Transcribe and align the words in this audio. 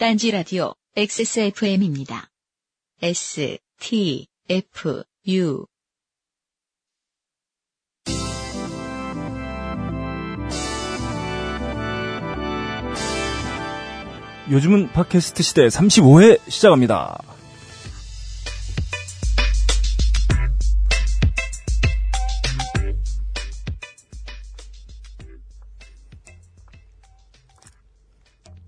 딴지 0.00 0.30
라디오 0.30 0.72
XSFM입니다. 0.96 2.30
S, 3.02 3.58
T, 3.78 4.28
F, 4.48 5.04
U. 5.28 5.66
요즘은 14.50 14.88
팟캐스트 14.92 15.42
시대 15.42 15.66
35회 15.66 16.50
시작합니다. 16.50 17.18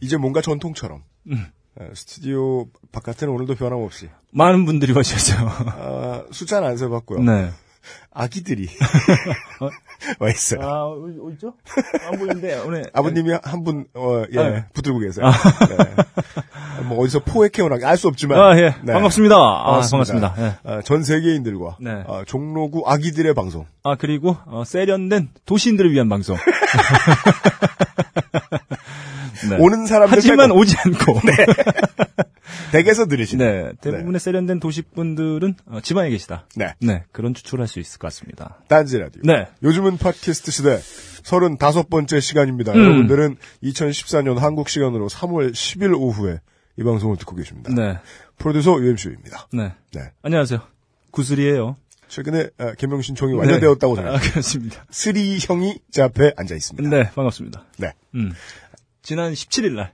이제 0.02 0.18
뭔가 0.18 0.42
전통처럼 0.42 1.02
어, 1.30 1.90
스튜디오 1.94 2.66
바깥에는 2.92 3.32
오늘도 3.34 3.54
변함없이 3.54 4.08
많은 4.32 4.64
분들이 4.66 4.92
와주셨어요. 4.92 5.48
아, 5.48 6.24
숫자는 6.30 6.68
안 6.68 6.76
세봤고요. 6.76 7.22
네. 7.22 7.50
아기들이 8.12 8.68
와 10.20 10.30
있어요. 10.30 10.60
아, 10.62 10.84
어디 10.86 11.18
있죠? 11.34 11.54
안 12.08 12.16
보이는데, 12.18 12.58
오늘. 12.60 12.84
아버님이 12.92 13.32
한 13.42 13.64
분, 13.64 13.86
어, 13.94 14.22
예, 14.32 14.38
아. 14.38 14.66
붙들고 14.72 15.00
계세요. 15.00 15.26
네. 15.26 16.82
뭐 16.84 16.98
어디서 17.02 17.20
포획해오나 17.24 17.78
알 17.88 17.96
수 17.96 18.06
없지만. 18.08 18.38
아, 18.40 18.56
예. 18.56 18.74
네. 18.82 18.92
반갑습니다. 18.92 19.34
아, 19.34 19.64
반갑습니다. 19.80 20.32
반갑습니다. 20.34 20.34
예. 20.46 20.58
아, 20.70 20.82
전 20.82 21.02
세계인들과 21.02 21.78
네. 21.80 22.04
아, 22.06 22.22
종로구 22.26 22.84
아기들의 22.86 23.34
방송. 23.34 23.66
아, 23.82 23.96
그리고, 23.96 24.36
어, 24.46 24.62
세련된 24.64 25.30
도시인들을 25.46 25.90
위한 25.92 26.08
방송. 26.08 26.36
네. 29.48 29.56
오는 29.58 29.86
사람들 29.86 30.16
하지만 30.16 30.48
빼고 30.48 30.60
오지 30.60 30.76
않고. 30.78 31.20
댁에서 32.72 33.06
들으시는. 33.06 33.46
네. 33.46 33.72
대부분의 33.80 34.18
세련된 34.20 34.60
도시분들은 34.60 35.54
어, 35.66 35.80
집안에 35.80 36.10
계시다. 36.10 36.46
네. 36.56 36.74
네. 36.80 37.04
그런 37.12 37.34
추측할 37.34 37.68
수 37.68 37.80
있을 37.80 37.98
것 37.98 38.08
같습니다. 38.08 38.58
딴지 38.68 38.98
라디오. 38.98 39.22
네. 39.24 39.46
요즘은 39.62 39.98
팟캐스트 39.98 40.50
시대 40.50 40.78
35번째 41.22 42.20
시간입니다. 42.20 42.72
음. 42.72 42.78
여러분들은 42.78 43.36
2014년 43.62 44.38
한국 44.38 44.68
시간으로 44.68 45.08
3월 45.08 45.52
10일 45.52 45.94
오후에 45.98 46.40
이 46.78 46.82
방송을 46.82 47.16
듣고 47.18 47.36
계십니다. 47.36 47.72
네. 47.74 47.98
프로듀서 48.38 48.80
UMC입니다. 48.80 49.48
네. 49.52 49.72
네. 49.92 50.10
안녕하세요. 50.22 50.60
구슬이에요. 51.10 51.76
최근에 52.08 52.50
아, 52.58 52.74
개명 52.74 53.00
신청이 53.00 53.32
완료되었다고 53.32 53.94
네. 53.94 54.02
전해요. 54.02 54.16
아, 54.16 54.18
그렇습니다. 54.20 54.84
쓰리 54.90 55.38
형이 55.40 55.78
제 55.90 56.02
앞에 56.02 56.32
앉아 56.36 56.54
있습니다. 56.54 56.90
네, 56.90 57.10
반갑습니다. 57.10 57.64
네. 57.78 57.92
음. 58.14 58.32
지난 59.02 59.32
17일 59.32 59.72
날. 59.72 59.92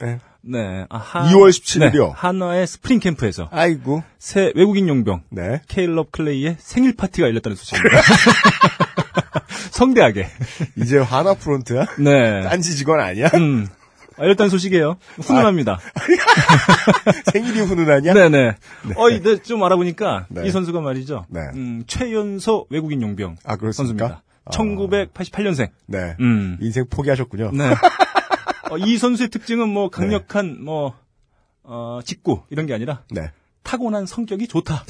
네. 0.00 0.18
네. 0.42 0.86
아, 0.88 0.96
한- 0.96 1.28
2월 1.32 1.50
17일 1.50 1.94
이요? 1.94 2.06
네, 2.08 2.12
한화의 2.16 2.66
스프링 2.66 2.98
캠프에서 3.00 3.48
아이고. 3.52 4.02
새 4.18 4.52
외국인 4.54 4.88
용병 4.88 5.22
네. 5.30 5.60
케일럽 5.68 6.10
클레이의 6.12 6.56
생일 6.58 6.96
파티가 6.96 7.28
열렸다는 7.28 7.56
소식입니다. 7.56 8.00
성대하게. 9.72 10.26
이제 10.76 10.98
한화 10.98 11.34
프론트야? 11.34 11.86
네. 11.98 12.42
딴지 12.42 12.74
직원 12.76 13.00
아니야? 13.00 13.28
음. 13.34 13.66
아, 14.16 14.22
열렸다는 14.24 14.50
소식이에요. 14.50 14.96
훈훈합니다. 15.20 15.78
생일이 17.32 17.60
훈훈하냐? 17.60 18.12
네네. 18.14 18.56
어이, 18.96 19.22
네, 19.22 19.36
좀 19.42 19.62
알아보니까 19.62 20.26
네. 20.28 20.46
이 20.46 20.50
선수가 20.50 20.80
말이죠. 20.80 21.26
네. 21.28 21.40
음, 21.54 21.84
최연소 21.86 22.66
외국인 22.70 23.02
용병 23.02 23.36
아, 23.44 23.56
그렇습니까? 23.56 24.06
선수입니다. 24.08 24.22
1988년생. 24.50 25.70
네. 25.86 26.16
음. 26.20 26.56
인생 26.60 26.84
포기하셨군요. 26.90 27.52
네. 27.52 27.64
어, 28.70 28.78
이 28.78 28.96
선수의 28.98 29.28
특징은 29.28 29.68
뭐 29.68 29.90
강력한 29.90 30.62
뭐 30.62 30.94
어, 31.62 32.00
직구 32.04 32.42
이런 32.50 32.66
게 32.66 32.74
아니라 32.74 33.02
네. 33.10 33.30
타고난 33.62 34.06
성격이 34.06 34.48
좋다. 34.48 34.84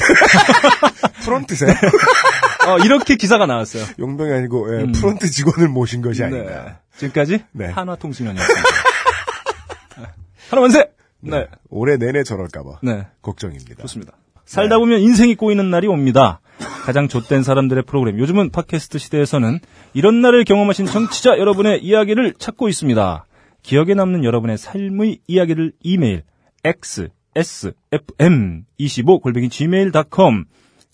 프론트세? 1.24 1.66
어, 2.68 2.78
이렇게 2.78 3.16
기사가 3.16 3.46
나왔어요. 3.46 3.84
용병이 3.98 4.32
아니고 4.32 4.74
예, 4.74 4.82
음. 4.84 4.92
프론트 4.92 5.28
직원을 5.30 5.68
모신 5.68 6.02
것이 6.02 6.20
네. 6.20 6.26
아닌가. 6.26 6.78
지금까지 6.96 7.44
네. 7.52 7.66
한화통신원이었습니다. 7.66 8.68
한화 10.50 10.62
만세. 10.62 10.90
네. 11.20 11.46
올해 11.68 11.96
내내 11.96 12.22
저럴까봐 12.22 12.80
네. 12.82 13.06
걱정입니다. 13.22 13.82
좋습니다. 13.82 14.12
살다 14.44 14.78
보면 14.78 15.00
인생이 15.00 15.36
꼬이는 15.36 15.70
날이 15.70 15.86
옵니다. 15.86 16.40
가장 16.84 17.08
좆된 17.08 17.42
사람들의 17.42 17.84
프로그램. 17.84 18.18
요즘은 18.18 18.50
팟캐스트 18.50 18.98
시대에서는 18.98 19.60
이런 19.92 20.20
날을 20.22 20.44
경험하신 20.44 20.86
정치자 20.86 21.38
여러분의 21.38 21.84
이야기를 21.84 22.34
찾고 22.38 22.68
있습니다. 22.68 23.26
기억에 23.62 23.94
남는 23.94 24.24
여러분의 24.24 24.58
삶의 24.58 25.20
이야기를 25.26 25.72
이메일 25.82 26.22
xsfm25 26.64 29.22
골뱅이 29.22 29.48
gmail.com 29.48 30.44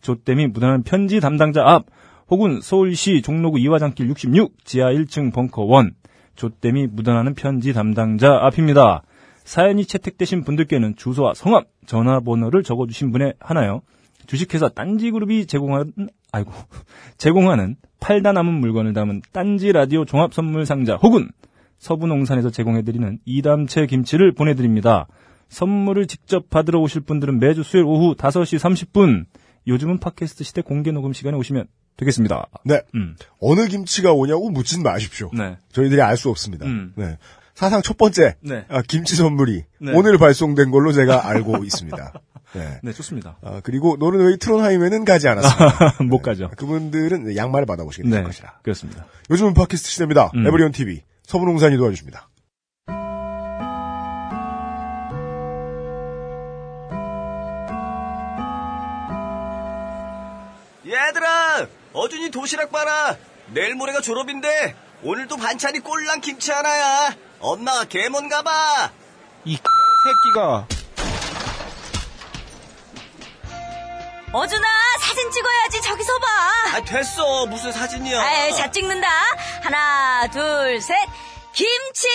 조땜이 0.00 0.47
묻어나는 0.49 0.82
편지 0.82 1.21
담당자 1.21 1.62
앞 1.65 1.87
혹은 2.28 2.60
서울시 2.60 3.22
종로구 3.22 3.59
이화장길 3.59 4.09
66 4.09 4.65
지하 4.65 4.93
1층 4.93 5.32
벙커 5.32 5.66
1 5.82 5.93
조땜이 6.34 6.88
묻어나는 6.88 7.34
편지 7.34 7.72
담당자 7.72 8.41
앞입니다. 8.43 9.03
사연이 9.44 9.84
채택되신 9.84 10.44
분들께는 10.44 10.97
주소와 10.97 11.34
성함, 11.34 11.65
전화번호를 11.87 12.62
적어주신 12.62 13.12
분에 13.12 13.33
하나요. 13.38 13.83
주식회사 14.27 14.69
딴지그룹이 14.69 15.47
제공하는 15.47 15.93
아이고 16.33 16.53
제공하는 17.16 17.77
팔다 18.00 18.33
남은 18.33 18.53
물건을 18.54 18.93
담은 18.93 19.22
딴지 19.33 19.72
라디오 19.72 20.04
종합 20.04 20.34
선물 20.34 20.66
상자 20.66 20.97
혹은 20.97 21.28
서부농산에서 21.78 22.50
제공해드리는 22.50 23.19
이담채 23.25 23.87
김치를 23.87 24.32
보내드립니다. 24.32 25.06
선물을 25.48 26.06
직접 26.06 26.50
받으러 26.50 26.81
오실 26.81 27.03
분들은 27.03 27.38
매주 27.38 27.62
수요일 27.62 27.87
오후 27.87 28.14
5시 28.16 28.59
30분 28.59 29.25
요즘은 29.69 29.98
팟캐스트 30.00 30.44
시대 30.44 30.62
공개 30.62 30.91
녹음 30.91 31.12
시간에 31.12 31.36
오시면 31.36 31.66
되겠습니다. 31.97 32.47
네. 32.65 32.82
음. 32.94 33.16
어느 33.41 33.66
김치가 33.66 34.12
오냐고 34.12 34.50
묻진 34.50 34.82
마십시오. 34.82 35.31
네. 35.32 35.56
저희들이 35.72 36.03
알 36.03 36.16
수 36.16 36.28
없습니다. 36.31 36.66
음. 36.66 36.92
네. 36.97 37.16
사상 37.54 37.81
첫 37.81 37.97
번째 37.97 38.34
네. 38.41 38.66
아, 38.69 38.82
김치 38.82 39.16
선물이 39.16 39.65
네. 39.81 39.92
오늘 39.94 40.19
발송된 40.19 40.70
걸로 40.70 40.92
제가 40.92 41.26
알고 41.28 41.62
있습니다. 41.65 42.12
네. 42.54 42.81
네, 42.82 42.92
좋습니다. 42.92 43.38
아, 43.42 43.60
그리고 43.65 43.97
노르웨이 43.98 44.36
트론하임에는 44.36 45.04
가지 45.04 45.28
않았습니다. 45.28 46.03
못 46.04 46.19
가죠. 46.20 46.50
그분들은 46.56 47.34
양말을 47.34 47.66
받아보시게 47.66 48.09
될 48.09 48.20
네, 48.20 48.26
것이라. 48.26 48.59
그렇습니다. 48.62 49.06
요즘은 49.31 49.54
팟캐스트 49.54 49.88
시대입니다. 49.91 50.31
음. 50.34 50.47
에브리온 50.47 50.72
TV 50.72 51.03
서부농산이 51.26 51.76
도와주십니다. 51.76 52.28
얘들아, 60.86 61.66
어준이 61.92 62.31
도시락 62.31 62.70
봐라. 62.70 63.16
내일 63.53 63.75
모레가 63.75 64.00
졸업인데 64.00 64.76
오늘도 65.03 65.36
반찬이 65.36 65.81
꼴랑 65.81 66.20
김치 66.20 66.53
하나야. 66.53 67.15
엄마가 67.41 67.84
개몬 67.84 68.28
가 68.28 68.42
봐. 68.42 68.92
이 69.44 69.56
새끼가 69.56 70.66
어준아 74.32 74.66
사진 75.00 75.31
찍어야지 75.31 75.81
저기서 75.82 76.12
봐. 76.19 76.26
아 76.76 76.84
됐어. 76.84 77.47
무슨 77.47 77.72
사진이야? 77.72 78.20
아이 78.20 78.53
자 78.54 78.70
찍는다. 78.70 79.09
하나 79.62 80.28
둘 80.31 80.81
셋. 80.81 80.94
김치. 81.53 82.06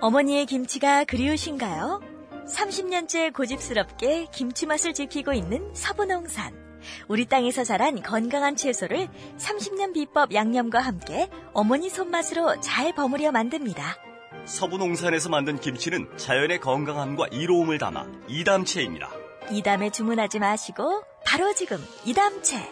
어머니의 0.00 0.46
김치가 0.46 1.04
그리우신가요? 1.04 2.02
30년째 2.46 3.32
고집스럽게 3.32 4.26
김치 4.30 4.66
맛을 4.66 4.92
지키고 4.92 5.32
있는 5.32 5.70
서부농산. 5.74 6.62
우리 7.08 7.24
땅에서 7.24 7.64
자란 7.64 8.02
건강한 8.02 8.56
채소를 8.56 9.08
30년 9.38 9.94
비법 9.94 10.34
양념과 10.34 10.80
함께 10.80 11.30
어머니 11.54 11.88
손맛으로 11.88 12.60
잘 12.60 12.92
버무려 12.94 13.32
만듭니다. 13.32 13.96
서부농산에서 14.44 15.30
만든 15.30 15.58
김치는 15.58 16.18
자연의 16.18 16.60
건강함과 16.60 17.28
이로움을 17.32 17.78
담아 17.78 18.04
이담채입니다. 18.28 19.08
이담에 19.50 19.90
주문하지 19.90 20.38
마시고 20.38 21.02
바로 21.24 21.52
지금 21.54 21.78
이담채. 22.04 22.70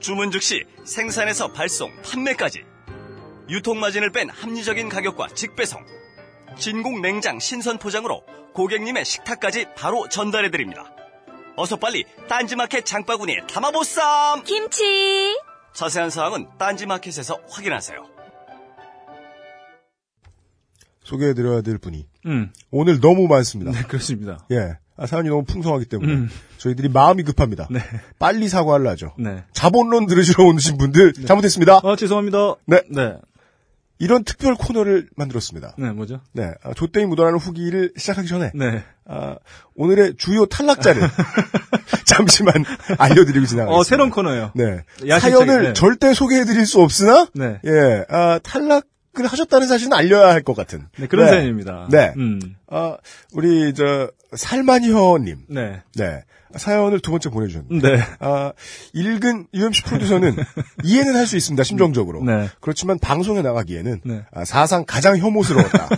주문 0.00 0.30
즉시 0.30 0.64
생산에서 0.84 1.52
발송, 1.52 1.90
판매까지. 2.02 2.64
유통마진을 3.48 4.12
뺀 4.12 4.30
합리적인 4.30 4.88
가격과 4.88 5.28
직배송. 5.34 5.84
진공 6.56 7.00
냉장 7.02 7.38
신선 7.38 7.78
포장으로 7.78 8.22
고객님의 8.54 9.04
식탁까지 9.04 9.66
바로 9.76 10.08
전달해드립니다. 10.08 10.92
어서 11.56 11.76
빨리 11.76 12.04
딴지마켓 12.28 12.86
장바구니에 12.86 13.46
담아보쌈! 13.48 14.44
김치. 14.44 15.38
자세한 15.72 16.10
사항은 16.10 16.48
딴지마켓에서 16.58 17.38
확인하세요. 17.50 18.08
소개해드려야 21.04 21.62
될 21.62 21.78
분이 21.78 22.06
음, 22.26 22.52
오늘 22.70 23.00
너무 23.00 23.26
많습니다. 23.26 23.72
네, 23.72 23.82
그렇습니다. 23.82 24.46
예. 24.50 24.78
아, 25.00 25.06
사연이 25.06 25.30
너무 25.30 25.44
풍성하기 25.44 25.86
때문에 25.86 26.12
음. 26.12 26.30
저희들이 26.58 26.90
마음이 26.90 27.22
급합니다. 27.22 27.66
네. 27.70 27.80
빨리 28.18 28.48
사과하려 28.48 28.90
하죠. 28.90 29.14
네. 29.18 29.44
자본론 29.54 30.06
들으시러 30.06 30.44
오신 30.44 30.76
분들 30.76 31.14
잘못했습니다. 31.26 31.80
아, 31.82 31.96
죄송합니다. 31.96 32.56
네. 32.66 32.82
네. 32.90 33.16
이런 33.98 34.24
특별 34.24 34.54
코너를 34.54 35.08
만들었습니다. 35.16 35.74
네, 35.78 35.90
뭐죠? 35.90 36.20
네, 36.32 36.52
아, 36.62 36.72
조땡이 36.72 37.06
묻어나는 37.06 37.38
후기를 37.38 37.92
시작하기 37.96 38.28
전에 38.28 38.50
네. 38.54 38.82
아, 39.06 39.36
오늘의 39.74 40.14
주요 40.16 40.46
탈락자를 40.46 41.02
잠시만 42.06 42.64
알려드리고 42.96 43.44
지나가겠습니다. 43.44 43.70
어, 43.70 43.82
새로운 43.82 44.08
코너예요. 44.10 44.52
네, 44.54 44.84
야심차게, 45.06 45.20
사연을 45.20 45.62
네. 45.62 45.72
절대 45.74 46.14
소개해드릴 46.14 46.64
수 46.64 46.80
없으나 46.80 47.26
네. 47.34 47.60
예, 47.66 48.04
아, 48.08 48.38
탈락 48.42 48.86
을 49.18 49.26
하셨다는 49.26 49.66
사실은 49.66 49.92
알려야 49.92 50.28
할 50.32 50.42
것 50.42 50.54
같은. 50.54 50.86
네, 50.96 51.06
그런 51.08 51.26
네. 51.26 51.32
사연입니다. 51.32 51.88
네. 51.90 52.12
음. 52.16 52.40
아, 52.68 52.96
우리 53.32 53.74
저 53.74 54.08
살만혀님, 54.34 55.46
네. 55.48 55.82
네, 55.96 56.22
사연을 56.54 57.00
두 57.00 57.10
번째 57.10 57.28
보내주셨는데. 57.30 57.96
네. 57.96 58.02
아, 58.20 58.52
읽은 58.92 59.48
UMC 59.52 59.82
프로듀서는 59.82 60.36
이해는 60.84 61.16
할 61.16 61.26
수 61.26 61.36
있습니다, 61.36 61.62
심정적으로. 61.64 62.22
네. 62.22 62.48
그렇지만 62.60 63.00
방송에 63.00 63.42
나가기에는 63.42 64.00
네. 64.04 64.22
아, 64.32 64.44
사상 64.44 64.84
가장 64.86 65.18
혐오스러웠다. 65.18 65.88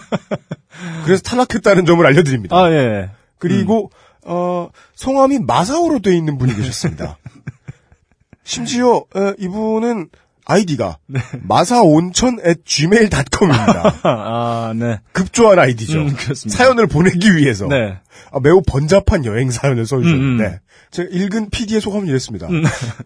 그래서 1.05 1.23
탈락했다는 1.23 1.85
점을 1.85 2.05
알려드립니다. 2.05 2.57
아, 2.57 2.73
예. 2.73 3.11
그리고 3.39 3.91
어, 4.25 4.71
성함이 4.95 5.41
마사오로 5.41 6.01
돼 6.01 6.17
있는 6.17 6.39
분이 6.39 6.55
계셨습니다. 6.55 7.19
심지어 8.45 8.97
어, 9.15 9.35
이분은 9.39 10.09
아이디가 10.45 10.99
네. 11.07 11.21
마사온천 11.43 12.39
at 12.47 12.63
gmail.com입니다. 12.65 14.01
아, 14.05 14.73
네. 14.77 14.99
급조한 15.13 15.59
아이디죠. 15.59 15.99
음, 16.01 16.15
그렇습니다. 16.15 16.57
사연을 16.57 16.87
보내기 16.87 17.37
위해서 17.37 17.67
네. 17.67 17.99
아, 18.33 18.41
매우 18.41 18.63
번잡한 18.67 19.25
여행 19.25 19.51
사연을 19.51 19.87
써주셨는데 19.87 20.45
음, 20.45 20.53
음. 20.53 20.59
제가 20.91 21.09
읽은 21.11 21.51
PD의 21.51 21.81
소감은 21.81 22.07
이랬습니다. 22.09 22.49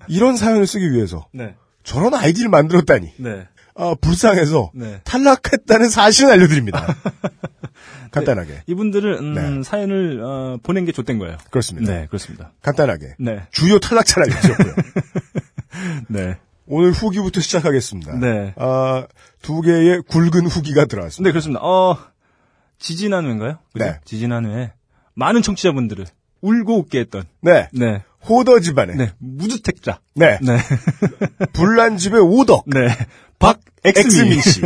이런 0.08 0.36
사연을 0.36 0.66
쓰기 0.66 0.90
위해서 0.92 1.26
네. 1.32 1.54
저런 1.84 2.14
아이디를 2.14 2.48
만들었다니 2.48 3.12
네. 3.18 3.46
아, 3.74 3.94
불쌍해서 4.00 4.72
네. 4.74 5.00
탈락했다는 5.04 5.88
사실을 5.88 6.32
알려드립니다. 6.32 6.96
간단하게 8.10 8.62
이분들을 8.66 9.18
음, 9.20 9.34
네. 9.34 9.62
사연을 9.62 10.22
어, 10.24 10.58
보낸 10.62 10.84
게 10.86 10.92
좆된 10.92 11.18
거예요. 11.18 11.36
그렇습니다. 11.50 11.92
네, 11.92 12.06
그렇습니다. 12.06 12.52
간단하게 12.62 13.16
네. 13.18 13.42
주요 13.52 13.78
탈락자를 13.78 14.32
알려주셨고요. 14.32 14.74
네. 16.08 16.36
오늘 16.66 16.92
후기부터 16.92 17.40
시작하겠습니다. 17.40 18.18
네. 18.18 18.54
아, 18.56 19.06
두 19.42 19.60
개의 19.60 20.02
굵은 20.02 20.46
후기가 20.46 20.86
들어왔습니다. 20.86 21.28
네, 21.28 21.32
그렇습니다. 21.32 21.60
어, 21.62 21.96
지지난 22.78 23.26
회인가요? 23.26 23.58
그죠? 23.72 23.84
네. 23.84 24.00
지지난 24.04 24.46
회에 24.46 24.72
많은 25.14 25.42
청취자분들을 25.42 26.06
울고 26.40 26.78
웃게 26.78 27.00
했던 27.00 27.24
네. 27.40 27.68
네. 27.72 28.02
호더 28.28 28.60
집안의 28.60 28.96
네. 28.96 29.10
무주택자. 29.18 30.00
네. 30.14 30.38
네. 30.42 30.58
불난 31.52 31.96
집의 31.96 32.20
오덕 32.20 32.64
네. 32.66 32.88
엑스미 33.84 34.36
박엑스미 34.36 34.40
씨. 34.40 34.60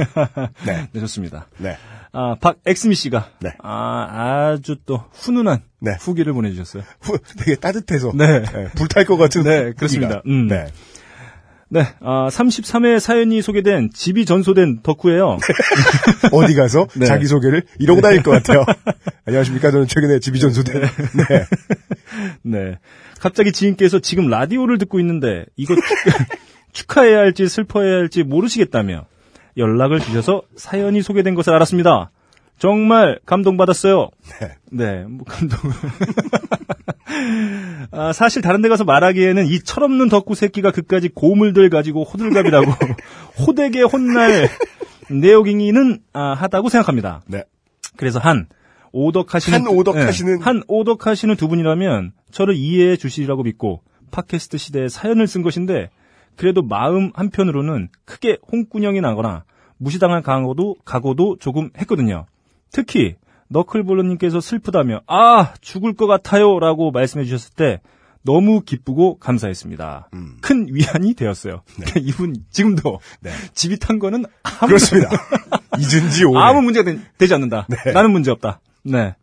네. 0.65 0.89
네, 0.93 1.01
좋습니다. 1.01 1.47
네. 1.59 1.77
아, 2.13 2.35
박 2.41 2.57
엑스미 2.67 2.95
씨가 2.95 3.31
네. 3.41 3.53
아, 3.63 4.51
아주 4.53 4.77
또 4.87 5.05
훈훈한 5.13 5.63
네. 5.81 5.93
후기를 6.01 6.33
보내주셨어요. 6.33 6.83
후, 7.01 7.19
되게 7.39 7.55
따뜻해서 7.55 8.13
네. 8.15 8.43
불탈 8.75 9.05
것 9.05 9.17
같은 9.17 9.43
네, 9.43 9.59
후기가. 9.59 9.77
그렇습니다. 9.77 10.23
음. 10.27 10.49
네. 10.49 10.67
네, 11.73 11.87
아, 12.01 12.29
33회 12.29 12.99
사연이 12.99 13.41
소개된 13.41 13.91
집이 13.95 14.25
전소된 14.25 14.81
덕후예요. 14.83 15.39
어디 16.33 16.55
가서 16.57 16.89
네. 16.97 17.07
자기 17.07 17.27
소개를 17.27 17.63
이러고 17.79 18.01
다닐 18.01 18.25
것 18.25 18.33
같아요. 18.33 18.65
안녕하십니까? 19.25 19.71
저는 19.71 19.87
최근에 19.87 20.19
집이 20.19 20.41
전소된 20.41 20.83
네. 20.83 21.47
네. 22.43 22.79
갑자기 23.21 23.53
지인께서 23.53 24.01
지금 24.01 24.29
라디오를 24.29 24.79
듣고 24.79 24.99
있는데 24.99 25.45
이거 25.57 25.77
축하해야 26.73 27.19
할지 27.19 27.49
슬퍼해야 27.49 27.95
할지 27.99 28.25
모르시겠다며 28.25 29.07
연락을 29.57 30.01
주셔서 30.01 30.43
사연이 30.57 31.03
소개된 31.03 31.37
것을 31.37 31.55
알았습니다. 31.55 32.11
정말 32.61 33.19
감동받았어요. 33.25 34.11
네. 34.41 34.49
네, 34.71 35.05
뭐 35.09 35.25
감동. 35.27 35.59
아, 37.91 38.13
사실 38.13 38.43
다른 38.43 38.61
데 38.61 38.69
가서 38.69 38.85
말하기에는 38.85 39.47
이 39.47 39.61
철없는 39.61 40.11
덕후 40.11 40.35
새끼가 40.35 40.71
그까지 40.71 41.09
고물들 41.09 41.71
가지고 41.71 42.05
호들갑이라고 42.05 42.71
호되게 43.47 43.81
혼날 43.83 44.49
내용이기는 45.11 46.01
아, 46.13 46.35
하다고 46.35 46.69
생각합니다. 46.69 47.23
네. 47.27 47.45
그래서 47.97 48.19
한 48.19 48.47
오덕하시는 48.93 49.59
한 49.59 49.65
오덕하시는- 49.67 50.39
네, 50.39 50.45
한 50.45 50.63
오덕하시는 50.69 51.35
두 51.37 51.49
분이라면 51.49 52.13
저를 52.31 52.55
이해해 52.57 52.97
주시리라고 52.97 53.43
믿고 53.45 53.83
팟캐스트 54.11 54.59
시대에 54.59 54.89
사연을 54.89 55.27
쓴 55.27 55.43
것인데 55.43 55.89
그래도 56.37 56.63
마음 56.63 57.11
한편으로는 57.15 57.89
크게 58.05 58.37
홍군형이 58.53 59.01
나거나 59.01 59.45
무시당할 59.79 60.21
각오도 60.23 60.77
각오도 60.85 61.37
조금 61.41 61.71
했거든요. 61.79 62.27
특히 62.73 63.17
너클볼러님께서 63.49 64.41
슬프다며 64.41 65.01
아 65.07 65.55
죽을 65.61 65.95
것 65.95 66.07
같아요라고 66.07 66.91
말씀해 66.93 67.25
주셨을 67.25 67.55
때 67.55 67.81
너무 68.23 68.61
기쁘고 68.61 69.19
감사했습니다. 69.19 70.11
음. 70.15 70.37
큰 70.41 70.67
위안이 70.71 71.15
되었어요. 71.15 71.63
그러니까 71.75 72.01
이분 72.05 72.37
지금도 72.51 73.01
네. 73.21 73.31
집이 73.55 73.79
탄 73.79 73.99
거는 73.99 74.25
아무 74.43 74.69
그렇습니다. 74.69 75.11
잊은 75.79 76.11
지 76.11 76.25
오래. 76.25 76.39
아무 76.41 76.63
문제가 76.63 76.91
되, 77.19 77.27
지 77.27 77.35
않는다. 77.35 77.67
네. 77.69 77.93
나는 77.93 78.13
문제 78.13 78.31
없다. 78.31 78.61
네. 78.83 79.15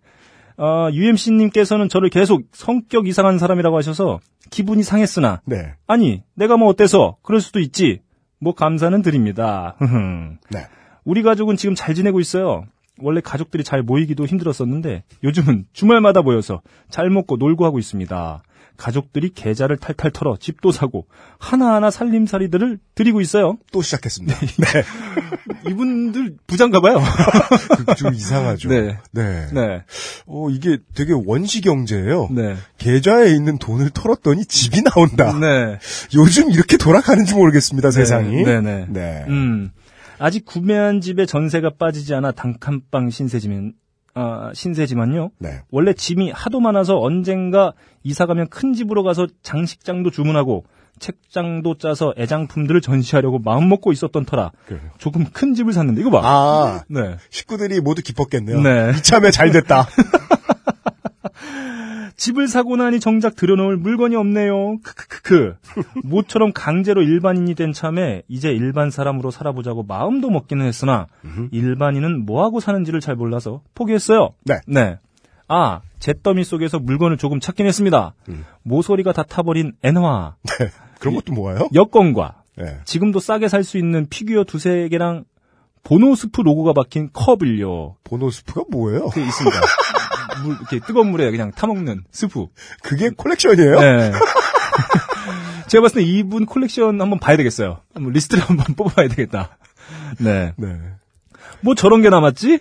어, 0.57 0.89
UMC님께서는 0.91 1.87
저를 1.87 2.09
계속 2.09 2.41
성격 2.51 3.07
이상한 3.07 3.37
사람이라고 3.37 3.77
하셔서 3.77 4.19
기분이 4.49 4.81
상했으나, 4.81 5.41
네. 5.45 5.75
아니, 5.85 6.23
내가 6.33 6.57
뭐 6.57 6.67
어때서? 6.69 7.17
그럴 7.21 7.41
수도 7.41 7.59
있지. 7.59 8.01
뭐 8.39 8.53
감사는 8.53 9.01
드립니다. 9.01 9.75
네. 10.49 10.67
우리 11.03 11.21
가족은 11.21 11.57
지금 11.57 11.75
잘 11.75 11.95
지내고 11.95 12.19
있어요. 12.19 12.65
원래 12.99 13.21
가족들이 13.21 13.63
잘 13.63 13.81
모이기도 13.81 14.25
힘들었었는데 14.25 15.03
요즘은 15.23 15.65
주말마다 15.73 16.21
모여서 16.21 16.61
잘 16.89 17.09
먹고 17.09 17.37
놀고 17.37 17.65
하고 17.65 17.79
있습니다. 17.79 18.43
가족들이 18.77 19.31
계좌를 19.33 19.77
탈탈 19.77 20.11
털어 20.11 20.37
집도 20.39 20.71
사고 20.71 21.07
하나하나 21.39 21.89
살림살이들을 21.89 22.79
드리고 22.95 23.21
있어요. 23.21 23.57
또 23.71 23.81
시작했습니다. 23.81 24.37
네. 24.39 24.83
이분들 25.69 26.37
부장가 26.45 26.79
봐요. 26.79 27.01
그좀 27.89 28.13
이상하죠. 28.13 28.69
네. 28.69 28.97
네. 29.11 29.47
네. 29.51 29.83
어, 30.27 30.49
이게 30.49 30.77
되게 30.93 31.13
원시 31.13 31.61
경제예요. 31.61 32.29
네. 32.31 32.55
계좌에 32.77 33.31
있는 33.31 33.57
돈을 33.57 33.89
털었더니 33.89 34.45
집이 34.45 34.83
나온다. 34.83 35.37
네. 35.37 35.79
요즘 36.13 36.51
이렇게 36.51 36.77
돌아가는지 36.77 37.33
모르겠습니다, 37.33 37.91
세상이. 37.91 38.43
네 38.43 38.61
네. 38.61 38.85
네. 38.87 39.25
음. 39.27 39.71
아직 40.19 40.45
구매한 40.45 41.01
집에 41.01 41.25
전세가 41.25 41.71
빠지지 41.77 42.13
않아 42.13 42.31
단칸방 42.31 43.09
신세지만, 43.09 43.73
아, 44.13 44.51
신세지만요. 44.53 45.31
네. 45.39 45.61
원래 45.69 45.93
짐이 45.93 46.31
하도 46.31 46.59
많아서 46.59 46.99
언젠가 46.99 47.73
이사 48.03 48.25
가면 48.25 48.49
큰 48.49 48.73
집으로 48.73 49.03
가서 49.03 49.27
장식장도 49.43 50.09
주문하고 50.09 50.65
책장도 50.99 51.77
짜서 51.77 52.13
애장품들을 52.17 52.81
전시하려고 52.81 53.37
마음먹고 53.37 53.91
있었던 53.91 54.25
터라 54.25 54.51
그래요. 54.65 54.81
조금 54.97 55.25
큰 55.25 55.53
집을 55.53 55.71
샀는데 55.73 56.01
이거 56.01 56.09
봐. 56.09 56.21
아, 56.23 56.83
네. 56.89 57.17
식구들이 57.29 57.79
모두 57.81 58.01
기뻤겠네요. 58.01 58.61
네. 58.61 58.93
이참에 58.97 59.29
잘 59.29 59.51
됐다. 59.51 59.85
집을 62.17 62.47
사고 62.47 62.75
나니 62.75 62.99
정작 62.99 63.35
들여놓을 63.35 63.77
물건이 63.77 64.15
없네요. 64.15 64.79
크크크크. 64.83 65.55
모처럼 66.03 66.51
강제로 66.51 67.03
일반인이 67.03 67.53
된 67.55 67.73
참에 67.73 68.23
이제 68.27 68.49
일반 68.51 68.89
사람으로 68.89 69.29
살아보자고 69.31 69.83
마음도 69.83 70.29
먹기는 70.31 70.65
했으나 70.65 71.07
일반인은 71.51 72.25
뭐하고 72.25 72.59
사는지를 72.59 72.99
잘 73.01 73.15
몰라서 73.15 73.61
포기했어요. 73.75 74.31
네. 74.43 74.59
네. 74.67 74.97
아, 75.47 75.81
잿더미 75.99 76.43
속에서 76.43 76.79
물건을 76.79 77.17
조금 77.17 77.39
찾긴 77.39 77.67
했습니다. 77.67 78.13
모서리가 78.63 79.13
다 79.13 79.23
타버린 79.23 79.73
엔화, 79.83 80.35
네. 80.43 80.69
그런 80.99 81.15
것도 81.15 81.31
모아요? 81.33 81.69
여권과 81.73 82.41
네. 82.57 82.79
지금도 82.85 83.19
싸게 83.19 83.47
살 83.47 83.63
수 83.63 83.77
있는 83.77 84.07
피규어 84.09 84.43
두세 84.43 84.89
개랑 84.89 85.23
보노스프 85.83 86.41
로고가 86.41 86.73
박힌 86.73 87.11
컵을요. 87.13 87.95
보노스프가 88.03 88.63
뭐예요? 88.71 89.07
그 89.09 89.21
있습니다. 89.21 89.57
물, 90.43 90.55
이렇게 90.55 90.79
뜨거운 90.79 91.11
물에 91.11 91.29
그냥 91.31 91.51
타먹는 91.51 92.03
스프. 92.11 92.47
그게 92.81 93.09
콜렉션이에요? 93.09 93.79
네. 93.79 94.11
제가 95.67 95.81
봤을 95.81 96.01
때 96.01 96.07
이분 96.07 96.45
콜렉션 96.45 96.99
한번 97.01 97.19
봐야 97.19 97.37
되겠어요. 97.37 97.79
한번 97.93 98.13
리스트를 98.13 98.43
한번 98.43 98.65
뽑아야 98.75 99.07
되겠다. 99.09 99.57
네. 100.19 100.53
네. 100.57 100.77
뭐 101.61 101.75
저런 101.75 102.01
게 102.01 102.09
남았지? 102.09 102.59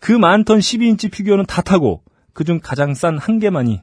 그 0.00 0.12
많던 0.12 0.58
12인치 0.58 1.10
피규어는 1.10 1.46
다 1.46 1.62
타고 1.62 2.02
그중 2.32 2.60
가장 2.62 2.94
싼 2.94 3.18
한 3.18 3.38
개만이 3.38 3.82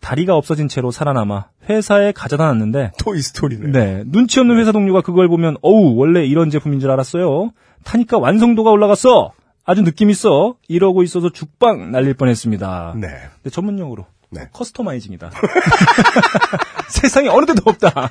다리가 0.00 0.36
없어진 0.36 0.68
채로 0.68 0.90
살아남아 0.90 1.46
회사에 1.68 2.12
가져다 2.12 2.46
놨는데 2.46 2.92
토이 2.98 3.20
스토리네. 3.22 3.70
네. 3.70 4.02
눈치 4.06 4.38
없는 4.40 4.58
회사 4.58 4.72
동료가 4.72 5.00
그걸 5.00 5.28
보면 5.28 5.56
어우 5.62 5.94
원래 5.96 6.24
이런 6.26 6.50
제품인 6.50 6.80
줄 6.80 6.90
알았어요. 6.90 7.52
타니까 7.84 8.18
완성도가 8.18 8.70
올라갔어. 8.70 9.32
아주 9.64 9.82
느낌 9.82 10.10
있어. 10.10 10.56
이러고 10.68 11.02
있어서 11.02 11.30
죽빵 11.30 11.90
날릴 11.90 12.14
뻔했습니다. 12.14 12.94
네. 12.96 13.08
근데 13.08 13.50
전문용어로 13.50 14.06
네. 14.30 14.48
커스터마이징이다. 14.52 15.30
세상에 16.90 17.28
어느 17.28 17.46
데도 17.46 17.62
없다. 17.64 18.10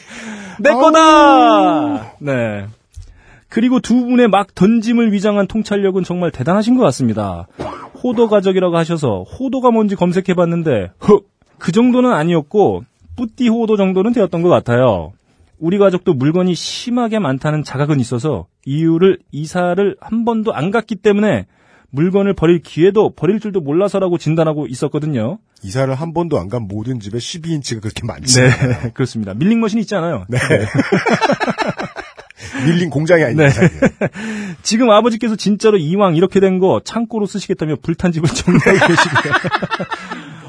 내 0.60 0.70
거다. 0.72 2.14
네. 2.18 2.66
그리고 3.48 3.80
두 3.80 3.94
분의 3.94 4.28
막 4.28 4.54
던짐을 4.54 5.12
위장한 5.12 5.46
통찰력은 5.46 6.02
정말 6.02 6.30
대단하신 6.30 6.76
것 6.76 6.82
같습니다. 6.84 7.46
호도 8.02 8.28
가족이라고 8.28 8.76
하셔서 8.76 9.22
호도가 9.22 9.70
뭔지 9.70 9.94
검색해봤는데 9.96 10.90
흑! 10.98 11.30
그 11.58 11.72
정도는 11.72 12.12
아니었고 12.12 12.84
뿌띠 13.16 13.48
호도 13.48 13.76
정도는 13.76 14.12
되었던 14.12 14.42
것 14.42 14.48
같아요. 14.48 15.12
우리 15.58 15.78
가족도 15.78 16.14
물건이 16.14 16.54
심하게 16.54 17.18
많다는 17.18 17.64
자각은 17.64 18.00
있어서 18.00 18.46
이유를 18.66 19.18
이사를 19.32 19.96
한 20.00 20.24
번도 20.24 20.54
안 20.54 20.70
갔기 20.70 20.96
때문에 20.96 21.46
물건을 21.90 22.34
버릴 22.34 22.60
기회도 22.60 23.14
버릴 23.14 23.38
줄도 23.38 23.60
몰라서라고 23.60 24.18
진단하고 24.18 24.66
있었거든요. 24.66 25.38
이사를 25.62 25.94
한 25.94 26.12
번도 26.12 26.38
안 26.38 26.48
간 26.48 26.66
모든 26.68 26.98
집에 27.00 27.18
12인치가 27.18 27.80
그렇게 27.80 28.04
많지. 28.04 28.40
네, 28.40 28.90
그렇습니다. 28.94 29.32
밀링 29.34 29.60
머신 29.60 29.78
있지 29.78 29.94
않아요? 29.94 30.26
네. 30.28 30.38
밀린 32.66 32.90
공장이 32.90 33.22
아닙니다. 33.24 33.48
네. 33.60 33.68
지금 34.62 34.90
아버지께서 34.90 35.36
진짜로 35.36 35.76
이왕 35.78 36.16
이렇게 36.16 36.40
된 36.40 36.58
거 36.58 36.80
창고로 36.84 37.26
쓰시겠다며 37.26 37.76
불탄 37.82 38.12
집을 38.12 38.28
정리하고 38.28 38.86
계시고요. 38.88 39.32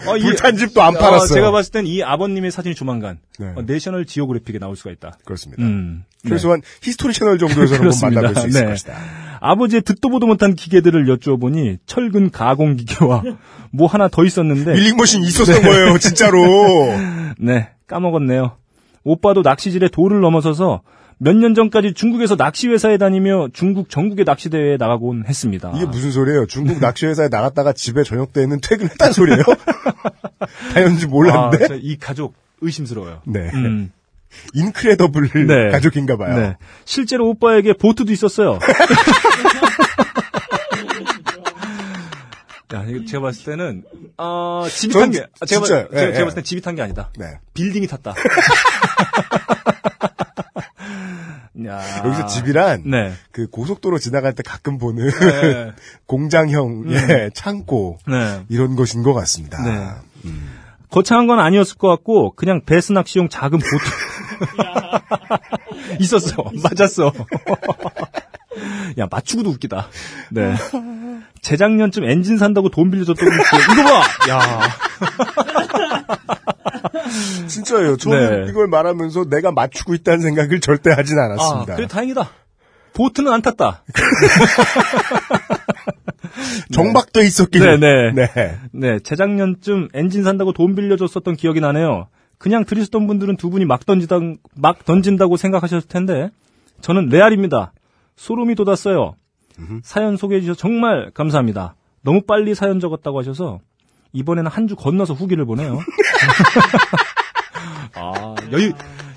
어, 0.07 0.17
이- 0.17 0.21
불탄 0.21 0.57
집도 0.57 0.81
안 0.81 0.95
어, 0.95 0.99
팔았어요. 0.99 1.33
제가 1.33 1.51
봤을 1.51 1.71
땐 1.71 1.85
이 1.85 2.01
아버님의 2.03 2.51
사진이 2.51 2.75
조만간 2.75 3.19
네. 3.39 3.47
어, 3.55 3.61
내셔널 3.65 4.05
지오그래픽에 4.05 4.59
나올 4.59 4.75
수가 4.75 4.91
있다. 4.91 5.17
그렇습니다. 5.25 5.63
음. 5.63 6.03
최소한 6.27 6.61
히스토리 6.81 7.13
채널 7.13 7.37
정도에서는 7.37 7.91
한번. 7.91 8.13
만나볼 8.13 8.35
수 8.41 8.47
있을 8.47 8.61
네. 8.61 8.67
것이다. 8.71 8.93
아버지의 9.41 9.81
듣도 9.83 10.09
보도 10.09 10.25
못한 10.25 10.55
기계들을 10.55 11.07
여쭈어보니 11.07 11.77
철근 11.85 12.31
가공 12.31 12.75
기계와 12.77 13.21
뭐 13.71 13.87
하나 13.87 14.07
더 14.07 14.23
있었는데 14.25 14.73
밀링머신 14.73 15.23
있었던 15.23 15.61
거예요, 15.61 15.97
진짜로. 15.99 16.39
네 17.37 17.69
까먹었네요. 17.87 18.57
오빠도 19.03 19.41
낚시질에 19.43 19.89
도를 19.89 20.19
넘어서서 20.21 20.81
몇 21.17 21.33
년 21.35 21.53
전까지 21.55 21.93
중국에서 21.93 22.35
낚시 22.35 22.67
회사에 22.67 22.97
다니며 22.97 23.47
중국 23.53 23.89
전국의 23.89 24.25
낚시 24.25 24.49
대회에 24.49 24.77
나가곤 24.77 25.23
했습니다. 25.27 25.71
이게 25.75 25.85
무슨 25.85 26.11
소리예요? 26.11 26.45
중국 26.45 26.79
낚시회사에 26.79 27.29
나갔다가 27.29 27.71
집에 27.73 28.03
저녁 28.03 28.33
때는 28.33 28.59
퇴근했다는 28.61 29.13
소리예요? 29.13 29.43
당연히 30.73 31.05
몰랐는데. 31.05 31.63
아, 31.63 31.67
저이 31.69 31.97
가족 31.97 32.35
의심스러워요. 32.61 33.21
네. 33.25 33.49
음. 33.53 33.91
인크레더블 34.53 35.29
네. 35.47 35.69
가족인가 35.71 36.17
봐요. 36.17 36.37
네. 36.37 36.57
실제로 36.83 37.29
오빠에게 37.29 37.73
보트도 37.73 38.11
있었어요. 38.11 38.59
야, 42.73 42.83
이거 42.89 43.05
제가 43.05 43.21
봤을 43.21 43.45
때는, 43.45 43.83
어, 44.17 44.65
집이 44.69 44.91
전 44.91 45.03
탄 45.03 45.11
게, 45.11 45.25
제가. 45.45 45.61
봤- 45.61 45.67
제가, 45.67 45.87
예, 45.93 45.97
제가 46.11 46.19
예. 46.19 46.23
봤을 46.25 46.35
때 46.35 46.41
집이 46.41 46.61
탄 46.61 46.75
게 46.75 46.81
아니다. 46.81 47.09
네. 47.17 47.37
빌딩이 47.53 47.87
탔다. 47.87 48.15
야. 51.67 51.79
여기서 52.05 52.25
집이란 52.27 52.83
네. 52.85 53.13
그 53.31 53.47
고속도로 53.47 53.97
지나갈 53.99 54.33
때 54.33 54.43
가끔 54.43 54.77
보는 54.77 55.09
네. 55.09 55.71
공장형의 56.05 57.31
창고 57.33 57.97
네. 58.07 58.43
이런 58.49 58.75
것인 58.75 59.03
것 59.03 59.13
같습니다. 59.13 59.61
네. 59.63 60.31
거창한 60.89 61.27
건 61.27 61.39
아니었을 61.39 61.77
것 61.77 61.87
같고 61.89 62.33
그냥 62.35 62.61
배스 62.65 62.91
낚시용 62.93 63.27
작은 63.27 63.59
보트 63.59 63.83
있었어 65.99 66.45
맞았어 66.63 67.11
야 68.97 69.07
맞추고도 69.09 69.49
웃기다 69.49 69.89
네 70.31 70.55
재작년쯤 71.45 72.09
엔진 72.09 72.37
산다고 72.37 72.69
돈 72.69 72.89
빌려줬던 72.89 73.29
거 73.29 73.35
이거 73.35 73.83
봐 73.83 74.29
야 74.29 74.39
진짜예요. 77.47 77.97
저는 77.97 78.45
네. 78.45 78.49
이걸 78.49 78.67
말하면서 78.67 79.25
내가 79.25 79.51
맞추고 79.51 79.93
있다는 79.95 80.21
생각을 80.21 80.59
절대 80.59 80.91
하진 80.91 81.17
않았습니다. 81.19 81.73
아, 81.73 81.75
그래 81.75 81.87
다행이다 81.87 82.29
보트는 82.93 83.31
안 83.31 83.41
탔다 83.41 83.83
정박돼 86.73 87.25
있었길래. 87.25 87.77
네, 87.77 88.11
네. 88.11 88.31
네. 88.33 88.59
네 88.71 88.99
재작년쯤 88.99 89.89
엔진 89.93 90.23
산다고 90.23 90.53
돈 90.53 90.75
빌려줬었던 90.75 91.35
기억이 91.35 91.59
나네요 91.59 92.07
그냥 92.37 92.65
들으셨던 92.65 93.07
분들은 93.07 93.37
두 93.37 93.49
분이 93.49 93.65
막 93.65 93.85
던지다 93.85 94.19
막 94.55 94.85
던진다고 94.85 95.37
생각하셨을 95.37 95.87
텐데 95.87 96.29
저는 96.81 97.09
레알입니다 97.09 97.73
소름이 98.15 98.55
돋았어요 98.55 99.15
사연 99.83 100.17
소개해 100.17 100.41
주셔서 100.41 100.57
정말 100.57 101.11
감사합니다. 101.13 101.75
너무 102.01 102.21
빨리 102.21 102.55
사연 102.55 102.79
적었다고 102.79 103.19
하셔서 103.19 103.59
이번에는 104.13 104.49
한 104.49 104.67
주 104.67 104.75
건너서 104.75 105.13
후기를 105.13 105.45
보내요. 105.45 105.79
아, 107.95 108.35
여유 108.51 108.71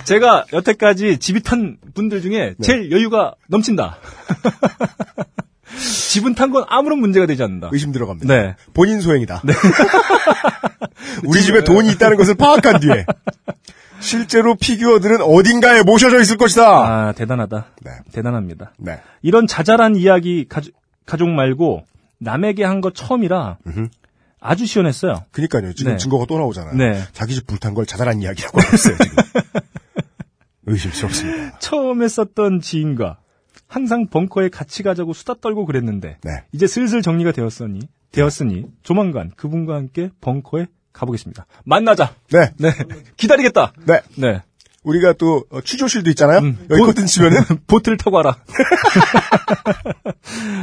제가 0.04 0.44
여태까지 0.52 1.18
집이 1.18 1.42
탄 1.42 1.76
분들 1.94 2.22
중에 2.22 2.54
제일 2.62 2.90
여유가 2.90 3.34
넘친다. 3.48 3.98
집은 6.10 6.34
탄 6.34 6.50
건 6.50 6.64
아무런 6.68 6.98
문제가 6.98 7.26
되지 7.26 7.42
않는다. 7.42 7.68
의심 7.72 7.92
들어갑니다. 7.92 8.34
네. 8.34 8.56
본인 8.74 9.00
소행이다. 9.00 9.42
우리 11.24 11.42
집에 11.42 11.62
돈이 11.62 11.90
있다는 11.92 12.16
것을 12.16 12.34
파악한 12.34 12.80
뒤에 12.80 13.04
실제로 14.00 14.54
피규어들은 14.54 15.20
어딘가에 15.22 15.82
모셔져 15.82 16.20
있을 16.20 16.36
것이다. 16.36 16.62
아, 17.08 17.12
대단하다. 17.12 17.66
네. 17.82 17.90
대단합니다. 18.12 18.72
네. 18.78 19.00
이런 19.22 19.46
자잘한 19.46 19.96
이야기 19.96 20.46
가족, 20.48 20.72
가족 21.06 21.28
말고 21.28 21.84
남에게 22.18 22.64
한 22.64 22.80
거 22.80 22.90
처음이라 22.92 23.58
아주 24.40 24.66
시원했어요. 24.66 25.24
그니까요. 25.32 25.72
지금 25.72 25.92
네. 25.92 25.98
증거가 25.98 26.24
또 26.28 26.38
나오잖아요. 26.38 26.74
네. 26.74 27.02
자기 27.12 27.34
집 27.34 27.46
불탄 27.46 27.74
걸 27.74 27.86
자잘한 27.86 28.22
이야기라고 28.22 28.60
하고 28.60 28.74
있어요, 28.74 28.96
지금. 28.96 29.16
의심스럽습니다. 30.66 31.58
처음에 31.58 32.08
썼던 32.08 32.60
지인과 32.60 33.18
항상 33.66 34.06
벙커에 34.08 34.48
같이 34.48 34.82
가자고 34.82 35.12
수다 35.12 35.34
떨고 35.40 35.66
그랬는데 35.66 36.18
네. 36.22 36.30
이제 36.52 36.66
슬슬 36.66 37.02
정리가 37.02 37.32
되었으니 37.32 37.80
되었으니 38.12 38.64
조만간 38.82 39.30
그분과 39.36 39.74
함께 39.74 40.10
벙커에 40.20 40.66
가보겠습니다. 40.98 41.46
만나자. 41.64 42.14
네. 42.32 42.52
네. 42.58 42.70
기다리겠다. 43.16 43.72
네. 43.86 44.00
네. 44.16 44.42
우리가 44.84 45.12
또 45.14 45.44
어, 45.50 45.60
취조실도 45.60 46.08
있잖아요. 46.10 46.38
음, 46.38 46.66
여기 46.70 46.80
보- 46.80 46.86
커튼 46.86 47.06
치면은 47.06 47.40
보트를 47.66 47.98
타고 47.98 48.16
와라. 48.16 48.36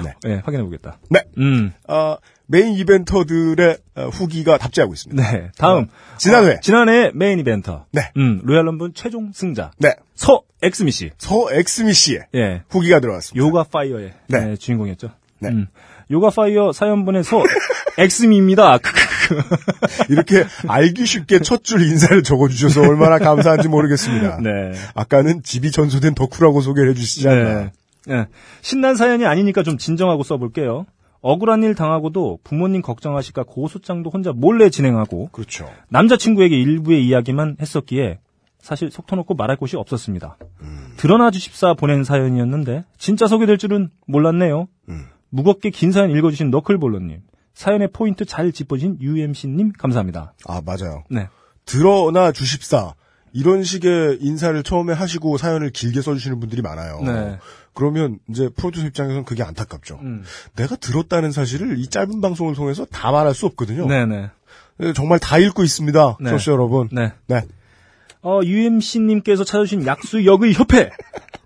네. 0.03 0.13
네, 0.23 0.41
확인해 0.43 0.63
보겠다. 0.63 0.97
네. 1.09 1.21
음. 1.37 1.71
어, 1.87 2.17
main 2.47 2.73
eventer들의 2.75 3.77
어, 3.95 4.07
후기가 4.07 4.57
답지하고 4.57 4.93
있습니다. 4.93 5.31
네. 5.31 5.51
다음 5.57 5.87
지난회. 6.17 6.53
어, 6.53 6.59
지난해 6.61 7.11
main 7.13 7.39
eventer. 7.39 7.85
네. 7.91 8.11
음, 8.17 8.41
로얄 8.43 8.65
럼블 8.65 8.91
최종 8.95 9.31
승자. 9.33 9.71
네. 9.77 9.95
서 10.15 10.41
엑스미 10.61 10.91
씨. 10.91 11.11
서 11.17 11.51
엑스미 11.51 11.93
씨의 11.93 12.25
예. 12.35 12.63
후기가 12.69 12.99
들어왔습니다. 12.99 13.45
Yoga 13.45 13.63
Fire의 13.63 14.13
네. 14.29 14.39
네, 14.39 14.55
주인공이었죠. 14.55 15.09
네. 15.39 15.49
음. 15.49 15.67
Yoga 16.11 16.29
Fire 16.29 16.71
사연 16.71 17.03
보낸 17.05 17.23
서 17.23 17.41
엑스미입니다. 17.97 18.77
이렇게 20.09 20.45
알기 20.67 21.05
쉽게 21.05 21.39
첫 21.39 21.63
줄 21.63 21.81
인사를 21.81 22.21
적어주셔서 22.21 22.81
얼마나 22.81 23.17
감사한지 23.17 23.67
모르겠습니다. 23.67 24.39
네. 24.41 24.73
아까는 24.93 25.41
집이 25.41 25.71
전소된 25.71 26.13
덕후라고 26.13 26.61
소개를 26.61 26.91
해주시지 26.91 27.27
않나. 27.27 27.43
네. 27.63 27.71
네. 28.05 28.25
신난 28.61 28.95
사연이 28.95 29.25
아니니까 29.25 29.63
좀 29.63 29.77
진정하고 29.79 30.21
써볼게요. 30.23 30.85
억울한 31.21 31.63
일 31.63 31.73
당하고도 31.73 32.37
부모님 32.43 32.83
걱정하실까 32.83 33.43
고소장도 33.47 34.11
혼자 34.11 34.31
몰래 34.31 34.69
진행하고 34.69 35.29
그렇죠. 35.31 35.67
남자친구에게 35.89 36.55
일부의 36.55 37.03
이야기만 37.07 37.57
했었기에 37.59 38.19
사실 38.61 38.91
속 38.91 39.07
터놓고 39.07 39.33
말할 39.33 39.57
곳이 39.57 39.75
없었습니다. 39.75 40.37
음. 40.61 40.93
들어나 40.97 41.31
주십사 41.31 41.73
보낸 41.73 42.03
사연이었는데 42.03 42.83
진짜 42.99 43.25
소개될 43.25 43.57
줄은 43.57 43.89
몰랐네요. 44.05 44.67
음. 44.89 45.05
무겁게 45.29 45.71
긴 45.71 45.91
사연 45.91 46.11
읽어주신 46.11 46.51
너클볼러님, 46.51 47.21
사연의 47.55 47.89
포인트 47.91 48.25
잘 48.25 48.51
짚어주신 48.51 48.97
UMC님 49.01 49.71
감사합니다. 49.73 50.33
아, 50.47 50.61
맞아요. 50.63 51.03
네, 51.09 51.27
드러나 51.65 52.31
주십사. 52.31 52.93
이런 53.33 53.63
식의 53.63 54.19
인사를 54.21 54.63
처음에 54.63 54.93
하시고 54.93 55.37
사연을 55.37 55.71
길게 55.71 56.01
써주시는 56.01 56.39
분들이 56.39 56.61
많아요. 56.61 57.01
네. 57.01 57.37
그러면 57.73 58.17
이제 58.29 58.47
프로듀서 58.55 58.87
입장에서는 58.87 59.25
그게 59.25 59.43
안타깝죠. 59.43 59.99
음. 60.01 60.23
내가 60.55 60.77
들었다는 60.77 61.33
사실을 61.33 61.77
이 61.77 61.87
짧은 61.87 62.21
방송을 62.21 62.55
통해서 62.55 62.85
다 62.85 63.11
말할 63.11 63.33
수 63.33 63.45
없거든요. 63.47 63.87
네, 63.87 64.05
네, 64.05 64.29
네, 64.77 64.93
정말 64.93 65.19
다 65.19 65.37
읽고 65.37 65.63
있습니다. 65.65 66.17
네. 66.21 66.29
청취자 66.29 66.53
여러분. 66.53 66.87
네. 66.93 67.11
네. 67.27 67.41
어, 68.25 68.41
UMC님께서 68.43 69.43
찾아주신 69.43 69.85
약수역의 69.85 70.53
협회 70.53 70.89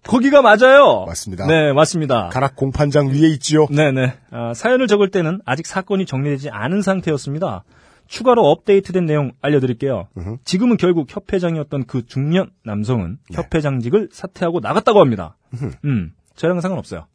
거기가 0.07 0.41
맞아요. 0.41 1.03
맞습니다. 1.05 1.45
네, 1.45 1.73
맞습니다. 1.73 2.29
가락 2.29 2.55
공판장 2.55 3.09
위에 3.09 3.27
있지요. 3.33 3.67
네네. 3.67 4.13
아, 4.31 4.53
사연을 4.53 4.87
적을 4.87 5.11
때는 5.11 5.41
아직 5.45 5.67
사건이 5.67 6.05
정리되지 6.05 6.49
않은 6.49 6.81
상태였습니다. 6.81 7.65
추가로 8.07 8.49
업데이트된 8.49 9.05
내용 9.05 9.33
알려드릴게요. 9.41 10.07
지금은 10.45 10.77
결국 10.77 11.13
협회장이었던 11.13 11.85
그 11.85 12.05
중년 12.05 12.49
남성은 12.63 13.19
네. 13.29 13.37
협회장직을 13.37 14.09
사퇴하고 14.13 14.61
나갔다고 14.61 15.01
합니다. 15.01 15.35
음, 15.83 16.13
저랑은 16.35 16.61
상관없어요. 16.61 17.07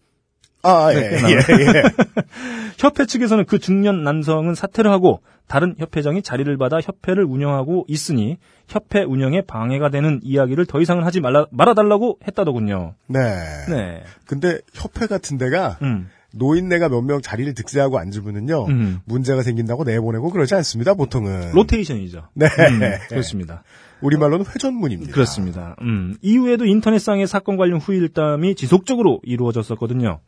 아, 0.62 0.92
예, 0.94 1.00
네, 1.00 1.16
예, 1.16 1.30
예. 1.30 1.82
협회 2.78 3.06
측에서는 3.06 3.44
그 3.46 3.58
중년 3.58 4.04
남성은 4.04 4.54
사퇴를 4.54 4.90
하고 4.90 5.20
다른 5.46 5.74
협회장이 5.78 6.22
자리를 6.22 6.56
받아 6.56 6.80
협회를 6.80 7.24
운영하고 7.24 7.84
있으니 7.88 8.38
협회 8.66 9.02
운영에 9.02 9.42
방해가 9.42 9.90
되는 9.90 10.20
이야기를 10.22 10.66
더 10.66 10.80
이상은 10.80 11.04
하지 11.04 11.20
말라, 11.20 11.46
말아달라고 11.50 12.18
했다더군요. 12.26 12.94
네. 13.08 13.20
네. 13.68 14.02
근데 14.26 14.58
협회 14.72 15.06
같은 15.06 15.36
데가 15.38 15.78
음. 15.82 16.08
노인네가 16.36 16.88
몇 16.88 17.02
명 17.02 17.20
자리를 17.22 17.54
득세하고 17.54 17.98
앉으면은요 17.98 18.64
음. 18.66 19.00
문제가 19.04 19.42
생긴다고 19.42 19.84
내보내고 19.84 20.30
그러지 20.30 20.56
않습니다 20.56 20.94
보통은 20.94 21.52
로테이션이죠. 21.52 22.22
네 22.34 22.46
음, 22.46 22.80
그렇습니다. 23.08 23.62
우리 24.00 24.16
말로는 24.16 24.44
회전문입니다. 24.44 25.12
그렇습니다. 25.12 25.76
음, 25.82 26.16
이후에도 26.22 26.64
인터넷상의 26.66 27.28
사건 27.28 27.56
관련 27.56 27.78
후일담이 27.78 28.56
지속적으로 28.56 29.20
이루어졌었거든요. 29.22 30.18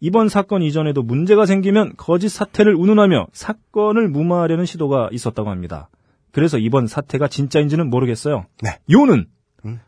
이번 0.00 0.28
사건 0.28 0.62
이전에도 0.62 1.02
문제가 1.02 1.46
생기면 1.46 1.94
거짓 1.96 2.28
사태를 2.28 2.74
운운하며 2.74 3.28
사건을 3.32 4.08
무마하려는 4.08 4.64
시도가 4.64 5.08
있었다고 5.12 5.50
합니다. 5.50 5.88
그래서 6.32 6.58
이번 6.58 6.86
사태가 6.86 7.28
진짜인지는 7.28 7.90
모르겠어요. 7.90 8.46
네. 8.62 8.78
요는 8.90 9.26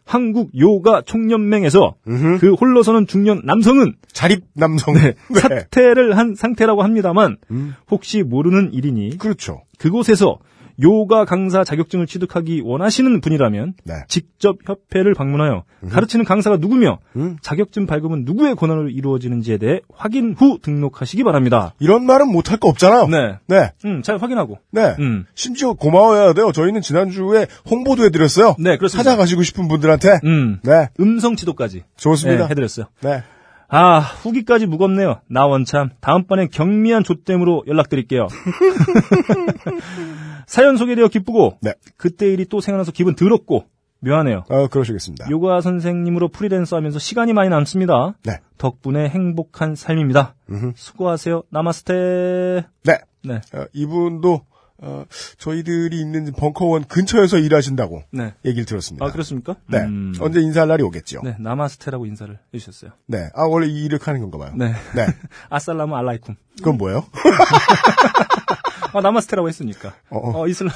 한국 0.04 0.50
요가 0.58 1.00
총연맹에서 1.02 1.94
음흠. 2.06 2.38
그 2.40 2.54
홀로서는 2.54 3.06
중년 3.06 3.42
남성은 3.44 3.94
자립 4.12 4.44
남성. 4.54 4.94
네, 4.94 5.14
네. 5.30 5.38
사퇴를 5.38 6.16
한 6.16 6.34
상태라고 6.34 6.82
합니다만 6.82 7.36
음, 7.50 7.74
혹시 7.90 8.22
모르는 8.22 8.72
일이니 8.72 9.16
그렇죠. 9.18 9.62
그곳에서 9.78 10.38
요가 10.82 11.24
강사 11.24 11.64
자격증을 11.64 12.06
취득하기 12.06 12.62
원하시는 12.64 13.20
분이라면 13.20 13.74
네. 13.84 13.94
직접 14.08 14.58
협회를 14.66 15.14
방문하여 15.14 15.64
가르치는 15.90 16.24
강사가 16.24 16.56
누구며 16.56 16.98
음. 17.16 17.36
자격증 17.42 17.86
발급은 17.86 18.24
누구의 18.24 18.54
권한으로 18.54 18.88
이루어지는지에 18.88 19.58
대해 19.58 19.80
확인 19.94 20.34
후 20.36 20.58
등록하시기 20.62 21.22
바랍니다. 21.24 21.74
이런 21.78 22.04
말은 22.04 22.30
못할 22.30 22.58
거 22.58 22.68
없잖아요. 22.68 23.08
네. 23.08 23.38
네. 23.46 23.72
음, 23.84 24.02
잘 24.02 24.18
확인하고. 24.18 24.58
네. 24.70 24.94
음. 24.98 25.26
심지어 25.34 25.72
고마워야 25.72 26.32
돼요. 26.32 26.52
저희는 26.52 26.80
지난주에 26.80 27.46
홍보도 27.68 28.04
해드렸어요. 28.04 28.56
네, 28.58 28.76
그렇습니다. 28.76 29.10
찾아가시고 29.10 29.42
싶은 29.42 29.68
분들한테. 29.68 30.20
음. 30.24 30.60
네. 30.62 30.88
음성 31.00 31.36
지도까지 31.36 31.84
좋습니다. 31.96 32.44
네, 32.44 32.50
해드렸어요. 32.50 32.86
네. 33.02 33.22
아, 33.72 33.98
후기까지 34.00 34.66
무겁네요. 34.66 35.20
나 35.28 35.46
원참. 35.46 35.90
다음번엔 36.00 36.48
경미한 36.50 37.04
조땜으로 37.04 37.64
연락드릴게요. 37.68 38.26
사연 40.50 40.76
소개되어 40.76 41.06
기쁘고, 41.06 41.58
네. 41.62 41.74
그때 41.96 42.26
일이 42.26 42.44
또 42.44 42.60
생각나서 42.60 42.90
기분 42.90 43.14
더럽고, 43.14 43.66
묘하네요. 44.00 44.46
어, 44.48 44.66
그러시겠습니다. 44.66 45.30
요가 45.30 45.60
선생님으로 45.60 46.26
프리랜서 46.26 46.74
하면서 46.74 46.98
시간이 46.98 47.32
많이 47.32 47.48
남습니다. 47.50 48.14
네. 48.24 48.40
덕분에 48.58 49.08
행복한 49.10 49.76
삶입니다. 49.76 50.34
음흠. 50.50 50.72
수고하세요. 50.74 51.44
나마스테. 51.50 52.64
네. 52.82 52.98
네. 53.22 53.34
어, 53.54 53.66
이분도, 53.72 54.40
어, 54.78 55.04
저희들이 55.38 56.00
있는 56.00 56.32
벙커원 56.32 56.84
근처에서 56.84 57.38
일하신다고 57.38 58.02
네. 58.10 58.34
얘기를 58.44 58.64
들었습니다. 58.64 59.06
아, 59.06 59.12
그렇습니까? 59.12 59.54
네. 59.68 59.78
음. 59.78 60.14
언제 60.20 60.40
인사할 60.40 60.68
날이 60.68 60.82
오겠죠. 60.82 61.20
네, 61.22 61.36
나마스테라고 61.38 62.06
인사를 62.06 62.36
해주셨어요. 62.52 62.90
네. 63.06 63.28
아, 63.36 63.44
원래 63.44 63.68
이 63.68 63.84
일을 63.84 64.00
하는 64.02 64.20
건가 64.20 64.38
봐요. 64.38 64.52
네. 64.56 64.72
네. 64.96 65.06
아살라무 65.48 65.94
알라이쿰. 65.94 66.34
그건 66.58 66.76
뭐예요? 66.76 67.04
아, 68.92 69.00
나마스테라고 69.00 69.48
했으니까. 69.48 69.94
어, 70.10 70.18
어. 70.18 70.40
어, 70.42 70.48
이슬람. 70.48 70.72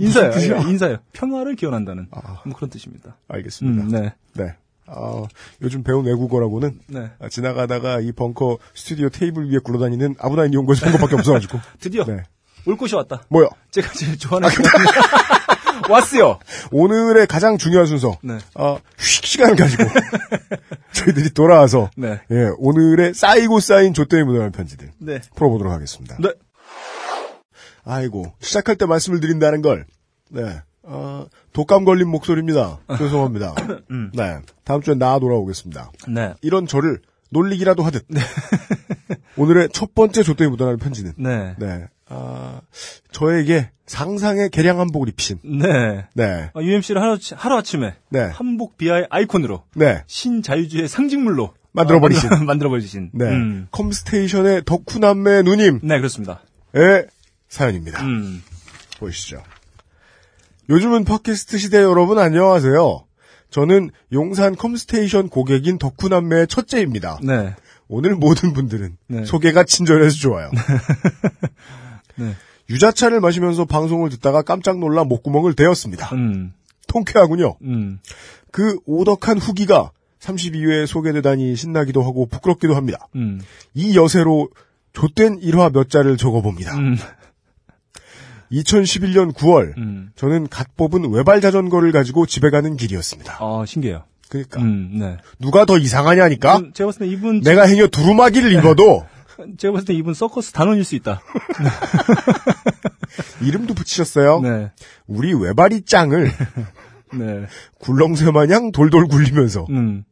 인사요. 0.00 0.32
예, 0.36 0.70
인사요. 0.70 0.96
평화를 1.12 1.56
기원한다는. 1.56 2.08
아. 2.10 2.40
뭐 2.44 2.54
그런 2.56 2.70
뜻입니다. 2.70 3.16
알겠습니다. 3.28 3.84
음, 3.84 3.88
네. 3.88 4.14
네. 4.34 4.54
아, 4.86 5.22
요즘 5.62 5.82
배운 5.82 6.04
외국어라고는 6.04 6.80
네. 6.88 7.10
아, 7.20 7.28
지나가다가 7.28 8.00
이 8.00 8.12
벙커 8.12 8.58
스튜디오 8.74 9.08
테이블 9.08 9.50
위에 9.50 9.58
굴러다니는 9.58 10.16
아무나 10.18 10.46
이용 10.46 10.66
것이 10.66 10.82
것밖에 10.84 11.14
없어가지고. 11.14 11.58
드디어 11.80 12.04
네. 12.04 12.22
올 12.66 12.76
곳이 12.76 12.94
왔다. 12.94 13.22
뭐요? 13.28 13.48
제가 13.70 13.92
제일 13.92 14.18
좋아하는 14.18 14.48
시간. 14.50 14.64
왔어요. 15.90 16.38
오늘의 16.70 17.26
가장 17.26 17.58
중요한 17.58 17.86
순서. 17.86 18.16
네. 18.22 18.38
아, 18.54 18.78
휴식 18.98 19.26
시간을 19.26 19.56
가지고 19.56 19.84
저희들이 20.92 21.30
돌아와서 21.30 21.90
네. 21.96 22.20
예, 22.30 22.48
오늘의 22.56 23.14
쌓이고 23.14 23.60
쌓인 23.60 23.92
조땜이 23.92 24.22
묻어나는 24.24 24.52
편지들 24.52 24.92
네. 24.98 25.20
풀어보도록 25.34 25.72
하겠습니다. 25.72 26.16
네. 26.20 26.30
아이고 27.84 28.32
시작할 28.40 28.76
때 28.76 28.86
말씀을 28.86 29.20
드린다는 29.20 29.62
걸 29.62 29.86
네. 30.30 30.60
어, 30.82 31.26
독감 31.52 31.84
걸린 31.84 32.08
목소리입니다. 32.08 32.78
죄송합니다. 32.98 33.54
음. 33.90 34.10
네. 34.14 34.38
다음 34.64 34.82
주에 34.82 34.94
나 34.94 35.18
돌아오겠습니다. 35.18 35.92
네. 36.08 36.34
이런 36.42 36.66
저를 36.66 37.00
놀리기라도 37.30 37.82
하듯. 37.82 38.06
오늘의 39.36 39.70
첫 39.72 39.94
번째 39.94 40.22
조땜이 40.22 40.50
묻어나는 40.50 40.78
편지는 40.78 41.14
네. 41.16 41.54
네. 41.58 41.86
아, 42.08 42.60
저에게 43.12 43.70
상상의 43.86 44.50
개량 44.50 44.78
한복을 44.78 45.08
입히신 45.08 45.38
네. 45.42 46.06
네. 46.14 46.50
아, 46.54 46.60
UMC를 46.60 47.00
하루, 47.00 47.18
하루 47.34 47.56
아침에 47.56 47.94
네. 48.10 48.20
한복 48.20 48.76
비하의 48.76 49.06
아이콘으로 49.10 49.64
네. 49.74 50.04
신자유주의 50.06 50.86
상징물로 50.88 51.54
만들어버리신. 51.72 52.32
아, 52.32 52.36
만들어버리신. 52.44 53.10
네. 53.14 53.24
음. 53.26 53.68
컴스테이션의 53.70 54.62
덕후남매 54.64 55.42
누님의 55.42 55.80
네, 55.82 55.96
그렇습니다. 55.98 56.42
사연입니다. 57.54 58.02
음. 58.02 58.42
보시죠. 58.98 59.42
요즘은 60.68 61.04
팟캐스트 61.04 61.58
시대 61.58 61.78
여러분 61.78 62.18
안녕하세요. 62.18 63.04
저는 63.50 63.90
용산 64.12 64.56
컴스테이션 64.56 65.28
고객인 65.28 65.78
덕후남매의 65.78 66.48
첫째입니다. 66.48 67.20
네. 67.22 67.54
오늘 67.86 68.16
모든 68.16 68.52
분들은 68.52 68.96
네. 69.06 69.24
소개가 69.24 69.62
친절해서 69.62 70.16
좋아요. 70.16 70.50
네. 72.16 72.34
유자차를 72.70 73.20
마시면서 73.20 73.66
방송을 73.66 74.10
듣다가 74.10 74.42
깜짝 74.42 74.78
놀라 74.80 75.04
목구멍을 75.04 75.54
대었습니다. 75.54 76.12
음. 76.14 76.52
통쾌하군요. 76.88 77.58
음. 77.62 78.00
그 78.50 78.78
오덕한 78.84 79.38
후기가 79.38 79.92
32회에 80.18 80.86
소개되다니 80.86 81.54
신나기도 81.54 82.02
하고 82.02 82.26
부끄럽기도 82.26 82.74
합니다. 82.74 83.06
음. 83.14 83.40
이 83.74 83.96
여세로 83.96 84.48
좆된 84.92 85.38
일화 85.40 85.70
몇 85.70 85.88
자를 85.88 86.16
적어봅니다. 86.16 86.76
음. 88.54 88.62
2011년 88.62 89.32
9월 89.32 89.76
음. 89.78 90.10
저는 90.16 90.48
갓 90.48 90.76
뽑은 90.76 91.10
외발 91.10 91.40
자전거를 91.40 91.92
가지고 91.92 92.26
집에 92.26 92.50
가는 92.50 92.76
길이었습니다. 92.76 93.38
아, 93.40 93.64
신기해요. 93.66 94.04
그러니까 94.28 94.60
음, 94.62 94.98
네. 94.98 95.16
누가 95.38 95.64
더 95.64 95.78
이상하냐니까 95.78 96.56
이분, 96.56 96.72
제가 96.72 96.88
봤을 96.88 97.00
때 97.00 97.06
이분, 97.06 97.40
내가 97.40 97.66
행여 97.66 97.88
두루마기를 97.88 98.52
입어도 98.52 99.06
제가 99.58 99.72
봤을 99.72 99.86
때 99.86 99.94
이분 99.94 100.14
서커스 100.14 100.52
단원일 100.52 100.84
수 100.84 100.94
있다. 100.94 101.20
이름도 103.42 103.74
붙이셨어요. 103.74 104.40
네. 104.40 104.72
우리 105.06 105.34
외발이 105.34 105.82
짱을 105.82 106.30
네. 107.14 107.46
굴렁쇠 107.78 108.30
마냥 108.32 108.72
돌돌 108.72 109.06
굴리면서 109.06 109.66
음. 109.70 110.04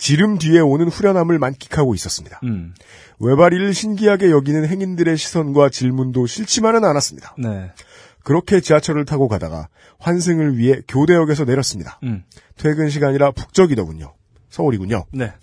지름 0.00 0.38
뒤에 0.38 0.60
오는 0.60 0.88
후련함을 0.88 1.38
만끽하고 1.38 1.94
있었습니다. 1.94 2.40
음. 2.44 2.72
외발이를 3.18 3.74
신기하게 3.74 4.30
여기는 4.30 4.66
행인들의 4.66 5.14
시선과 5.18 5.68
질문도 5.68 6.26
싫지만은 6.26 6.86
않았습니다. 6.86 7.36
네. 7.38 7.70
그렇게 8.24 8.60
지하철을 8.60 9.04
타고 9.04 9.28
가다가 9.28 9.68
환승을 9.98 10.56
위해 10.56 10.80
교대역에서 10.88 11.44
내렸습니다. 11.44 12.00
음. 12.02 12.24
퇴근 12.56 12.88
시간이라 12.88 13.32
북적이더군요. 13.32 14.14
서울이군요. 14.48 15.04
네. 15.12 15.34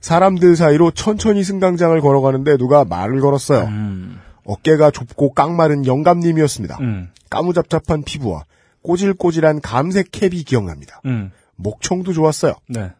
사람들 0.00 0.54
사이로 0.54 0.92
천천히 0.92 1.42
승강장을 1.42 2.00
걸어가는데 2.00 2.56
누가 2.56 2.84
말을 2.84 3.20
걸었어요. 3.20 3.64
음. 3.64 4.20
어깨가 4.44 4.92
좁고 4.92 5.34
깡마른 5.34 5.86
영감님이었습니다. 5.86 6.78
음. 6.82 7.10
까무잡잡한 7.30 8.04
피부와 8.04 8.44
꼬질꼬질한 8.82 9.60
감색 9.60 10.12
캡이 10.12 10.44
기억납니다. 10.44 11.00
음. 11.04 11.32
목청도 11.56 12.12
좋았어요. 12.12 12.54
네. 12.68 12.92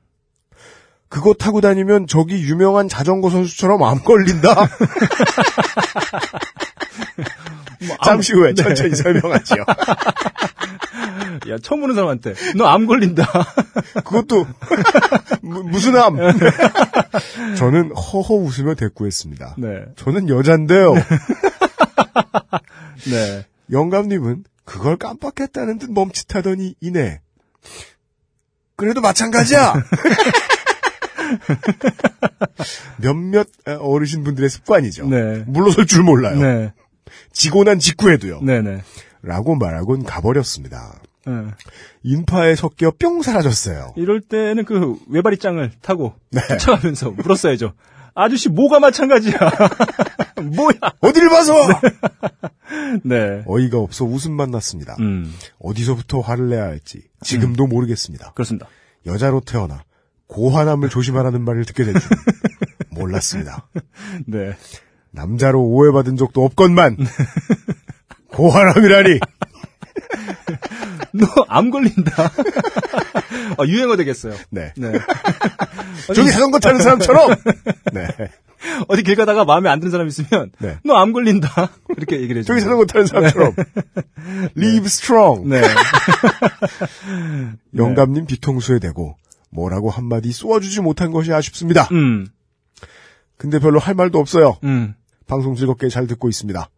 그거 1.14 1.32
타고 1.32 1.60
다니면 1.60 2.08
저기 2.08 2.42
유명한 2.42 2.88
자전거 2.88 3.30
선수처럼 3.30 3.84
암 3.84 4.00
걸린다. 4.02 4.52
잠시 8.04 8.32
후에 8.32 8.52
네. 8.52 8.60
천천히 8.60 8.96
설명하지요. 8.96 9.58
야, 11.50 11.56
처음 11.62 11.82
보는 11.82 11.94
사람한테, 11.94 12.34
너 12.56 12.66
암 12.66 12.86
걸린다. 12.86 13.24
그것도 14.04 14.44
무- 15.42 15.62
무슨 15.62 15.96
암? 15.96 16.16
저는 17.58 17.92
허허 17.94 18.34
웃으며 18.34 18.74
대꾸했습니다. 18.74 19.54
네. 19.58 19.84
저는 19.94 20.28
여잔데요. 20.28 20.94
네. 23.06 23.46
영감님은 23.70 24.42
그걸 24.64 24.96
깜빡했다는 24.96 25.78
듯 25.78 25.92
멈칫하더니 25.92 26.74
이내 26.80 27.20
그래도 28.74 29.00
마찬가지야. 29.00 29.74
몇몇 33.00 33.46
어르신 33.66 34.24
분들의 34.24 34.48
습관이죠. 34.48 35.08
네. 35.08 35.44
물러설 35.46 35.86
줄 35.86 36.02
몰라요. 36.02 36.40
네. 36.40 36.72
지고 37.32 37.64
난 37.64 37.78
직후에도요. 37.78 38.40
네네. 38.42 38.82
라고 39.22 39.54
말하곤 39.54 40.04
가버렸습니다. 40.04 41.00
네. 41.26 41.32
인파에 42.02 42.54
섞여 42.54 42.90
뿅 42.90 43.22
사라졌어요. 43.22 43.94
이럴 43.96 44.20
때는 44.20 44.64
그 44.64 44.96
외발이장을 45.08 45.70
타고 45.80 46.14
네. 46.30 46.40
쫓아가면서 46.48 47.10
물었어야죠. 47.10 47.72
아저씨 48.14 48.48
뭐가 48.48 48.78
마찬가지야. 48.78 49.34
뭐야. 50.42 50.78
어딜 51.00 51.28
봐서! 51.28 51.54
네. 53.02 53.42
어이가 53.46 53.78
없어 53.78 54.04
웃음만 54.04 54.50
났습니다. 54.50 54.96
음, 55.00 55.32
어디서부터 55.58 56.20
화를 56.20 56.48
내야 56.48 56.64
할지 56.64 57.02
지금도 57.22 57.66
모르겠습니다. 57.66 58.32
그렇습니다. 58.32 58.68
여자로 59.06 59.40
태어나 59.40 59.82
고환함을 60.34 60.88
조심하라는 60.88 61.42
말을 61.42 61.64
듣게 61.64 61.84
된줄 61.84 62.10
몰랐습니다. 62.90 63.68
네. 64.26 64.56
남자로 65.12 65.62
오해받은 65.62 66.16
적도 66.16 66.44
없건만 66.44 66.96
고환함이라니 68.32 69.20
너암 71.12 71.70
걸린다. 71.70 72.32
아, 73.58 73.64
유행어 73.64 73.96
되겠어요. 73.96 74.34
네. 74.50 74.72
네. 74.76 74.92
저기 76.12 76.32
자전거 76.32 76.58
타는 76.58 76.82
사람처럼 76.82 77.36
네. 77.92 78.08
어디 78.88 79.04
길 79.04 79.14
가다가 79.14 79.44
마음에 79.44 79.70
안 79.70 79.78
드는 79.78 79.92
사람 79.92 80.08
있으면 80.08 80.50
네. 80.58 80.78
너암 80.82 81.12
걸린다. 81.12 81.70
이렇게 81.96 82.20
얘기를 82.20 82.40
해줘. 82.40 82.48
저기 82.48 82.60
자전거 82.60 82.86
타는 82.86 83.06
사람처럼 83.06 83.54
Live 84.56 84.86
strong 84.86 85.48
네. 85.48 85.62
영감님 87.76 88.26
뒤통수에 88.26 88.80
대고 88.80 89.16
뭐라고 89.54 89.88
한마디 89.88 90.32
쏘아주지 90.32 90.80
못한 90.80 91.12
것이 91.12 91.32
아쉽습니다. 91.32 91.88
음. 91.92 92.26
근데 93.36 93.58
별로 93.58 93.78
할 93.78 93.94
말도 93.94 94.18
없어요. 94.18 94.58
음. 94.64 94.94
방송 95.26 95.54
즐겁게 95.54 95.88
잘 95.88 96.06
듣고 96.06 96.28
있습니다. 96.28 96.68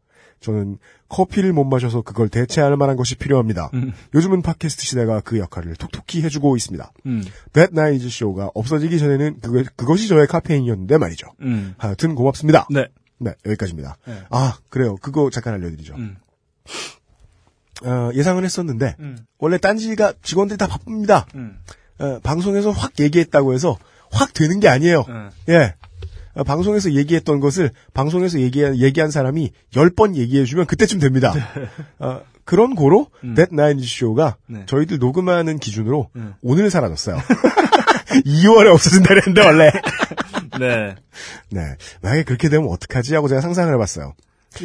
저는 0.40 0.78
커피를 1.08 1.52
못 1.52 1.64
마셔서 1.64 2.02
그걸 2.02 2.28
대체할 2.28 2.76
만한 2.76 2.96
것이 2.96 3.14
필요합니다. 3.16 3.70
음. 3.74 3.92
요즘은 4.14 4.42
팟캐스트 4.42 4.84
시대가 4.84 5.20
그 5.20 5.38
역할을 5.38 5.74
톡톡히 5.76 6.22
해주고 6.22 6.56
있습니다. 6.56 6.92
음. 7.06 7.24
That 7.54 7.72
Night 7.72 8.06
Show가 8.06 8.50
없어지기 8.54 8.98
전에는 8.98 9.40
그거, 9.40 9.64
그것이 9.74 10.08
저의 10.08 10.26
카페인이었는데 10.26 10.98
말이죠. 10.98 11.28
음. 11.40 11.74
하여튼 11.78 12.14
고맙습니다. 12.14 12.66
네. 12.70 12.86
네, 13.18 13.32
여기까지입니다. 13.46 13.96
네. 14.06 14.22
아, 14.28 14.58
그래요. 14.68 14.96
그거 14.96 15.30
잠깐 15.30 15.54
알려드리죠. 15.54 15.94
음. 15.94 16.16
어, 17.84 18.10
예상은 18.14 18.44
했었는데, 18.44 18.96
음. 19.00 19.16
원래 19.38 19.56
딴지가 19.56 20.12
직원들이 20.22 20.58
다 20.58 20.66
바쁩니다. 20.66 21.26
음. 22.00 22.04
어, 22.04 22.20
방송에서 22.22 22.70
확 22.70 22.92
얘기했다고 23.00 23.54
해서 23.54 23.76
확 24.10 24.32
되는 24.34 24.60
게 24.60 24.68
아니에요. 24.68 25.04
음. 25.08 25.30
예. 25.48 25.74
어, 26.34 26.44
방송에서 26.44 26.92
얘기했던 26.92 27.40
것을 27.40 27.70
방송에서 27.94 28.40
얘기한, 28.40 28.78
얘기한 28.78 29.10
사람이 29.10 29.52
10번 29.72 30.16
얘기해주면 30.16 30.66
그때쯤 30.66 30.98
됩니다. 30.98 31.32
어, 31.98 32.20
그런 32.44 32.74
고로 32.74 33.08
음. 33.24 33.34
That 33.34 33.50
Nine 33.52 33.82
Show가 33.82 34.36
네. 34.46 34.64
저희들 34.66 34.98
녹음하는 34.98 35.58
기준으로 35.58 36.10
음. 36.16 36.34
오늘 36.42 36.70
사라졌어요. 36.70 37.18
2월에 38.24 38.72
없어진다 38.72 39.08
그랬는데 39.08 39.40
원래. 39.42 39.70
네. 40.60 40.94
네. 41.50 41.60
만약에 42.02 42.22
그렇게 42.22 42.48
되면 42.48 42.68
어떡하지 42.68 43.14
하고 43.14 43.28
제가 43.28 43.40
상상을 43.40 43.72
해봤어요. 43.74 44.14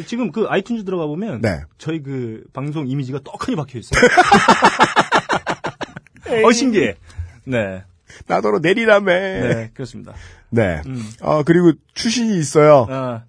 지금 0.06 0.32
그 0.32 0.46
아이튠즈 0.46 0.86
들어가 0.86 1.06
보면 1.06 1.42
네. 1.42 1.60
저희 1.76 2.02
그 2.02 2.44
방송 2.52 2.88
이미지가 2.88 3.20
떡하니 3.24 3.56
박혀 3.56 3.78
있어요. 3.78 4.00
어 6.46 6.52
신기해. 6.52 6.94
네. 7.44 7.84
나더러 8.26 8.58
내리라며. 8.58 9.12
네. 9.12 9.40
네, 9.40 9.70
그렇습니다. 9.74 10.12
음. 10.86 11.10
어, 11.20 11.42
그리고 11.44 11.72
추신이 11.94 12.38
있어요. 12.38 12.86
아, 12.90 13.24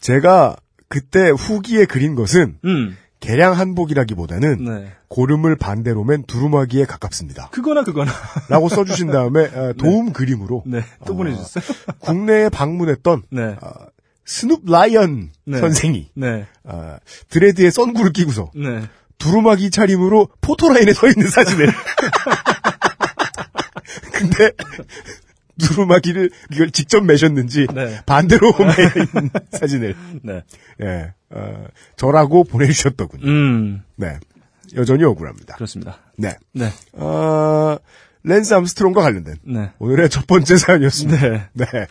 제가 0.00 0.56
그때 0.88 1.30
후기에 1.30 1.84
그린 1.84 2.14
것은 2.14 2.58
음. 2.64 2.96
개량 3.20 3.58
한복이라기보다는 3.58 4.64
네. 4.64 4.92
고름을 5.08 5.56
반대로 5.56 6.04
맨 6.04 6.22
두루마기에 6.24 6.84
가깝습니다. 6.84 7.48
그거나 7.50 7.82
그거나. 7.82 8.12
라고 8.48 8.68
써주신 8.68 9.10
다음에 9.10 9.44
어, 9.46 9.72
도움 9.76 10.12
그림으로 10.12 10.62
네. 10.66 10.84
또 11.04 11.14
어. 11.14 11.16
보내주셨어요. 11.16 11.64
국내에 11.98 12.48
방문했던 12.48 13.22
네. 13.30 13.56
어, 13.60 13.70
스눕 14.24 14.62
라이언 14.66 15.30
네. 15.46 15.58
선생이 15.58 16.10
네. 16.14 16.46
어, 16.64 16.96
드레드에 17.30 17.70
선구를 17.70 18.12
끼고서 18.12 18.50
네. 18.54 18.82
두루마기 19.18 19.70
차림으로 19.70 20.28
포토라인에 20.40 20.92
서 20.92 21.08
있는 21.08 21.28
사진을 21.28 21.72
근데 24.12 24.52
두루마기를 25.58 26.30
이걸 26.52 26.70
직접 26.70 27.04
매셨는지 27.04 27.66
네. 27.74 28.00
반대로 28.06 28.52
매 28.58 29.02
있는 29.02 29.30
사진을 29.50 29.94
네. 30.22 30.42
예, 30.82 31.12
어, 31.30 31.66
저라고 31.96 32.44
보내주셨더군요. 32.44 33.26
음. 33.26 33.82
네. 33.96 34.18
여전히 34.76 35.04
억울합니다. 35.04 35.54
그렇습니다. 35.56 35.98
네. 36.16 36.36
네. 36.52 36.70
어, 36.92 37.78
랜스 38.22 38.54
암스트롱과 38.54 39.02
관련된 39.02 39.36
네. 39.42 39.70
오늘의 39.78 40.10
첫 40.10 40.26
번째 40.26 40.56
사연이었습니다. 40.56 41.28
네. 41.28 41.48
네. 41.54 41.66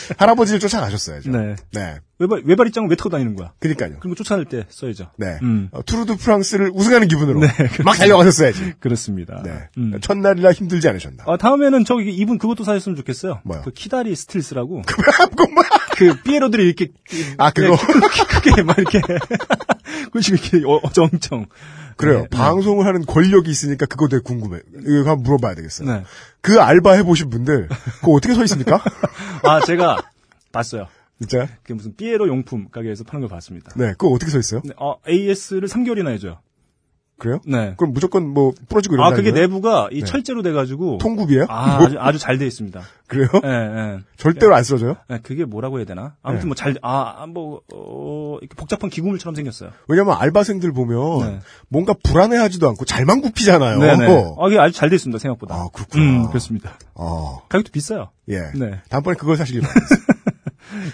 할아버지를 0.18 0.60
쫓아가셨어야죠. 0.60 1.30
네. 1.30 1.56
네. 1.72 1.98
외발, 2.18 2.42
외발이장은 2.44 2.90
왜 2.90 2.96
타고 2.96 3.10
다니는 3.10 3.36
거야? 3.36 3.52
그니까요. 3.60 4.00
거 4.00 4.14
쫓아낼 4.14 4.44
때 4.44 4.66
써야죠. 4.68 5.12
네. 5.16 5.38
음. 5.42 5.68
어, 5.70 5.82
투르드 5.82 6.16
프랑스를 6.16 6.70
우승하는 6.74 7.06
기분으로 7.06 7.40
네, 7.40 7.48
막 7.84 7.96
달려가셨어야지. 7.96 8.74
그렇습니다. 8.80 9.40
네. 9.44 9.68
음. 9.78 10.00
첫날이라 10.00 10.52
힘들지 10.52 10.88
않으셨나. 10.88 11.24
아, 11.26 11.36
다음에는 11.36 11.84
저기 11.84 12.10
이분 12.10 12.38
그것도 12.38 12.64
사셨으면 12.64 12.96
좋겠어요. 12.96 13.40
뭐요? 13.44 13.62
그 13.64 13.70
키다리 13.70 14.14
stilts라고. 14.16 14.82
그건 14.86 15.54
뭐야? 15.54 15.68
그 15.98 16.14
삐에로들이 16.22 16.64
이렇게 16.64 16.88
아, 17.38 17.50
그거? 17.50 17.76
키 17.76 18.24
크게 18.26 18.62
막 18.62 18.78
이렇게 18.78 19.00
그렇지 20.12 20.32
이렇게 20.32 20.58
어, 20.64 20.80
어정쩡. 20.84 21.46
그래요. 21.96 22.20
네, 22.20 22.28
방송을 22.28 22.86
하는 22.86 23.04
권력이 23.04 23.50
있으니까 23.50 23.86
그거 23.86 24.06
되게 24.06 24.22
궁금해. 24.22 24.60
이거 24.80 25.10
한번 25.10 25.22
물어봐야 25.24 25.56
되겠어요. 25.56 25.92
네. 25.92 26.04
그 26.40 26.60
알바 26.60 26.92
해보신 26.92 27.28
분들, 27.28 27.68
그거 28.00 28.12
어떻게 28.12 28.34
서 28.34 28.44
있습니까? 28.44 28.80
아, 29.42 29.60
제가 29.66 29.98
봤어요. 30.52 30.86
진짜? 31.18 31.48
그 31.64 31.72
무슨 31.72 31.96
삐에로 31.96 32.28
용품 32.28 32.68
가게에서 32.70 33.02
파는 33.02 33.22
걸 33.26 33.30
봤습니다. 33.30 33.72
네, 33.74 33.88
그거 33.98 34.10
어떻게 34.10 34.30
서 34.30 34.38
있어요? 34.38 34.62
네, 34.64 34.72
어, 34.76 34.94
AS를 35.08 35.66
3개월이나 35.66 36.10
해줘요. 36.10 36.38
그래요? 37.18 37.40
네. 37.46 37.74
그럼 37.76 37.92
무조건 37.92 38.28
뭐 38.28 38.52
부러지고 38.68 38.94
이런 38.94 39.06
아, 39.12 39.14
그게 39.14 39.32
내부가 39.32 39.88
이 39.90 40.00
네. 40.00 40.06
철제로 40.06 40.42
돼가지고. 40.42 40.98
통굽이에요? 40.98 41.46
아, 41.48 41.78
아주, 41.82 41.96
아주 41.98 42.18
잘 42.18 42.38
돼 42.38 42.46
있습니다. 42.46 42.80
그래요? 43.08 43.28
예, 43.42 43.48
예. 43.48 43.98
절대로 44.16 44.54
안 44.54 44.62
쓰러져요? 44.62 44.96
네, 45.08 45.18
그게 45.22 45.44
뭐라고 45.44 45.78
해야 45.78 45.86
되나? 45.86 46.14
아무튼 46.22 46.42
네. 46.42 46.46
뭐 46.48 46.54
잘, 46.54 46.76
아, 46.82 47.26
뭐, 47.26 47.62
어, 47.74 48.36
이렇게 48.40 48.54
복잡한 48.54 48.88
기구물처럼 48.90 49.34
생겼어요. 49.34 49.70
왜냐면 49.88 50.16
알바생들 50.18 50.72
보면 50.72 51.20
네. 51.20 51.38
뭔가 51.68 51.94
불안해하지도 52.04 52.68
않고 52.68 52.84
잘만 52.84 53.20
굽히잖아요. 53.22 53.78
네 53.78 53.96
네. 53.96 54.06
아, 54.38 54.46
이게 54.48 54.58
아주 54.58 54.74
잘 54.74 54.88
돼 54.88 54.94
있습니다, 54.96 55.18
생각보다. 55.18 55.54
아, 55.56 55.68
그렇구나. 55.72 56.02
음, 56.04 56.28
그렇습니다. 56.28 56.74
아, 56.94 57.38
가격도 57.48 57.72
비싸요. 57.72 58.10
예. 58.28 58.38
네. 58.54 58.80
다음번에 58.90 59.16
그걸 59.16 59.36
사시길 59.36 59.62
바랍니다. 59.62 59.96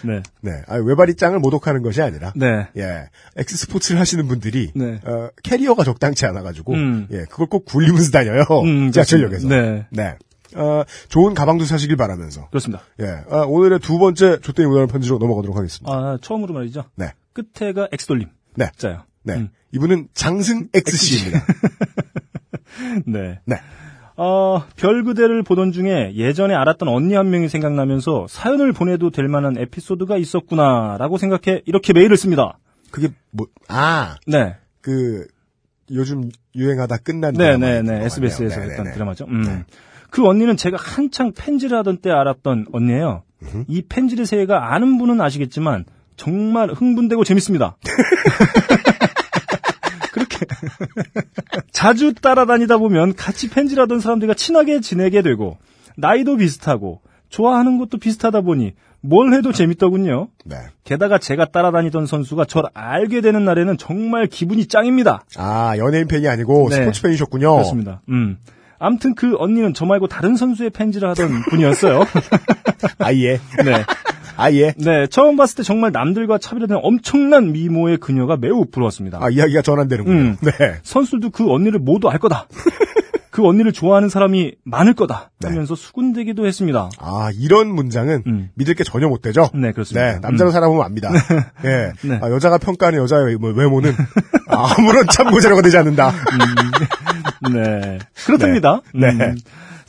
네. 0.02 0.22
네. 0.40 0.62
아, 0.66 0.76
외발이장을 0.76 1.38
모독하는 1.38 1.82
것이 1.82 2.02
아니라, 2.02 2.32
네. 2.37 2.68
예. 2.76 3.08
엑스스포츠를 3.37 4.00
하시는 4.00 4.26
분들이, 4.28 4.70
네. 4.74 5.00
어, 5.04 5.28
캐리어가 5.42 5.84
적당치 5.84 6.26
않아가지고, 6.26 6.74
음. 6.74 7.08
예. 7.10 7.24
그걸 7.30 7.46
꼭 7.46 7.64
굴리면서 7.64 8.10
다녀요. 8.10 8.44
음, 8.64 8.92
지하철역에서. 8.92 9.48
네. 9.48 9.87
네. 9.90 10.16
어, 10.54 10.84
좋은 11.08 11.34
가방도 11.34 11.64
사시길 11.64 11.96
바라면서, 11.96 12.48
그렇습니다. 12.48 12.82
예. 13.00 13.06
아, 13.30 13.44
오늘의 13.46 13.80
두 13.80 13.98
번째 13.98 14.40
조땡이 14.40 14.66
무단한 14.68 14.88
편지로 14.88 15.18
넘어가도록 15.18 15.56
하겠습니다. 15.56 15.92
아, 15.92 16.18
처음으로 16.20 16.54
말이죠. 16.54 16.84
네. 16.96 17.12
끝에가 17.32 17.88
엑스돌림. 17.92 18.28
네. 18.56 18.70
자요. 18.76 19.02
네. 19.24 19.34
음. 19.34 19.48
이분은 19.72 20.08
장승 20.14 20.68
XC입니다. 20.72 21.44
네. 23.06 23.40
네. 23.44 23.56
어, 24.16 24.62
별 24.77 25.03
그대를 25.03 25.42
보던 25.42 25.72
중에 25.72 26.12
예전에 26.14 26.55
알았던 26.55 26.88
언니 26.88 27.14
한 27.14 27.31
명이 27.31 27.48
생각나면서 27.48 28.27
사연을 28.29 28.72
보내도 28.72 29.11
될 29.11 29.29
만한 29.29 29.57
에피소드가 29.59 30.16
있었구나라고 30.16 31.18
생각해 31.18 31.62
이렇게 31.66 31.92
메일을 31.92 32.16
씁니다. 32.16 32.59
그게 32.90 33.09
뭐, 33.31 33.48
아, 33.68 34.16
네. 34.27 34.55
그, 34.81 35.27
요즘 35.90 36.31
유행하다 36.55 36.98
끝난 36.98 37.35
네, 37.35 37.57
드라마 37.57 37.66
네, 37.66 37.83
네. 37.83 37.98
거 37.98 38.05
SBS에서 38.05 38.61
같네요. 38.61 38.70
했던. 38.70 38.92
드라마죠. 38.92 39.24
음. 39.29 39.42
네. 39.42 39.64
그 40.11 40.27
언니는 40.27 40.57
제가 40.57 40.77
한창 40.79 41.33
펜질을 41.37 41.77
하던 41.79 41.98
때 41.98 42.11
알았던 42.11 42.66
언니예요. 42.72 43.24
이 43.66 43.83
펜질의 43.83 44.27
세계가 44.27 44.72
아는 44.72 44.96
분은 44.96 45.20
아시겠지만 45.20 45.85
정말 46.16 46.70
흥분되고 46.70 47.24
재밌습니다. 47.24 47.77
그렇게 50.44 51.28
자주 51.72 52.14
따라다니다 52.14 52.78
보면 52.78 53.14
같이 53.14 53.50
펜질하던 53.50 54.00
사람들과 54.00 54.35
친하게 54.35 54.80
지내게 54.80 55.22
되고 55.22 55.59
나이도 55.96 56.37
비슷하고 56.37 57.00
좋아하는 57.28 57.78
것도 57.78 57.98
비슷하다 57.98 58.42
보니 58.42 58.74
뭘 59.00 59.35
해도 59.35 59.52
재밌더군요. 59.52 60.28
네. 60.46 60.57
게다가 60.85 61.18
제가 61.18 61.46
따라다니던 61.46 62.07
선수가 62.07 62.46
저를 62.46 62.70
알게 62.72 63.20
되는 63.20 63.44
날에는 63.44 63.76
정말 63.76 64.26
기분이 64.26 64.66
짱입니다. 64.66 65.24
아, 65.37 65.76
연예인 65.76 66.07
팬이 66.09 66.26
아니고 66.26 66.68
네. 66.70 66.76
스포츠 66.76 67.02
팬이셨군요. 67.02 67.52
그렇습니다. 67.52 68.00
음. 68.09 68.38
암튼 68.78 69.14
그 69.14 69.37
언니는 69.38 69.74
저 69.74 69.85
말고 69.85 70.09
다른 70.09 70.37
선수의 70.37 70.70
펜질을 70.70 71.09
하던 71.11 71.42
분이었어요. 71.50 72.04
아예. 72.98 73.38
네. 73.64 73.85
아 74.37 74.53
예. 74.53 74.73
네. 74.77 75.07
처음 75.09 75.37
봤을 75.37 75.57
때 75.57 75.62
정말 75.62 75.92
남들과 75.92 76.38
차별화되는 76.38 76.81
엄청난 76.85 77.53
미모의 77.53 77.99
그녀가 77.99 78.37
매우 78.37 78.64
부러웠습니다. 78.64 79.18
아, 79.23 79.31
이야기가 79.31 79.62
전환되는군요. 79.62 80.16
음. 80.16 80.37
네. 80.42 80.53
선수들도 80.83 81.31
그 81.31 81.51
언니를 81.53 81.79
모두 81.79 82.09
알 82.09 82.18
거다. 82.18 82.47
그 83.31 83.44
언니를 83.44 83.73
좋아하는 83.73 84.09
사람이 84.09 84.53
많을 84.64 84.94
거다 84.94 85.31
네. 85.40 85.49
하면서 85.49 85.75
수군대기도 85.75 86.47
했습니다. 86.47 86.88
아, 87.01 87.31
이런 87.37 87.66
문장은 87.68 88.23
음. 88.29 88.51
믿을 88.55 88.75
게 88.75 88.85
전혀 88.85 89.09
못 89.09 89.23
되죠? 89.23 89.51
네, 89.55 89.73
그렇습니다. 89.73 90.12
네, 90.12 90.18
남자로 90.20 90.51
음. 90.51 90.53
살아보면 90.53 90.85
압니다. 90.85 91.11
예. 91.64 91.92
네. 92.09 92.20
아, 92.23 92.31
여자가 92.31 92.59
평가하는 92.59 93.01
여자의 93.01 93.25
외모- 93.27 93.49
외모는 93.49 93.92
아무런 94.47 95.07
참고 95.12 95.40
자료가 95.40 95.62
되지 95.62 95.77
않는다. 95.79 96.12
네. 97.53 97.99
그렇답니다. 98.25 98.83
네. 98.94 99.35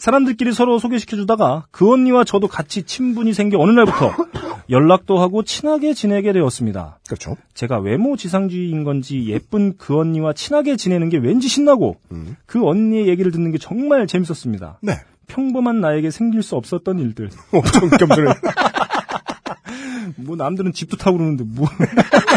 음. 0.05 0.07
사람들끼리 0.07 0.53
서로 0.53 0.77
소개시켜 0.77 1.17
주다가 1.17 1.65
그 1.71 1.91
언니와 1.91 2.23
저도 2.25 2.47
같이 2.47 2.83
친분이 2.83 3.33
생겨 3.33 3.59
어느 3.59 3.71
날부터 3.71 4.13
연락도 4.69 5.17
하고 5.17 5.43
친하게 5.43 5.93
지내게 5.93 6.31
되었습니다. 6.31 6.99
그렇죠. 7.07 7.37
제가 7.55 7.79
외모 7.79 8.15
지상주의인 8.15 8.83
건지 8.83 9.25
예쁜 9.27 9.77
그 9.77 9.97
언니와 9.97 10.33
친하게 10.33 10.75
지내는 10.75 11.09
게 11.09 11.17
왠지 11.17 11.47
신나고 11.47 11.97
음. 12.11 12.35
그 12.45 12.63
언니의 12.67 13.07
얘기를 13.07 13.31
듣는 13.31 13.51
게 13.51 13.57
정말 13.57 14.05
재밌었습니다. 14.05 14.79
네. 14.81 14.93
평범한 15.27 15.81
나에게 15.81 16.11
생길 16.11 16.43
수 16.43 16.55
없었던 16.55 16.99
일들. 16.99 17.29
엄청 17.51 17.89
겸손해. 17.89 18.33
뭐 20.17 20.35
남들은 20.35 20.73
집도 20.73 20.97
타고 20.97 21.17
그러는데 21.17 21.43
뭐 21.47 21.67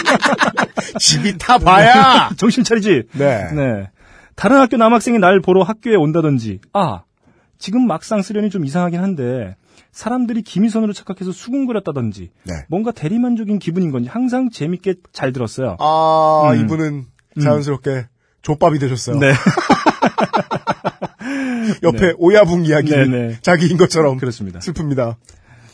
집이 0.98 1.36
타 1.36 1.58
봐야! 1.58 2.30
정신 2.38 2.64
차리지. 2.64 3.04
네. 3.12 3.52
네. 3.52 3.90
다른 4.36 4.56
학교 4.58 4.76
남학생이 4.78 5.18
날 5.18 5.40
보러 5.40 5.62
학교에 5.62 5.96
온다든지, 5.96 6.60
아, 6.72 7.02
지금 7.58 7.86
막상 7.86 8.22
쓰려니 8.22 8.50
좀 8.50 8.64
이상하긴 8.64 9.00
한데, 9.00 9.56
사람들이 9.92 10.42
김희선으로 10.42 10.92
착각해서 10.92 11.32
수군거렸다든지, 11.32 12.30
네. 12.44 12.54
뭔가 12.68 12.92
대리만족인 12.92 13.58
기분인 13.58 13.90
건지 13.90 14.08
항상 14.08 14.50
재밌게 14.50 14.94
잘 15.12 15.32
들었어요. 15.32 15.76
아, 15.80 16.50
음. 16.52 16.60
이분은 16.60 17.04
자연스럽게 17.42 18.06
족밥이 18.42 18.78
되셨어요. 18.78 19.18
네. 19.18 19.32
옆에 21.82 22.14
오야붕 22.18 22.64
이야기는 22.64 23.10
네, 23.10 23.28
네. 23.28 23.36
자기인 23.42 23.76
것처럼 23.76 24.16
그렇습니다. 24.18 24.58
슬픕니다. 24.60 25.16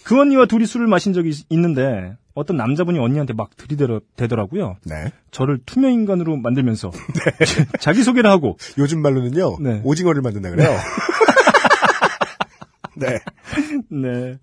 그 0.05 0.21
언니와 0.21 0.47
둘이 0.47 0.67
술을 0.67 0.87
마신 0.87 1.13
적이 1.13 1.31
있- 1.31 1.47
있는데, 1.51 2.17
어떤 2.35 2.57
남자분이 2.57 2.99
언니한테 2.99 3.33
막 3.33 3.51
들이대더라고요. 3.57 4.77
네. 4.85 5.13
저를 5.31 5.61
투명 5.65 5.93
인간으로 5.93 6.37
만들면서, 6.37 6.91
자기 7.81 8.03
소개를 8.03 8.29
하고, 8.31 8.59
요즘 8.77 9.01
말로는요, 9.01 9.59
네. 9.61 9.81
오징어를 9.85 10.21
만든다 10.21 10.51
그래요. 10.51 10.69
네. 12.97 13.19
네. 13.91 14.39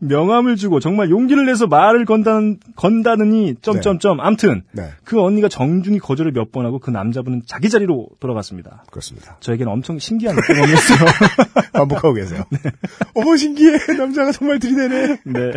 명함을 0.00 0.56
주고 0.56 0.80
정말 0.80 1.10
용기를 1.10 1.46
내서 1.46 1.66
말을 1.66 2.04
건다는, 2.04 2.58
건다느니, 2.76 3.54
점점점. 3.62 4.20
암튼, 4.20 4.62
네. 4.72 4.90
그 5.04 5.20
언니가 5.22 5.48
정중히 5.48 5.98
거절을 5.98 6.32
몇 6.32 6.52
번 6.52 6.66
하고 6.66 6.78
그 6.78 6.90
남자분은 6.90 7.42
자기 7.46 7.68
자리로 7.70 8.08
돌아갔습니다. 8.20 8.84
그렇습니다. 8.90 9.36
저에게는 9.40 9.72
엄청 9.72 9.98
신기한 9.98 10.36
경험이었어요. 10.36 10.98
반복하고 11.72 12.12
계세요. 12.14 12.44
어머, 13.14 13.36
신기해. 13.36 13.78
남자가 13.98 14.30
정말 14.32 14.58
들이대네. 14.58 15.18
네. 15.24 15.52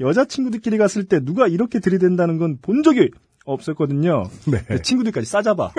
여자친구들끼리 0.00 0.78
갔을 0.78 1.04
때 1.04 1.20
누가 1.24 1.46
이렇게 1.48 1.78
들이댄다는 1.80 2.38
건 2.38 2.58
본 2.62 2.82
적이 2.82 3.10
없었거든요. 3.44 4.24
네. 4.46 4.82
친구들까지 4.82 5.26
싸잡아. 5.26 5.70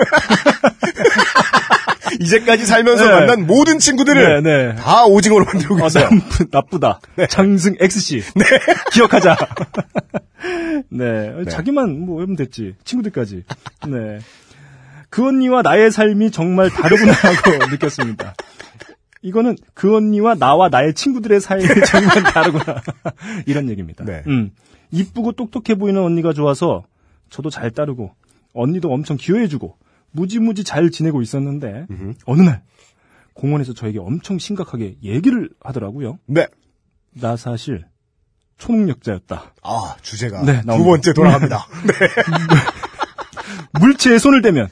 이제까지 2.20 2.66
살면서 2.66 3.04
네. 3.04 3.10
만난 3.12 3.46
모든 3.46 3.78
친구들을 3.78 4.42
네, 4.42 4.66
네. 4.72 4.74
다 4.74 5.04
오징어로 5.04 5.44
만들고 5.44 5.76
아, 5.76 5.82
계세요. 5.82 6.08
나쁘, 6.10 6.50
나쁘 6.50 6.80
다. 6.80 7.00
장승 7.28 7.76
X씨. 7.80 8.22
기억하자. 8.92 9.36
네. 10.90 11.44
자기만 11.48 12.00
뭐 12.00 12.22
하면 12.22 12.36
됐지. 12.36 12.74
친구들까지. 12.84 13.44
네. 13.88 14.18
그 15.10 15.26
언니와 15.26 15.62
나의 15.62 15.90
삶이 15.90 16.30
정말 16.30 16.70
다르구나 16.70 17.12
하고 17.16 17.66
느꼈습니다. 17.70 18.34
이거는 19.22 19.56
그 19.74 19.96
언니와 19.96 20.34
나와 20.34 20.68
나의 20.68 20.94
친구들의 20.94 21.40
삶이 21.40 21.64
정말 21.86 22.22
다르구나. 22.22 22.82
이런 23.46 23.68
얘기입니다. 23.70 24.04
네. 24.04 24.22
음. 24.26 24.50
이쁘고 24.90 25.32
똑똑해 25.32 25.78
보이는 25.78 26.00
언니가 26.02 26.32
좋아서 26.32 26.84
저도 27.30 27.50
잘 27.50 27.70
따르고 27.70 28.12
언니도 28.54 28.90
엄청 28.92 29.16
기여해주고 29.16 29.76
무지무지 30.10 30.64
잘 30.64 30.90
지내고 30.90 31.22
있었는데 31.22 31.86
어느 32.26 32.42
날 32.42 32.62
공원에서 33.34 33.72
저에게 33.72 33.98
엄청 33.98 34.38
심각하게 34.38 34.96
얘기를 35.02 35.50
하더라고요. 35.60 36.18
네. 36.26 36.46
나 37.12 37.36
사실 37.36 37.84
초능력자였다. 38.58 39.54
아, 39.62 39.96
주제가 40.02 40.42
네, 40.42 40.62
두. 40.62 40.84
번째 40.84 41.12
돌아갑니다. 41.12 41.66
물체에 43.80 44.18
손을 44.18 44.42
대면 44.42 44.68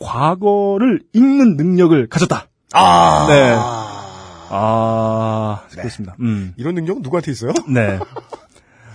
과거를 0.00 1.02
읽는 1.12 1.56
능력을 1.56 2.08
가졌다. 2.08 2.48
아. 2.72 3.26
네. 3.28 3.54
아, 4.50 5.62
그렇습니다. 5.70 6.16
음. 6.20 6.54
이런 6.56 6.74
능력은 6.74 7.02
누구한테 7.02 7.30
있어요? 7.30 7.52
네. 7.68 7.98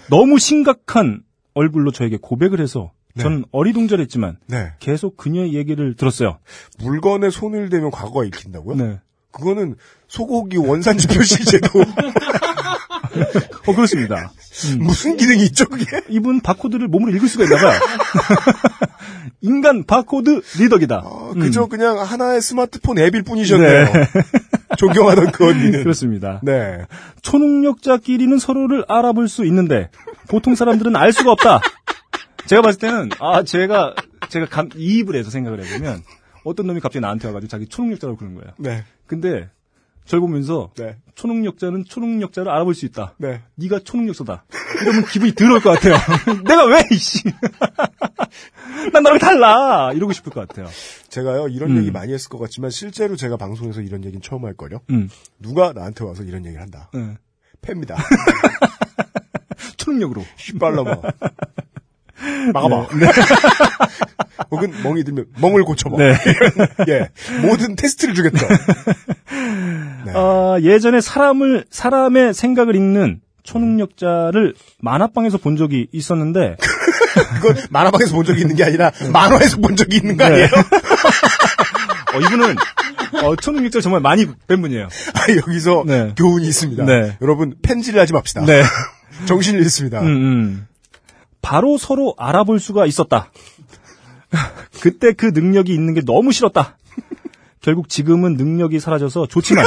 너무 0.10 0.40
심각한 0.40 1.22
얼굴로 1.54 1.92
저에게 1.92 2.18
고백을 2.22 2.60
해서 2.60 2.92
저는 3.20 3.46
어리둥절했지만 3.52 4.38
네. 4.48 4.74
계속 4.80 5.18
그녀의 5.18 5.54
얘기를 5.54 5.96
들었어요. 5.96 6.40
물건에 6.80 7.30
손을 7.30 7.70
대면 7.70 7.92
과거가 7.92 8.26
읽힌다고요? 8.26 8.76
네. 8.76 9.00
그거는 9.32 9.76
소고기 10.08 10.58
원산지 10.58 11.08
표시제도 11.08 11.68
어, 13.68 13.76
그렇습니다. 13.76 14.32
무슨 14.80 15.18
기능이 15.18 15.44
있죠, 15.46 15.66
그게? 15.66 16.02
이분 16.10 16.42
바코드를 16.42 16.88
몸으로 16.88 17.12
읽을 17.16 17.28
수가 17.28 17.44
있나 17.46 17.58
봐요. 17.58 17.80
인간 19.42 19.84
바코드 19.84 20.42
리더기다. 20.60 21.02
어, 21.04 21.34
그저 21.34 21.66
그냥 21.66 22.00
하나의 22.00 22.42
스마트폰 22.42 22.98
앱일 23.00 23.24
뿐이셨네요. 23.24 23.88
존경하던 24.78 25.32
그 25.32 25.48
언니는. 25.48 25.84
그렇습니다. 25.84 26.40
네. 26.44 26.86
초능력자끼리는 27.22 28.38
서로를 28.40 28.86
알아볼 28.88 29.28
수 29.28 29.46
있는데 29.46 29.90
보통 30.30 30.56
사람들은 30.56 30.96
알 30.96 31.14
수가 31.14 31.32
없다. 31.32 31.62
제가 32.48 32.62
봤을 32.62 32.80
때는 32.80 33.10
아 33.20 33.44
제가 33.44 33.96
제가 34.30 34.46
감, 34.48 34.70
이입을 34.76 35.16
해서 35.16 35.30
생각을 35.30 35.64
해보면 35.64 36.04
어떤 36.44 36.68
놈이 36.68 36.80
갑자기 36.80 37.02
나한테 37.02 37.28
와가지고 37.28 37.50
자기 37.50 37.68
초능력자라고 37.68 38.18
그러는 38.18 38.38
거예요. 38.38 38.54
네. 38.58 38.84
근데 39.06 39.50
절 40.06 40.20
보면서 40.20 40.72
네. 40.76 40.98
초능력자는 41.16 41.86
초능력자를 41.86 42.52
알아볼 42.52 42.76
수 42.76 42.86
있다. 42.86 43.16
네. 43.18 43.42
네가 43.56 43.80
초능력자다. 43.80 44.46
이러면 44.82 45.06
기분이 45.06 45.34
더러울 45.34 45.62
것 45.62 45.72
같아요. 45.72 45.96
내가 46.44 46.66
왜 46.66 46.84
이씨. 46.92 47.24
난 48.92 49.04
나랑 49.04 49.20
달라. 49.20 49.94
이러고 49.94 50.12
싶을 50.12 50.32
것 50.34 50.48
같아요. 50.48 50.68
제가요, 51.08 51.48
이런 51.48 51.72
음. 51.72 51.78
얘기 51.78 51.92
많이 51.92 52.12
했을 52.12 52.30
것 52.30 52.38
같지만, 52.38 52.70
실제로 52.70 53.16
제가 53.16 53.38
방송에서 53.38 53.82
이런 53.82 54.04
얘기는 54.04 54.22
처음 54.22 54.46
할 54.46 54.54
거요. 54.54 54.82
음. 54.90 55.10
누가 55.40 55.72
나한테 55.72 56.04
와서 56.04 56.24
이런 56.24 56.46
얘기를 56.46 56.62
한다. 56.62 56.90
네. 56.94 57.18
팹니다. 57.62 57.96
초능력으로. 59.78 60.24
빨라봐. 60.60 61.02
막아봐. 62.54 62.88
네. 63.00 63.08
혹은 64.52 64.72
멍이 64.84 65.04
들면 65.04 65.26
멍을 65.40 65.64
고쳐봐. 65.64 65.98
네. 65.98 66.14
예. 66.88 67.10
모든 67.42 67.76
테스트를 67.76 68.14
주겠다. 68.14 68.48
네. 70.06 70.12
아, 70.16 70.58
예전에 70.62 71.02
사람을 71.02 71.66
사람의 71.70 72.34
생각을 72.34 72.76
읽는 72.76 73.22
초능력자를 73.44 74.54
만화방에서 74.80 75.38
본 75.38 75.58
적이 75.58 75.88
있었는데 75.92 76.56
그건 77.42 77.58
만화방에서 77.70 78.16
본 78.16 78.26
적이 78.26 78.42
있는 78.42 78.56
게 78.56 78.64
아니라 78.64 78.92
만화에서 79.12 79.58
본 79.58 79.76
적이 79.76 79.98
있는 79.98 80.18
거 80.18 80.26
아니에요? 80.26 80.48
어, 82.14 82.20
이분은 82.20 82.56
어, 83.24 83.36
초능력자를 83.36 83.82
정말 83.82 84.02
많이 84.02 84.26
뵌 84.48 84.58
분이에요. 84.62 84.88
아, 85.14 85.36
여기서 85.36 85.84
네. 85.86 86.14
교훈이 86.18 86.48
있습니다. 86.48 86.86
네. 86.86 87.18
여러분 87.22 87.56
펜질을 87.62 88.00
하지 88.00 88.14
맙시다. 88.14 88.46
네. 88.46 88.64
정신을 89.26 89.60
잃습니다. 89.62 90.02
음, 90.02 90.08
음. 90.08 90.68
바로 91.44 91.78
서로 91.78 92.16
알아볼 92.18 92.60
수가 92.60 92.88
있었다. 92.88 93.30
그때 94.82 95.14
그 95.14 95.28
능력이 95.28 95.72
있는 95.72 95.94
게 95.94 96.02
너무 96.02 96.32
싫었다. 96.32 96.78
결국 97.62 97.90
지금은 97.90 98.34
능력이 98.36 98.80
사라져서 98.80 99.28
좋지만 99.28 99.66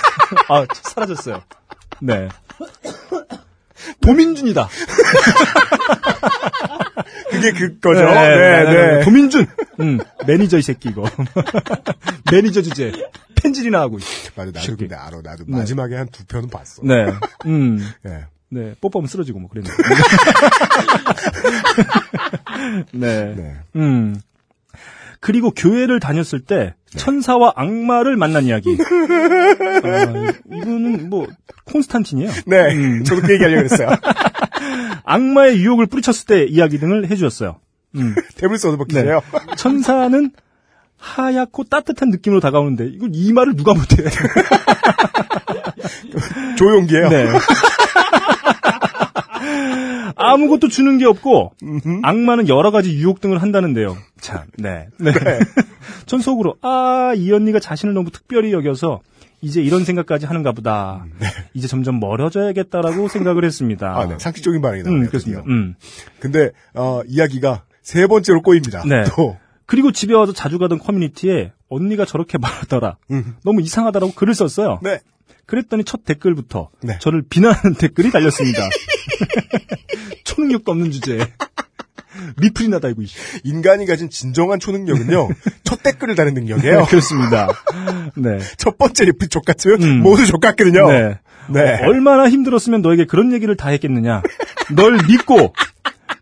아 0.48 0.64
사라졌어요. 0.82 1.42
네. 2.00 2.28
도민준이다. 4.00 4.68
그게 7.30 7.52
그거죠. 7.52 8.04
네, 8.04 8.64
네. 8.64 9.04
도민준. 9.04 9.46
음, 9.80 9.98
매니저 10.26 10.58
이 10.58 10.62
새끼 10.62 10.88
이거. 10.88 11.04
매니저 12.32 12.62
주제. 12.62 12.92
팬질이나 13.36 13.80
하고. 13.80 13.98
있어. 13.98 14.30
맞아, 14.34 14.50
나도. 14.52 14.76
근데 14.76 14.94
알아. 14.96 15.20
나도 15.22 15.44
네. 15.46 15.56
마지막에 15.58 15.94
한 15.96 16.08
두 16.10 16.24
편은 16.26 16.50
봤어. 16.50 16.82
네. 16.84 17.06
음. 17.46 17.78
예. 18.06 18.24
네. 18.50 18.74
뽀뽀하면 18.80 19.08
쓰러지고 19.08 19.40
뭐 19.40 19.50
그랬는데. 19.50 19.76
네. 22.92 23.34
네. 23.34 23.56
음. 23.76 24.20
그리고 25.20 25.50
교회를 25.50 26.00
다녔을 26.00 26.40
때 26.46 26.74
천사와 26.90 27.54
악마를 27.56 28.16
만난 28.16 28.44
이야기. 28.44 28.70
아, 29.84 30.32
이거는 30.52 31.10
뭐 31.10 31.26
콘스탄틴이에요. 31.64 32.30
네. 32.46 32.74
음. 32.74 33.04
저도 33.04 33.22
그 33.22 33.32
얘기하려고 33.32 33.68
그랬어요. 33.68 33.88
악마의 35.04 35.62
유혹을 35.62 35.86
뿌리쳤을 35.86 36.26
때 36.26 36.44
이야기 36.44 36.78
등을 36.78 37.10
해주었어요. 37.10 37.58
음. 37.96 38.14
데블스 38.36 38.66
오드버킷이에요. 38.68 39.22
천사는 39.56 40.30
하얗고 40.96 41.64
따뜻한 41.64 42.10
느낌으로 42.10 42.40
다가오는데 42.40 42.86
이걸 42.86 43.10
이 43.12 43.32
말을 43.32 43.56
누가 43.56 43.74
못해? 43.74 43.96
조용기예요. 46.56 47.08
네. 47.08 47.26
아무것도 50.16 50.68
주는 50.68 50.98
게 50.98 51.04
없고 51.04 51.52
악마는 52.02 52.48
여러 52.48 52.70
가지 52.70 52.94
유혹 52.94 53.20
등을 53.20 53.40
한다는데요. 53.40 53.96
참, 54.20 54.42
네. 54.56 54.88
네. 54.98 55.12
전 56.06 56.20
속으로 56.20 56.56
아, 56.62 57.12
이 57.16 57.30
언니가 57.32 57.60
자신을 57.60 57.94
너무 57.94 58.10
특별히 58.10 58.52
여겨서 58.52 59.00
이제 59.40 59.62
이런 59.62 59.84
생각까지 59.84 60.26
하는가 60.26 60.52
보다. 60.52 61.04
이제 61.54 61.68
점점 61.68 62.00
멀어져야겠다라고 62.00 63.08
생각을 63.08 63.44
했습니다. 63.44 63.96
아, 63.96 64.06
네. 64.06 64.16
상식적인 64.18 64.60
반응이 64.60 64.82
나오네요. 64.82 65.02
음, 65.02 65.06
그렇습니다. 65.06 65.42
음. 65.46 65.76
근데 66.18 66.50
어, 66.74 67.02
이야기가 67.06 67.62
세 67.82 68.06
번째로 68.06 68.42
꼬입니다. 68.42 68.82
네. 68.84 69.04
또 69.14 69.36
그리고 69.66 69.92
집에 69.92 70.14
와서 70.14 70.32
자주 70.32 70.58
가던 70.58 70.78
커뮤니티에 70.78 71.52
언니가 71.68 72.04
저렇게 72.04 72.38
말하더라. 72.38 72.96
음. 73.12 73.36
너무 73.44 73.60
이상하다라고 73.60 74.14
글을 74.14 74.34
썼어요. 74.34 74.80
네. 74.82 75.00
그랬더니 75.46 75.84
첫 75.84 76.04
댓글부터 76.04 76.70
네. 76.82 76.98
저를 76.98 77.22
비난하는 77.22 77.74
댓글이 77.74 78.10
달렸습니다. 78.10 78.60
초능력도 80.24 80.72
없는 80.72 80.90
주제에 80.90 81.18
리플이나 82.36 82.80
달고 82.80 83.02
있어. 83.02 83.14
인간이 83.44 83.86
가진 83.86 84.10
진정한 84.10 84.58
초능력은요. 84.58 85.28
첫 85.64 85.82
댓글을 85.82 86.14
다는 86.14 86.34
능력이에요. 86.34 86.86
그렇습니다. 86.86 87.48
네. 88.16 88.38
첫 88.56 88.76
번째 88.78 89.04
리플 89.06 89.28
족 89.28 89.44
같으면 89.44 89.82
음. 89.82 90.02
모두 90.02 90.26
족 90.26 90.40
같거든요. 90.40 90.88
네. 90.90 91.18
네. 91.48 91.78
얼마나 91.82 92.28
힘들었으면 92.28 92.82
너에게 92.82 93.04
그런 93.04 93.32
얘기를 93.32 93.56
다 93.56 93.70
했겠느냐. 93.70 94.22
널 94.74 94.98
믿고 95.08 95.54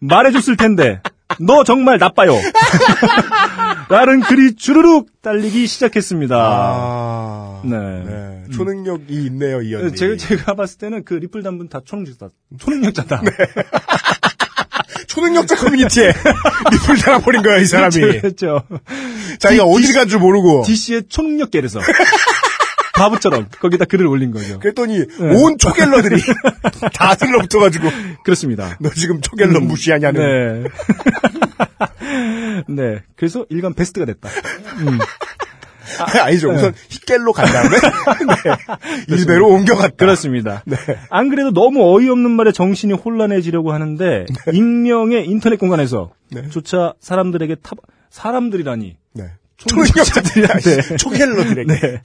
말해줬을 0.01 0.57
텐데 0.57 1.01
너 1.41 1.65
정말 1.65 1.99
나빠요. 1.99 2.33
라는 3.89 4.21
글이 4.21 4.57
주르륵 4.57 5.09
달리기 5.23 5.67
시작했습니다. 5.67 6.37
아, 6.37 7.61
네. 7.65 7.77
네. 7.77 8.43
초능력이 8.55 9.15
있네요, 9.27 9.61
이 9.63 9.75
언니. 9.75 9.95
제가, 9.95 10.17
제가 10.17 10.55
봤을 10.55 10.79
때는 10.79 11.05
그 11.05 11.15
리플 11.15 11.43
단 11.43 11.56
분 11.56 11.69
다 11.69 11.81
초능력자다. 11.85 12.33
초능력자다. 12.59 13.21
네. 13.23 13.31
초능력자 15.09 15.57
커뮤니티에 15.57 16.13
리플 16.73 16.99
달아버린 16.99 17.43
거야, 17.43 17.59
이 17.59 17.65
사람이. 17.65 17.95
그렇죠. 18.21 18.63
자기가 19.39 19.65
디- 19.65 19.71
어딜 19.71 19.95
간 19.95 20.09
줄 20.09 20.19
모르고. 20.21 20.63
DC의 20.67 21.05
초능력계에서 21.09 21.81
바보처럼 22.97 23.49
거기다 23.61 23.85
글을 23.85 24.07
올린 24.07 24.31
거죠. 24.31 24.59
그랬더니 24.59 25.05
온 25.21 25.59
초갤러들이 25.59 26.17
다 26.95 27.15
들러붙어가지고 27.15 27.89
그렇습니다. 28.25 28.77
너 28.81 28.91
지금 28.91 29.21
초갤러 29.21 29.61
무시하냐는. 29.61 30.65
네. 30.65 30.69
네. 32.69 33.03
그래서 33.17 33.47
일간 33.51 33.75
베스트가 33.75 34.07
됐다. 34.07 34.29
음. 34.81 34.99
아니죠. 36.23 36.51
네. 36.51 36.57
우선 36.57 36.73
힛갤로 36.73 37.33
간 37.33 37.47
다음에 37.47 37.71
네. 39.09 39.17
일베로 39.17 39.49
옮겨갔다. 39.49 39.95
그렇습니다. 39.97 40.63
네. 40.67 40.77
안 41.11 41.29
그래도 41.29 41.53
너무 41.53 41.95
어이없는 41.97 42.31
말에 42.31 42.53
정신이 42.53 42.95
혼란해지려고 42.95 43.73
하는데 43.73 44.27
익명의 44.53 45.27
인터넷 45.27 45.57
공간에서 45.57 46.11
네. 46.31 46.49
조차 46.51 46.95
사람들에게 47.01 47.57
타 47.63 47.73
사람들이라니 48.11 48.97
네. 49.65 49.75
초능력자들한테 49.75 50.97
초갤러들에게. 50.97 51.73
네. 51.73 52.03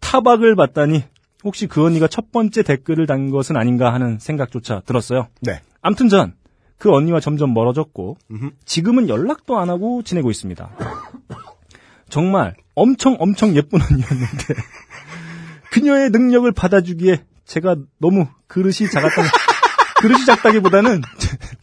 타박을 0.00 0.56
받다니 0.56 1.04
혹시 1.44 1.66
그 1.66 1.84
언니가 1.84 2.08
첫 2.08 2.32
번째 2.32 2.62
댓글을 2.62 3.06
단 3.06 3.30
것은 3.30 3.56
아닌가 3.56 3.92
하는 3.92 4.18
생각조차 4.18 4.82
들었어요. 4.84 5.28
네. 5.40 5.60
암튼 5.82 6.08
전 6.08 6.34
그 6.78 6.92
언니와 6.92 7.20
점점 7.20 7.54
멀어졌고 7.54 8.16
음흠. 8.30 8.50
지금은 8.64 9.08
연락도 9.08 9.58
안 9.58 9.70
하고 9.70 10.02
지내고 10.02 10.30
있습니다. 10.30 10.70
정말 12.08 12.54
엄청 12.74 13.16
엄청 13.18 13.56
예쁜 13.56 13.80
언니였는데 13.80 14.54
그녀의 15.72 16.10
능력을 16.10 16.50
받아주기에 16.52 17.24
제가 17.44 17.76
너무 17.98 18.26
그릇이 18.46 18.90
작았던 18.90 19.24
그릇이 20.06 20.24
작다기보다는 20.26 21.02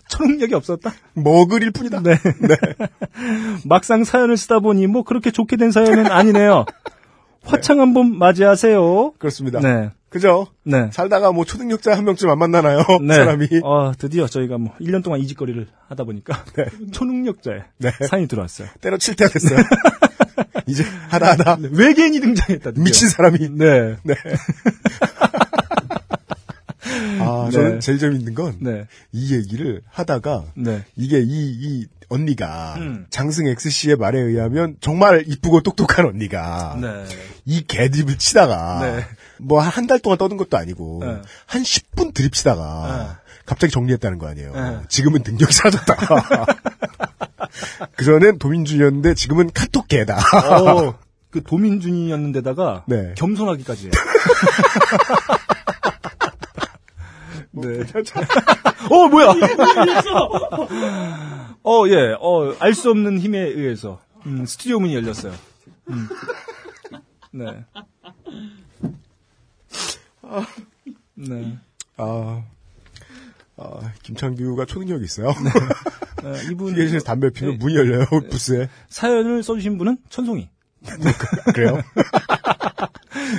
초능력이 0.10 0.54
없었다. 0.56 0.94
먹을일 1.14 1.72
뿐이다. 1.72 2.02
네. 2.02 2.18
막상 3.66 4.04
사연을 4.04 4.38
쓰다 4.38 4.60
보니 4.60 4.88
뭐 4.88 5.04
그렇게 5.04 5.32
좋게 5.32 5.56
된 5.58 5.72
사연은 5.72 6.08
아니네요. 6.12 6.66
화창한 7.46 7.94
봄 7.94 8.18
맞이하세요. 8.18 9.14
그렇습니다. 9.18 9.60
네. 9.60 9.92
그죠? 10.10 10.48
네. 10.64 10.90
살다가 10.94 11.32
뭐 11.32 11.44
초능력자 11.44 11.98
한 11.98 12.06
명쯤 12.06 12.30
안 12.30 12.38
만나나요? 12.38 12.84
네. 13.02 13.16
사람이. 13.16 13.48
어, 13.64 13.92
드디어 13.98 14.28
저희가 14.28 14.58
뭐 14.58 14.74
1년 14.80 15.04
동안 15.04 15.20
이직거리를 15.22 15.68
하다 15.90 16.04
보니까 16.04 16.44
초능력자의 16.92 17.64
네. 17.80 17.92
사연이 18.08 18.28
들어왔어요. 18.28 18.68
때려칠 18.82 19.16
때가 19.16 19.32
됐어요. 19.32 19.60
이제 20.68 20.84
하다 21.10 21.32
하다 21.32 21.58
네, 21.62 21.70
외계인이 21.74 22.20
등장했다. 22.20 22.72
드디어. 22.72 22.84
미친 22.84 23.10
사람이. 23.10 23.40
네. 23.58 23.96
네. 24.04 24.16
아, 27.20 27.46
네. 27.46 27.52
저는 27.52 27.80
제일 27.80 28.00
재밌는 28.00 28.34
건이 28.34 28.58
네. 28.60 28.86
얘기를 29.14 29.82
하다가 29.90 30.46
네. 30.56 30.84
이게 30.96 31.20
이, 31.20 31.26
이 31.28 31.86
언니가 32.10 32.76
음. 32.78 33.06
장승 33.10 33.48
X씨의 33.48 33.96
말에 33.96 34.20
의하면 34.20 34.76
정말 34.82 35.24
이쁘고 35.28 35.62
똑똑한 35.62 36.06
언니가 36.06 36.78
네. 36.80 37.06
이 37.46 37.64
개드립을 37.66 38.18
치다가 38.18 38.80
네. 38.82 39.06
뭐한 39.40 39.88
달 39.88 40.00
동안 40.00 40.18
떠든 40.18 40.38
것도 40.38 40.58
아니고 40.58 41.00
네. 41.02 41.22
한 41.46 41.64
10분 41.64 42.14
드립 42.14 42.34
치다가 42.34 43.20
갑자기 43.46 43.72
정리했다는 43.72 44.20
거 44.20 44.28
아니에요. 44.28 44.54
네. 44.54 44.80
지금은 44.88 45.22
능력이 45.26 45.52
사라졌다. 45.52 45.96
그전엔 47.96 48.40
도민준이었는데 48.40 49.16
지금은 49.16 49.52
카톡 49.54 49.88
개다. 49.88 50.18
어, 50.18 50.98
그 51.30 51.44
도민준이었는데다가 51.44 52.84
네. 52.88 53.14
겸손하기까지 53.18 53.88
해. 53.88 53.92
네. 57.64 57.84
어, 58.90 59.08
뭐야? 59.08 59.28
어, 61.64 61.88
예. 61.88 62.16
어, 62.20 62.56
알 62.60 62.74
수 62.74 62.90
없는 62.92 63.20
힘에 63.20 63.40
의해서 63.40 64.02
음, 64.26 64.46
스튜디오 64.46 64.80
문이 64.80 64.96
열렸어요. 64.96 65.34
음. 65.90 66.10
네. 67.32 67.66
네. 71.16 71.58
아, 71.98 72.44
아, 73.58 73.92
김창규가 74.04 74.66
초능력이 74.66 75.04
있어요. 75.06 75.30
어, 75.30 75.34
이분 76.52 76.72
휴게실에서 76.72 77.06
담배 77.06 77.30
피면 77.30 77.58
문이 77.60 77.76
열려요, 77.76 78.06
부스에. 78.30 78.70
사연을 78.90 79.44
써주신 79.44 79.78
분은 79.78 79.98
천송이. 80.10 80.50
그래요? 81.54 81.82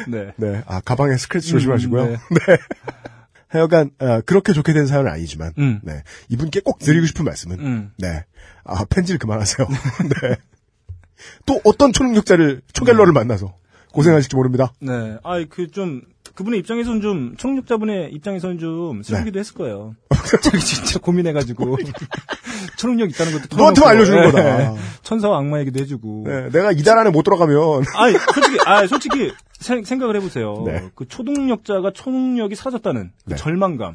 네. 0.08 0.32
네. 0.36 0.62
아, 0.66 0.80
가방에 0.80 1.16
스크래치 1.16 1.50
조심하시고요. 1.50 2.02
음, 2.04 2.16
네. 2.30 2.56
네. 3.54 3.58
하여간, 3.58 3.90
어, 4.00 4.20
그렇게 4.22 4.52
좋게 4.52 4.72
된 4.72 4.86
사연은 4.86 5.10
아니지만, 5.10 5.52
음. 5.58 5.80
네. 5.82 6.02
이분께 6.28 6.60
꼭 6.60 6.78
드리고 6.80 7.06
싶은 7.06 7.24
말씀은, 7.24 7.60
음. 7.60 7.92
네. 7.98 8.24
아, 8.64 8.84
펜질 8.84 9.18
그만하세요. 9.18 9.66
네. 10.22 10.36
또 11.46 11.60
어떤 11.64 11.92
초능력자를, 11.92 12.62
초갤러를 12.72 13.12
만나서 13.12 13.56
고생하실지 13.92 14.34
모릅니다. 14.34 14.72
네. 14.80 15.16
아, 15.22 15.44
그좀 15.48 16.02
그분의 16.34 16.58
입장에서는 16.60 17.00
좀 17.00 17.36
초능력자분의 17.36 18.10
입장에서는 18.12 18.58
좀 18.58 19.02
슬프기도 19.02 19.38
했을 19.38 19.54
거예요. 19.54 19.94
자기 20.42 20.58
진짜 20.58 20.98
고민해가지고 20.98 21.76
초능력 22.76 23.10
있다는 23.10 23.32
것도 23.32 23.56
너한테만 23.56 23.90
알려주는 23.90 24.20
네. 24.20 24.30
거다. 24.30 24.74
천사와 25.02 25.38
악마에게도 25.38 25.80
해주고. 25.80 26.24
네. 26.26 26.48
내가 26.50 26.72
이달 26.72 26.98
안에 26.98 27.10
못 27.10 27.22
들어가면, 27.22 27.84
아니 27.94 28.16
솔직히 28.34 28.58
아 28.66 28.86
솔직히 28.86 29.32
생, 29.60 29.84
생각을 29.84 30.16
해보세요. 30.16 30.62
네. 30.66 30.90
그 30.94 31.06
초능력자가 31.06 31.92
초능력이 31.92 32.56
사라졌다는 32.56 33.12
그 33.24 33.30
네. 33.30 33.36
절망감. 33.36 33.94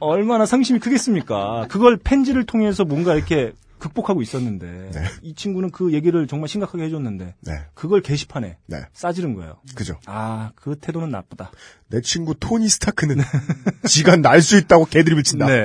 얼마나 0.00 0.46
상심이 0.46 0.78
크겠습니까? 0.78 1.66
그걸 1.68 1.96
펜지를 1.96 2.46
통해서 2.46 2.84
뭔가 2.84 3.14
이렇게 3.14 3.52
극복하고 3.78 4.22
있었는데 4.22 4.90
네. 4.92 5.04
이 5.22 5.34
친구는 5.34 5.70
그 5.70 5.92
얘기를 5.92 6.26
정말 6.26 6.48
심각하게 6.48 6.84
해줬는데 6.84 7.34
네. 7.40 7.52
그걸 7.74 8.00
게시판에 8.02 8.58
네. 8.66 8.82
싸지른 8.92 9.34
거예요. 9.34 9.58
그죠. 9.74 9.98
아, 10.06 10.52
그 10.54 10.76
태도는 10.80 11.10
나쁘다. 11.10 11.50
내 11.88 12.00
친구 12.00 12.34
토니 12.34 12.68
스타크는 12.68 13.16
지가 13.88 14.16
날 14.16 14.40
수 14.42 14.56
있다고 14.58 14.84
개드립을 14.86 15.22
친다. 15.22 15.46
네. 15.46 15.64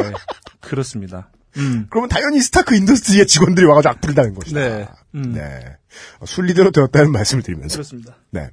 그렇습니다. 0.61 1.29
음. 1.57 1.85
그러면 1.89 2.09
당연히 2.09 2.41
스타크 2.41 2.75
인더스트리의 2.75 3.27
직원들이 3.27 3.65
와가지고 3.67 3.91
악플다는 3.91 4.33
것이다. 4.33 4.59
네. 4.59 4.87
음. 5.15 5.33
네. 5.33 5.77
어, 6.19 6.25
순리대로 6.25 6.71
되었다는 6.71 7.11
말씀을 7.11 7.43
드리면서. 7.43 7.75
그렇습니다. 7.75 8.15
네. 8.31 8.49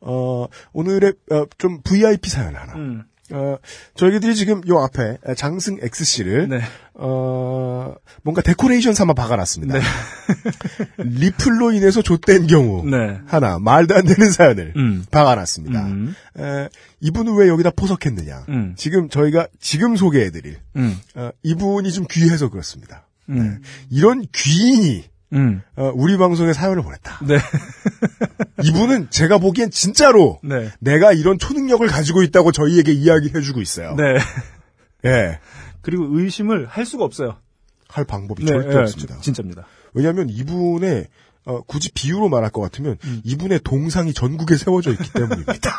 어, 0.00 0.46
오늘의, 0.74 1.14
어, 1.30 1.46
좀 1.56 1.80
VIP 1.82 2.28
사연 2.28 2.54
하나. 2.54 2.74
음. 2.74 3.04
어, 3.34 3.58
저희들이 3.96 4.36
지금 4.36 4.60
요 4.68 4.78
앞에 4.78 5.18
장승 5.36 5.78
X씨를, 5.82 6.48
네. 6.48 6.60
어, 6.94 7.94
뭔가 8.22 8.42
데코레이션 8.42 8.94
삼아 8.94 9.14
박아놨습니다. 9.14 9.74
네. 9.74 9.84
리플로 10.98 11.72
인해서 11.72 12.00
좆된 12.00 12.46
경우. 12.46 12.88
네. 12.88 13.18
하나, 13.26 13.58
말도 13.58 13.96
안 13.96 14.04
되는 14.04 14.30
사연을 14.30 14.74
음. 14.76 15.04
박아놨습니다. 15.10 15.86
음. 15.86 16.14
에, 16.38 16.68
이분은 17.00 17.36
왜 17.36 17.48
여기다 17.48 17.70
포석했느냐. 17.70 18.44
음. 18.48 18.74
지금 18.76 19.08
저희가 19.08 19.48
지금 19.60 19.96
소개해드릴, 19.96 20.58
음. 20.76 20.96
어, 21.16 21.30
이분이 21.42 21.92
좀 21.92 22.06
귀해서 22.08 22.48
그렇습니다. 22.48 23.08
음. 23.30 23.60
이런 23.90 24.24
귀인이 24.32 25.04
음. 25.34 25.62
어, 25.76 25.90
우리 25.94 26.16
방송에 26.16 26.52
사연을 26.52 26.82
보냈다. 26.82 27.18
네. 27.26 27.38
이분은 28.64 29.10
제가 29.10 29.38
보기엔 29.38 29.70
진짜로 29.70 30.38
네. 30.42 30.70
내가 30.80 31.12
이런 31.12 31.38
초능력을 31.38 31.86
가지고 31.88 32.22
있다고 32.22 32.52
저희에게 32.52 32.92
이야기해주고 32.92 33.60
있어요. 33.60 33.94
네. 33.96 34.16
예. 35.04 35.38
그리고 35.82 36.06
의심을 36.10 36.66
할 36.66 36.86
수가 36.86 37.04
없어요. 37.04 37.36
할 37.88 38.04
방법이 38.04 38.44
네, 38.44 38.52
절대 38.52 38.70
예, 38.74 38.80
없습니다. 38.80 39.14
진- 39.14 39.22
진짜입니다. 39.22 39.66
왜냐하면 39.92 40.28
이분의 40.30 41.06
어, 41.44 41.60
굳이 41.62 41.90
비유로 41.92 42.28
말할 42.28 42.50
것 42.50 42.60
같으면 42.62 42.96
음. 43.04 43.20
이분의 43.24 43.60
동상이 43.64 44.14
전국에 44.14 44.56
세워져 44.56 44.92
있기 44.92 45.12
때문입니다. 45.12 45.70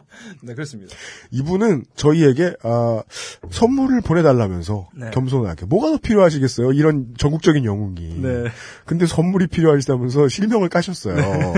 네, 0.42 0.54
그렇습니다. 0.54 0.94
이분은 1.30 1.84
저희에게 1.96 2.54
아, 2.62 3.02
선물을 3.50 4.02
보내달라면서 4.02 4.88
네. 4.94 5.10
겸손하게 5.10 5.66
뭐가 5.66 5.90
더 5.90 5.98
필요하시겠어요? 5.98 6.72
이런 6.72 7.14
전국적인 7.16 7.64
영웅이. 7.64 8.20
네. 8.20 8.44
근데 8.84 9.06
선물이 9.06 9.46
필요하시다면서 9.48 10.28
실명을 10.28 10.68
까셨어요. 10.68 11.16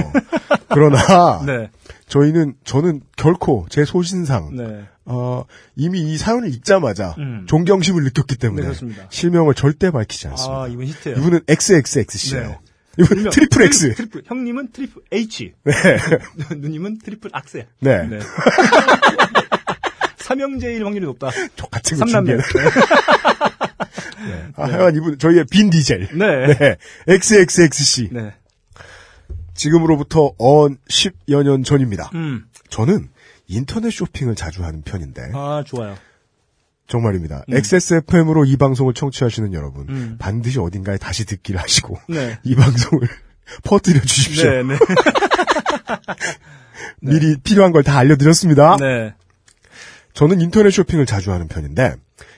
그러나 0.68 1.42
네. 1.44 1.70
저희는 2.08 2.54
저는 2.64 3.02
결코 3.16 3.66
제 3.68 3.84
소신상 3.84 4.56
네. 4.56 4.84
어, 5.04 5.44
이미 5.76 6.00
이 6.00 6.16
사연을 6.16 6.48
읽자마자 6.48 7.14
음. 7.18 7.44
존경심을 7.46 8.04
느꼈기 8.04 8.36
때문에 8.36 8.72
네. 8.72 9.06
실명을 9.10 9.54
절대 9.54 9.90
밝히지 9.90 10.28
않습니다. 10.28 10.62
아, 10.62 10.68
이분 10.68 10.86
히트예요. 10.86 11.18
이분은 11.18 11.40
XXX씨예요. 11.48 12.58
네. 12.96 13.04
이분 13.04 13.18
일명 13.18 13.32
triple 13.32 13.62
X. 13.62 13.94
Triple, 13.94 14.22
형님은 14.26 14.72
Triple 14.72 15.02
H. 15.12 15.52
네. 15.64 15.72
누님은 16.56 16.98
triple 16.98 17.30
Axel. 17.32 17.66
네. 17.80 18.06
네. 18.06 18.18
삼형제일 20.18 20.84
확률이 20.84 21.06
높다. 21.06 21.30
똑같은 21.56 21.98
거 21.98 22.06
삼남매. 22.06 22.38
준비해. 22.42 22.70
아, 24.56 24.64
하여간 24.64 24.94
이분 24.96 25.18
저희의 25.18 25.44
빈 25.50 25.70
디젤. 25.70 26.10
네. 26.14 26.46
네. 26.46 26.76
XXXC. 27.08 28.10
네. 28.12 28.34
지금으로부터 29.54 30.32
언 30.38 30.76
10여 30.88 31.42
년 31.42 31.62
전입니다. 31.64 32.10
음. 32.14 32.46
저는 32.70 33.08
인터넷 33.46 33.90
쇼핑을 33.90 34.34
자주 34.34 34.64
하는 34.64 34.82
편인데 34.82 35.32
아, 35.34 35.62
좋아요. 35.66 35.96
정말입니다. 36.92 37.42
XSFM으로 37.50 38.44
이 38.44 38.58
방송을 38.58 38.92
청취하시는 38.92 39.54
여러분 39.54 39.86
음. 39.88 40.16
반드시 40.18 40.58
어딘가에 40.58 40.98
다시 40.98 41.24
듣기를 41.24 41.58
하시고 41.58 41.96
네. 42.10 42.38
이 42.44 42.54
방송을 42.54 43.08
퍼뜨려 43.64 43.98
주십시오. 44.02 44.50
네, 44.50 44.62
네. 44.62 44.78
미리 47.00 47.38
필요한 47.38 47.72
걸 47.72 47.82
다 47.82 47.96
알려드렸습니다. 47.96 48.76
네. 48.76 49.14
저는 50.12 50.42
인터넷 50.42 50.70
쇼핑을 50.70 51.06
자주 51.06 51.32
하는 51.32 51.48
편인데 51.48 51.94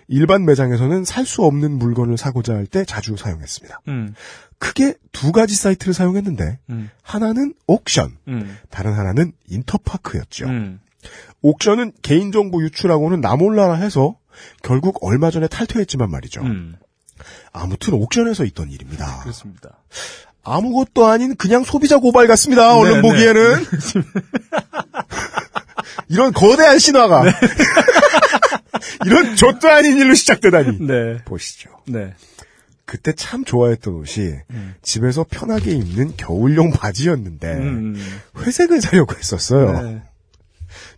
일반 0.06 0.44
매장에서는 0.44 1.04
살 1.04 1.26
수 1.26 1.42
없는 1.42 1.72
물건을 1.72 2.16
사고자 2.16 2.54
할 2.54 2.66
때 2.66 2.84
자주 2.84 3.16
사용했습니다. 3.16 3.80
음. 3.88 4.14
크게 4.58 4.94
두 5.10 5.32
가지 5.32 5.56
사이트를 5.56 5.94
사용했는데 5.94 6.60
음. 6.70 6.90
하나는 7.02 7.54
옥션, 7.66 8.18
음. 8.28 8.56
다른 8.70 8.92
하나는 8.92 9.32
인터파크였죠. 9.48 10.46
음. 10.46 10.80
옥션은 11.42 11.90
개인정보 12.02 12.62
유출하고는 12.62 13.20
나몰라라 13.20 13.74
해서 13.74 14.16
결국 14.62 14.98
얼마 15.02 15.30
전에 15.30 15.48
탈퇴했지만 15.48 16.10
말이죠. 16.10 16.42
음. 16.42 16.76
아무튼 17.52 17.94
옥션에서 17.94 18.44
있던 18.44 18.70
일입니다. 18.70 19.20
그렇습니다. 19.22 19.78
아무것도 20.42 21.06
아닌 21.06 21.36
그냥 21.36 21.64
소비자 21.64 21.98
고발 21.98 22.26
같습니다. 22.26 22.68
네, 22.68 22.80
얼른 22.80 22.94
네. 22.96 23.02
보기에는. 23.02 23.64
이런 26.08 26.32
거대한 26.32 26.78
신화가 26.78 27.24
이런 29.06 29.36
좆도 29.36 29.70
아닌 29.70 29.96
일로 29.96 30.14
시작되다니. 30.14 30.78
네. 30.80 31.22
보시죠. 31.24 31.70
네. 31.86 32.14
그때 32.84 33.14
참 33.14 33.44
좋아했던 33.44 33.94
옷이 33.94 34.34
음. 34.50 34.74
집에서 34.82 35.24
편하게 35.28 35.72
입는 35.72 36.16
겨울용 36.16 36.70
바지였는데 36.70 37.52
음. 37.54 37.96
회색을 38.38 38.82
사려고 38.82 39.16
했었어요. 39.16 40.02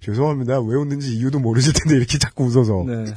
네. 0.06 0.12
죄송합니다. 0.12 0.60
왜 0.60 0.76
웃는지 0.76 1.14
이유도 1.16 1.38
모르실 1.38 1.72
텐데 1.72 1.96
이렇게 1.96 2.18
자꾸 2.18 2.44
웃어서. 2.44 2.84
네. 2.86 3.14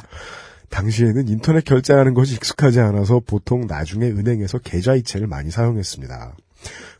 당시에는 0.69 1.27
인터넷 1.27 1.65
결제하는 1.65 2.13
것이 2.13 2.35
익숙하지 2.35 2.79
않아서 2.79 3.19
보통 3.25 3.65
나중에 3.67 4.05
은행에서 4.05 4.59
계좌이체를 4.59 5.27
많이 5.27 5.49
사용했습니다. 5.49 6.35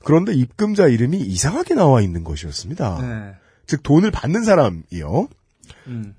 그런데 0.04 0.34
입금자 0.34 0.88
이름이 0.88 1.20
이상하게 1.20 1.76
나와 1.76 2.02
있는 2.02 2.24
것이었습니다. 2.24 3.00
네. 3.02 3.36
즉 3.68 3.84
돈을 3.84 4.12
받는 4.12 4.44
사람이요. 4.44 5.28
음. 5.88 6.16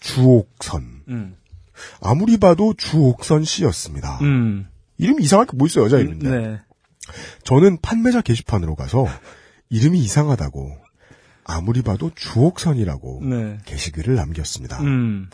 주옥선. 0.00 1.02
음. 1.08 1.36
아무리 2.00 2.36
봐도 2.36 2.74
주옥선 2.76 3.44
씨였습니다. 3.44 4.18
음. 4.20 4.66
이름이 4.98 5.22
이상하게 5.22 5.56
뭐 5.56 5.66
있어요, 5.66 5.86
여자 5.86 5.98
이름인데. 5.98 6.28
네. 6.28 6.60
저는 7.44 7.78
판매자 7.80 8.20
게시판으로 8.20 8.74
가서 8.74 9.06
이름이 9.70 9.98
이상하다고 10.00 10.76
아무리 11.44 11.82
봐도 11.82 12.10
주옥선이라고 12.14 13.20
네. 13.24 13.58
게시글을 13.64 14.14
남겼습니다. 14.14 14.80
음. 14.82 15.28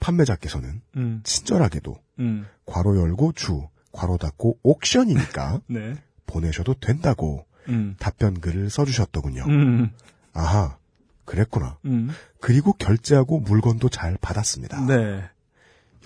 판매자께서는 0.00 0.80
음. 0.96 1.20
친절하게도 1.24 1.96
음. 2.20 2.46
괄호 2.66 2.98
열고 2.98 3.32
주, 3.32 3.68
괄호 3.92 4.16
닫고 4.18 4.58
옥션이니까 4.62 5.60
네. 5.68 5.96
보내셔도 6.26 6.74
된다고 6.74 7.46
음. 7.68 7.96
답변 7.98 8.40
글을 8.40 8.70
써주셨더군요. 8.70 9.44
음. 9.48 9.90
아하, 10.32 10.76
그랬구나. 11.24 11.78
음. 11.84 12.10
그리고 12.40 12.72
결제하고 12.72 13.40
물건도 13.40 13.88
잘 13.88 14.16
받았습니다. 14.20 14.86
네. 14.86 15.22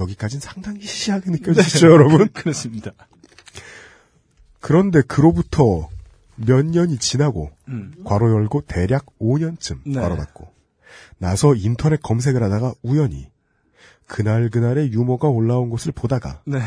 여기까진 0.00 0.40
상당히 0.40 0.82
시시하게 0.82 1.30
느껴지시죠, 1.32 1.90
여러분? 1.90 2.28
그렇습니다. 2.32 2.92
그런데 4.60 5.02
그로부터 5.02 5.88
몇 6.36 6.64
년이 6.64 6.98
지나고 6.98 7.50
음. 7.68 7.94
괄호 8.04 8.30
열고 8.30 8.62
대략 8.62 9.06
5년쯤 9.20 9.80
네. 9.84 10.00
괄호 10.00 10.16
닫고 10.16 10.50
나서 11.18 11.54
인터넷 11.54 12.00
검색을 12.02 12.42
하다가 12.42 12.74
우연히 12.82 13.30
그날 14.06 14.48
그날의 14.50 14.92
유머가 14.92 15.28
올라온 15.28 15.70
것을 15.70 15.92
보다가 15.92 16.42
네. 16.44 16.60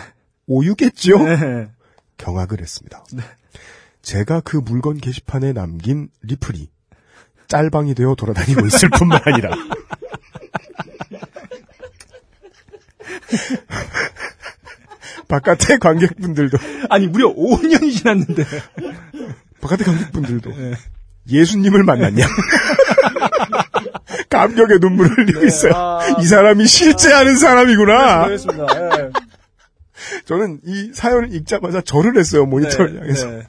오유겠죠? 0.47 1.23
네. 1.23 1.67
경악을 2.17 2.61
했습니다. 2.61 3.03
네. 3.13 3.21
제가 4.01 4.41
그 4.41 4.57
물건 4.57 4.97
게시판에 4.97 5.53
남긴 5.53 6.09
리플이 6.21 6.69
짤방이 7.47 7.95
되어 7.95 8.15
돌아다니고 8.15 8.65
있을 8.67 8.89
뿐만 8.89 9.21
아니라 9.25 9.51
바깥의 15.27 15.79
관객분들도 15.79 16.57
아니, 16.89 17.07
무려 17.07 17.33
5년이 17.33 17.97
지났는데. 17.97 18.43
바깥의 19.65 19.85
관객분들도 19.85 20.51
네. 20.55 20.73
예수님을 21.27 21.83
만났냐 21.83 22.27
감격의 24.29 24.79
눈물을 24.79 25.17
흘리고 25.17 25.45
있어요. 25.45 25.73
아. 25.73 25.99
이 26.21 26.25
사람이 26.25 26.67
실제 26.67 27.13
아는 27.13 27.37
사람이구나. 27.37 28.25
그렇습니다. 28.25 28.65
네. 28.65 29.09
저는 30.25 30.59
이 30.65 30.91
사연을 30.93 31.33
읽자마자 31.33 31.81
절을 31.81 32.17
했어요 32.17 32.45
모니터를 32.45 33.01
향해서. 33.01 33.27
네. 33.27 33.47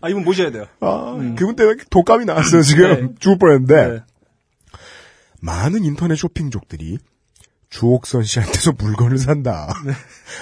아, 0.00 0.08
이분 0.08 0.24
모셔야 0.24 0.50
돼요. 0.50 0.66
아, 0.80 1.16
그분 1.38 1.56
때문에 1.56 1.78
독감이 1.90 2.24
나왔어요 2.26 2.62
지금 2.62 2.88
네. 2.88 3.08
죽을 3.18 3.38
뻔했는데. 3.38 3.88
네. 3.88 4.02
많은 5.40 5.84
인터넷 5.84 6.16
쇼핑족들이 6.16 6.98
주옥선 7.70 8.24
씨한테서 8.24 8.72
물건을 8.72 9.18
산다. 9.18 9.72
네. 9.86 9.92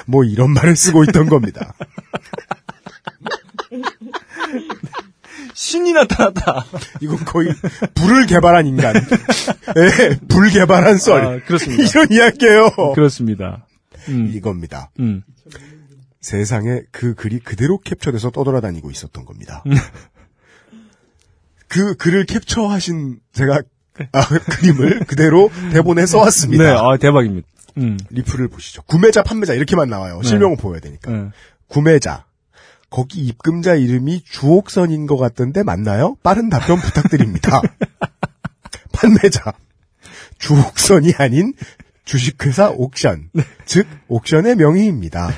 뭐 0.07 0.25
이런 0.25 0.53
말을 0.53 0.77
쓰고 0.77 1.05
있던 1.05 1.29
겁니다. 1.29 1.75
신이 5.55 5.93
나타났다. 5.93 6.65
이건 7.01 7.25
거의 7.25 7.49
불을 7.95 8.27
개발한 8.27 8.67
인간. 8.67 8.95
예, 8.97 10.19
불 10.29 10.51
개발한 10.51 10.99
썰. 10.99 11.25
아, 11.25 11.41
그렇습니다. 11.45 11.85
이런 11.85 12.09
이야기예요. 12.11 12.93
그렇습니다. 12.95 13.67
음. 14.09 14.31
이겁니다. 14.35 14.91
음. 15.01 15.23
세상에 16.21 16.81
그 16.91 17.15
글이 17.15 17.41
그대로 17.41 17.79
캡처돼서 17.79 18.31
떠돌아다니고 18.31 18.91
있었던 18.91 19.25
겁니다. 19.25 19.63
그 21.69 21.95
글을 21.97 22.25
캡처하신 22.25 23.19
제가 23.33 23.63
아, 24.13 24.27
그림을 24.27 25.01
그대로 25.07 25.51
대본에 25.73 26.07
써왔습니다. 26.07 26.65
네, 26.65 26.71
아, 26.71 26.97
대박입니다. 26.97 27.47
음. 27.79 27.99
리플을 28.11 28.49
보시죠. 28.49 28.83
구매자, 28.83 29.23
판매자 29.23 29.55
이렇게만 29.55 29.89
나와요. 29.89 30.21
실명을 30.23 30.57
보여야 30.57 30.81
되니까. 30.81 31.11
네. 31.11 31.29
구매자. 31.69 32.25
거기 32.95 33.23
입금자 33.27 33.75
이름이 33.75 34.23
주옥선인 34.23 35.09
것 35.09 35.17
같던데 35.17 35.65
맞나요? 35.65 36.17
빠른 36.23 36.49
답변 36.49 36.79
부탁드립니다. 36.79 37.61
판매자. 38.95 39.53
주옥선이 40.39 41.15
아닌 41.19 41.55
주식회사 42.05 42.71
옥션. 42.71 43.31
즉, 43.65 43.89
옥션의 44.07 44.55
명의입니다. 44.55 45.29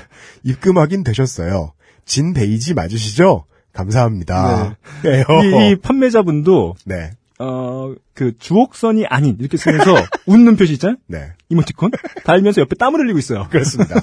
입금 0.43 0.77
확인 0.77 1.03
되셨어요. 1.03 1.73
진 2.05 2.35
베이지 2.35 2.75
맞으시죠? 2.75 3.47
감사합니다. 3.73 4.77
네. 5.03 5.25
이, 5.25 5.71
이 5.71 5.77
판매자분도, 5.77 6.75
네. 6.85 7.13
어, 7.39 7.95
그, 8.13 8.37
주옥선이 8.39 9.07
아닌, 9.07 9.39
이렇게 9.41 9.57
쓰면서 9.57 9.95
웃는 10.27 10.57
표시 10.57 10.75
있잖아요? 10.75 10.99
네. 11.07 11.33
이모티콘? 11.49 11.93
달면서 12.25 12.61
옆에 12.61 12.75
땀을 12.75 13.01
흘리고 13.01 13.19
있어요. 13.19 13.49
그렇습니다. 13.49 13.95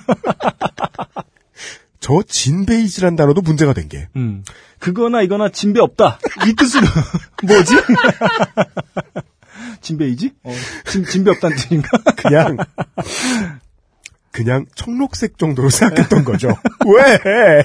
저 2.04 2.22
진베이지란 2.28 3.16
단어도 3.16 3.41
문제가 3.41 3.74
된 3.74 3.88
게 3.88 4.10
음. 4.18 4.43
그거나 4.80 5.22
이거나 5.22 5.47
진배 5.49 5.80
없다. 5.80 6.20
이 6.47 6.54
뜻으로 6.54 6.86
뭐지? 7.43 7.76
진배이지? 9.82 10.34
어, 10.43 10.51
진, 10.86 11.06
진배 11.06 11.32
없다는 11.32 11.56
뜻인가? 11.58 11.89
그냥 12.18 12.58
그냥 14.32 14.66
청록색 14.76 15.38
정도로 15.38 15.70
생각했던 15.70 16.24
거죠. 16.26 16.49
왜? 16.86 17.64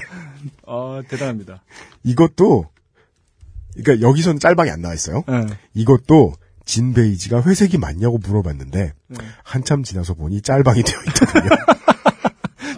아, 0.67 1.01
대단합니다. 1.09 1.61
이것도 2.03 2.65
그러니까 3.75 4.07
여기선 4.07 4.39
짤방이 4.39 4.69
안 4.69 4.81
나와 4.81 4.93
있어요. 4.93 5.23
예. 5.29 5.45
이것도 5.73 6.33
진베이지가 6.65 7.41
회색이 7.43 7.77
맞냐고 7.77 8.17
물어봤는데 8.19 8.93
네. 9.07 9.17
한참 9.43 9.83
지나서 9.83 10.13
보니 10.13 10.41
짤방이 10.41 10.83
되어 10.83 10.99
있거든요. 11.07 11.49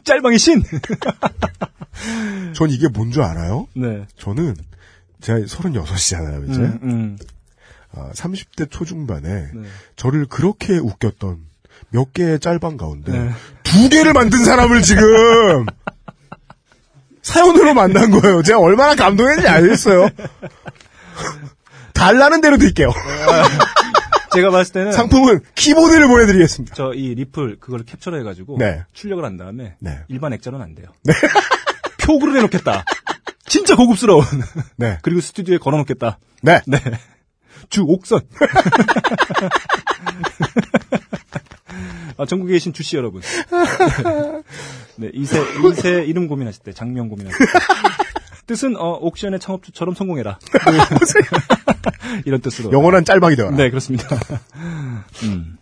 짤방의 0.04 0.40
신! 0.40 0.64
전 2.54 2.70
이게 2.70 2.88
뭔 2.88 3.12
줄 3.12 3.22
알아요? 3.24 3.68
네. 3.74 4.06
저는 4.18 4.56
제가 5.22 5.40
36이잖아요, 5.40 6.50
이제. 6.50 6.60
음, 6.60 6.80
음. 6.84 7.18
아, 7.94 8.10
30대 8.14 8.70
초중반에 8.72 9.28
네. 9.54 9.64
저를 9.96 10.26
그렇게 10.26 10.78
웃겼던 10.78 11.40
몇 11.90 12.14
개의 12.14 12.40
짤방 12.40 12.78
가운데 12.78 13.12
네. 13.12 13.32
두 13.64 13.90
개를 13.90 14.14
만든 14.14 14.44
사람을 14.46 14.82
지금 14.82 15.66
사연으로 17.22 17.74
만난 17.74 18.10
거예요. 18.12 18.42
제가 18.44 18.60
얼마나 18.60 18.96
감동했는지 18.96 19.48
알겠어요. 19.48 20.10
달라는 21.94 22.42
대로 22.42 22.58
드릴게요. 22.58 22.90
제가 24.34 24.50
봤을 24.52 24.74
때는 24.74 24.92
상품은 24.92 25.42
키보드를 25.56 26.08
보내드리겠습니다. 26.08 26.76
저 26.76 26.94
이 26.94 27.14
리플 27.16 27.58
그걸 27.60 27.84
캡처를 27.84 28.20
해가지고 28.20 28.58
네. 28.60 28.84
출력을 28.94 29.24
한 29.24 29.38
다음에 29.38 29.76
네. 29.80 30.00
일반 30.08 30.34
액자로는 30.34 30.64
안 30.64 30.76
돼요. 30.76 30.88
표구를 32.02 32.36
해놓겠다. 32.38 32.84
진짜 33.46 33.76
고급스러운. 33.76 34.24
네. 34.78 34.98
그리고 35.04 35.22
스튜디오에 35.22 35.58
걸어놓겠다. 35.58 36.20
네. 36.44 36.62
네. 36.68 36.78
주 37.70 37.84
옥선. 37.88 38.22
아, 42.18 42.26
전국에 42.26 42.54
계신 42.54 42.74
주씨 42.74 42.98
여러분. 42.98 43.22
네, 44.98 45.10
이세, 45.14 45.42
이세 45.72 46.04
이름 46.04 46.28
고민하실 46.28 46.64
때, 46.64 46.74
장명 46.74 47.08
고민하실 47.08 47.40
때. 47.40 47.46
뜻은, 48.52 48.76
어, 48.76 48.98
옥션의 49.02 49.40
창업주처럼 49.40 49.96
성공해라. 49.96 50.38
이런 52.26 52.42
뜻으로. 52.42 52.72
영원한 52.72 53.06
짤방이 53.06 53.36
되어라. 53.36 53.56
네, 53.56 53.70
그렇습니다. 53.70 54.08
음, 55.24 55.58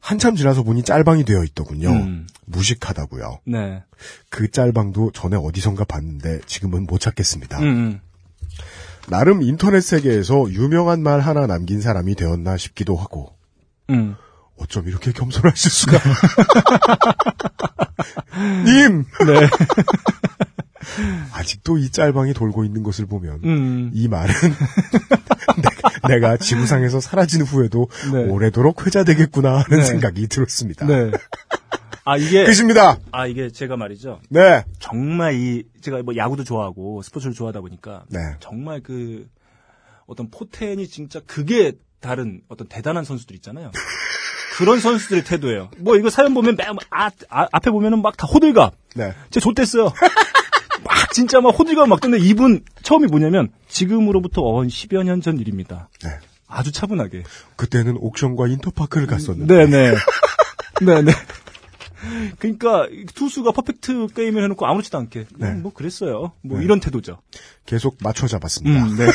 한참 0.00 0.36
지나서 0.36 0.62
보니 0.62 0.82
짤방이 0.84 1.24
되어 1.24 1.42
있더군요. 1.44 1.90
음. 1.90 2.26
무식하다고요. 2.46 3.40
네. 3.46 3.82
그 4.28 4.50
짤방도 4.50 5.10
전에 5.12 5.36
어디선가 5.36 5.84
봤는데 5.84 6.40
지금은 6.46 6.86
못 6.86 7.00
찾겠습니다. 7.00 7.58
음, 7.60 7.64
음. 7.64 8.00
나름 9.08 9.42
인터넷 9.42 9.80
세계에서 9.80 10.50
유명한 10.50 11.02
말 11.02 11.20
하나 11.20 11.46
남긴 11.46 11.80
사람이 11.80 12.14
되었나 12.14 12.56
싶기도 12.56 12.96
하고 12.96 13.34
음. 13.90 14.14
어쩜 14.56 14.86
이렇게 14.88 15.10
겸손하실 15.12 15.70
수가. 15.70 15.98
님! 18.64 19.04
네. 19.26 19.48
아직도 21.32 21.78
이 21.78 21.90
짤방이 21.90 22.32
돌고 22.34 22.64
있는 22.64 22.82
것을 22.82 23.06
보면 23.06 23.40
음. 23.44 23.90
이 23.92 24.08
말은 24.08 24.34
내가, 25.62 26.08
내가 26.08 26.36
지구상에서 26.36 27.00
사라진 27.00 27.42
후에도 27.42 27.88
네. 28.12 28.24
오래도록 28.24 28.86
회자되겠구나 28.86 29.58
하는 29.58 29.78
네. 29.80 29.84
생각이 29.84 30.26
들었습니다. 30.28 30.86
네. 30.86 31.10
아, 32.04 32.16
이게, 32.16 32.44
끝입니다. 32.44 32.98
아, 33.12 33.26
이게 33.26 33.50
제가 33.50 33.76
말이죠. 33.76 34.20
네. 34.30 34.64
정말 34.78 35.34
이 35.34 35.64
제가 35.82 36.02
뭐 36.02 36.16
야구도 36.16 36.44
좋아하고 36.44 37.02
스포츠를 37.02 37.34
좋아하다 37.34 37.60
보니까 37.60 38.04
네. 38.08 38.18
정말 38.40 38.80
그 38.80 39.26
어떤 40.06 40.30
포텐이 40.30 40.88
진짜 40.88 41.20
그게 41.26 41.72
다른 42.00 42.40
어떤 42.48 42.66
대단한 42.68 43.04
선수들 43.04 43.36
있잖아요. 43.36 43.70
그런 44.56 44.80
선수들의 44.80 45.24
태도예요. 45.24 45.70
뭐 45.78 45.96
이거 45.96 46.10
사연 46.10 46.34
보면 46.34 46.56
맨 46.56 46.66
아, 46.90 47.10
아, 47.30 47.46
앞에 47.52 47.70
보면은 47.70 48.02
막 48.02 48.16
다 48.16 48.26
호들갑. 48.26 48.74
네. 48.94 49.14
제 49.30 49.38
좆됐어요. 49.40 49.92
막 51.10 51.12
진짜 51.12 51.40
막 51.40 51.50
호들갑 51.50 51.88
막 51.88 52.00
떴는데 52.00 52.24
이분 52.24 52.64
처음이 52.82 53.06
뭐냐면 53.08 53.50
지금으로부터 53.68 54.60
한 54.60 54.68
10여 54.68 55.02
년 55.02 55.20
전 55.20 55.38
일입니다. 55.38 55.88
네. 56.04 56.10
아주 56.46 56.72
차분하게. 56.72 57.24
그때는 57.56 57.96
옥션과 57.98 58.46
인터파크를 58.48 59.06
갔었는데 59.06 59.66
네네. 59.66 59.94
네네. 60.86 61.12
그러니까 62.38 62.86
투수가 63.14 63.52
퍼펙트 63.52 64.06
게임을 64.14 64.42
해놓고 64.44 64.66
아무렇지도 64.66 64.96
않게 64.98 65.26
그냥 65.34 65.56
네. 65.56 65.60
뭐 65.60 65.72
그랬어요. 65.72 66.32
뭐 66.42 66.58
네. 66.58 66.64
이런 66.64 66.80
태도죠. 66.80 67.18
계속 67.66 67.98
맞춰 68.02 68.26
잡았습니다. 68.26 68.84
음, 68.86 68.96
네. 68.96 69.06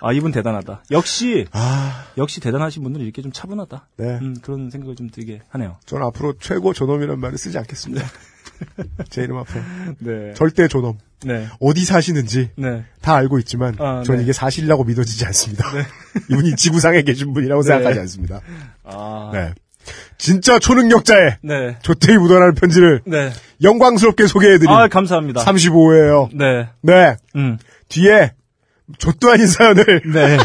아 0.00 0.12
이분 0.12 0.32
대단하다. 0.32 0.84
역시 0.92 1.46
아, 1.52 2.04
역시 2.16 2.40
대단하신 2.40 2.82
분들은 2.82 3.04
이렇게 3.04 3.20
좀 3.20 3.30
차분하다. 3.32 3.88
네. 3.98 4.04
음, 4.22 4.34
그런 4.40 4.70
생각을 4.70 4.96
좀 4.96 5.10
들게 5.10 5.42
하네요. 5.50 5.76
저는 5.84 6.06
앞으로 6.06 6.34
최고 6.40 6.72
존엄이라는 6.72 7.20
말을 7.20 7.36
쓰지 7.36 7.58
않겠습니다. 7.58 8.06
제 9.10 9.22
이름 9.22 9.38
앞에. 9.38 9.60
네. 9.98 10.34
절대 10.34 10.68
존엄. 10.68 10.98
네. 11.24 11.46
어디 11.60 11.84
사시는지 11.84 12.50
네. 12.56 12.84
다 13.00 13.14
알고 13.14 13.38
있지만 13.40 13.76
아, 13.78 14.02
전 14.04 14.16
네. 14.16 14.22
이게 14.22 14.32
사실이라고 14.32 14.84
믿어지지 14.84 15.24
않습니다. 15.26 15.64
이분이 16.30 16.56
지구상에 16.56 17.02
계신 17.02 17.32
분이라고 17.32 17.62
생각하지 17.62 18.00
않습니다. 18.00 18.40
아. 18.84 19.30
네. 19.32 19.52
진짜 20.18 20.58
초능력자의 20.58 21.38
네. 21.42 21.76
조태희 21.82 22.16
묻어나는 22.18 22.54
편지를 22.54 23.00
네. 23.04 23.32
영광스럽게 23.62 24.26
소개해드린 24.26 24.70
아 24.70 24.88
감사합니다. 24.88 25.44
35회예요. 25.44 26.28
네. 26.36 26.68
네. 26.82 27.16
음. 27.36 27.58
뒤에 27.88 28.32
좆도 28.98 29.30
아닌 29.30 29.46
사연을 29.46 29.84
네. 30.12 30.36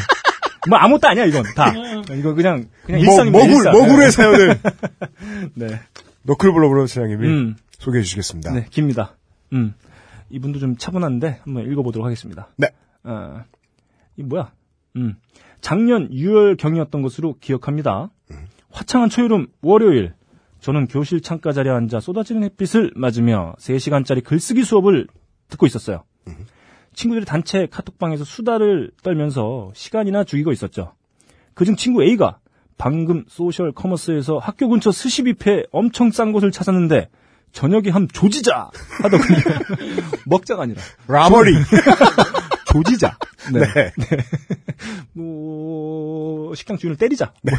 뭐 0.67 0.77
아무것도 0.79 1.07
아니야 1.07 1.25
이건 1.25 1.43
다. 1.55 1.71
이거 2.17 2.33
그냥 2.33 2.65
그냥 2.85 3.03
뭐, 3.03 3.13
일상입니다. 3.13 3.37
먹을, 3.39 3.55
일상. 3.55 3.73
먹을의 3.73 4.11
사연을 4.11 4.59
네. 5.55 5.79
너클블러블러 6.23 6.87
사장님이 6.87 7.27
음. 7.27 7.55
소개해 7.77 8.03
주시겠습니다. 8.03 8.53
네, 8.53 8.65
깁니다. 8.69 9.15
음. 9.53 9.73
이분도 10.29 10.59
좀 10.59 10.75
차분한데 10.77 11.41
한번 11.43 11.71
읽어보도록 11.71 12.05
하겠습니다. 12.05 12.49
네. 12.57 12.69
어, 13.03 13.43
이 14.17 14.23
뭐야? 14.23 14.51
음. 14.97 15.15
작년 15.61 16.09
6월 16.09 16.57
경이었던 16.57 17.01
것으로 17.01 17.35
기억합니다. 17.39 18.09
화창한 18.71 19.09
초여름 19.09 19.47
월요일 19.61 20.13
저는 20.59 20.87
교실 20.87 21.21
창가 21.21 21.53
자리에 21.53 21.71
앉아 21.71 21.99
쏟아지는 21.99 22.43
햇빛을 22.43 22.91
맞으며 22.95 23.55
3시간짜리 23.59 24.23
글쓰기 24.23 24.63
수업을 24.63 25.07
듣고 25.49 25.65
있었어요. 25.65 26.03
친구들이 26.93 27.25
단체 27.25 27.67
카톡방에서 27.67 28.23
수다를 28.23 28.91
떨면서 29.03 29.71
시간이나 29.73 30.23
죽이고 30.23 30.51
있었죠. 30.51 30.93
그중 31.53 31.75
친구 31.75 32.03
A가 32.03 32.39
방금 32.77 33.23
소셜 33.27 33.71
커머스에서 33.71 34.37
학교 34.37 34.67
근처 34.67 34.91
스시 34.91 35.23
뷔페 35.23 35.65
엄청 35.71 36.11
싼 36.11 36.31
곳을 36.31 36.51
찾았는데 36.51 37.09
저녁에 37.51 37.89
함 37.89 38.07
조지자 38.07 38.69
하더군요. 39.01 39.39
먹자가 40.25 40.63
아니라 40.63 40.81
라버리. 41.07 41.53
조지자. 42.71 43.17
네. 43.53 43.61
네. 43.61 43.91
뭐 45.13 46.53
식당 46.55 46.77
주인을 46.77 46.97
때리자. 46.97 47.33
뭐 47.43 47.53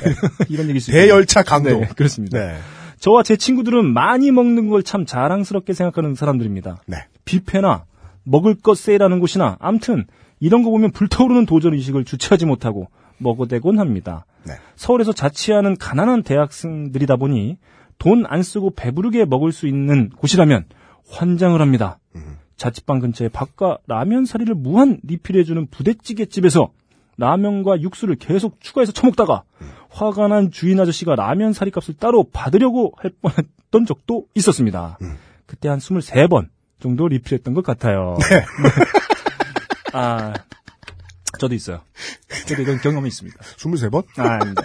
이런 0.48 0.68
얘기 0.68 0.78
있어요. 0.78 0.94
대열차 0.96 1.42
강도. 1.42 1.70
네, 1.80 1.88
그렇습니다. 1.96 2.38
네. 2.38 2.56
저와 3.00 3.22
제 3.22 3.36
친구들은 3.36 3.92
많이 3.92 4.30
먹는 4.30 4.68
걸 4.68 4.82
참 4.82 5.06
자랑스럽게 5.06 5.72
생각하는 5.72 6.14
사람들입니다. 6.14 6.78
네. 6.86 6.98
뷔페나 7.24 7.84
먹을 8.24 8.54
것 8.54 8.76
세일하는 8.78 9.20
곳이나 9.20 9.56
암튼 9.60 10.06
이런 10.40 10.62
거 10.62 10.70
보면 10.70 10.92
불타오르는 10.92 11.46
도전 11.46 11.74
의식을 11.74 12.04
주체하지 12.04 12.46
못하고 12.46 12.88
먹어대곤 13.18 13.78
합니다. 13.78 14.24
네. 14.44 14.54
서울에서 14.76 15.12
자취하는 15.12 15.76
가난한 15.76 16.22
대학생들이다 16.22 17.16
보니 17.16 17.56
돈 17.98 18.24
안 18.28 18.42
쓰고 18.42 18.70
배부르게 18.74 19.24
먹을 19.24 19.52
수 19.52 19.66
있는 19.66 20.10
곳이라면 20.10 20.66
환장을 21.10 21.60
합니다. 21.60 21.98
자취방 22.56 22.98
근처에 22.98 23.28
밥과 23.28 23.78
라면 23.86 24.24
사리를 24.24 24.52
무한 24.54 24.98
리필해주는 25.04 25.68
부대찌개 25.70 26.26
집에서 26.26 26.70
라면과 27.16 27.80
육수를 27.80 28.16
계속 28.16 28.60
추가해서 28.60 28.92
처먹다가 28.92 29.42
화가 29.90 30.28
난 30.28 30.50
주인 30.50 30.78
아저씨가 30.80 31.14
라면 31.16 31.52
사리 31.52 31.70
값을 31.70 31.94
따로 31.94 32.24
받으려고 32.24 32.92
할 32.96 33.10
뻔했던 33.22 33.86
적도 33.86 34.26
있었습니다. 34.34 34.98
그때 35.46 35.68
한 35.68 35.78
23번 35.78 36.48
정도 36.80 37.08
리필했던 37.08 37.54
것 37.54 37.64
같아요. 37.64 38.16
네. 38.30 38.44
아, 39.92 40.32
저도 41.40 41.54
있어요. 41.54 41.80
저도 42.46 42.62
이런 42.62 42.78
경험이 42.78 43.08
있습니다. 43.08 43.36
23번? 43.40 44.04
아, 44.18 44.34
아닙니다. 44.34 44.62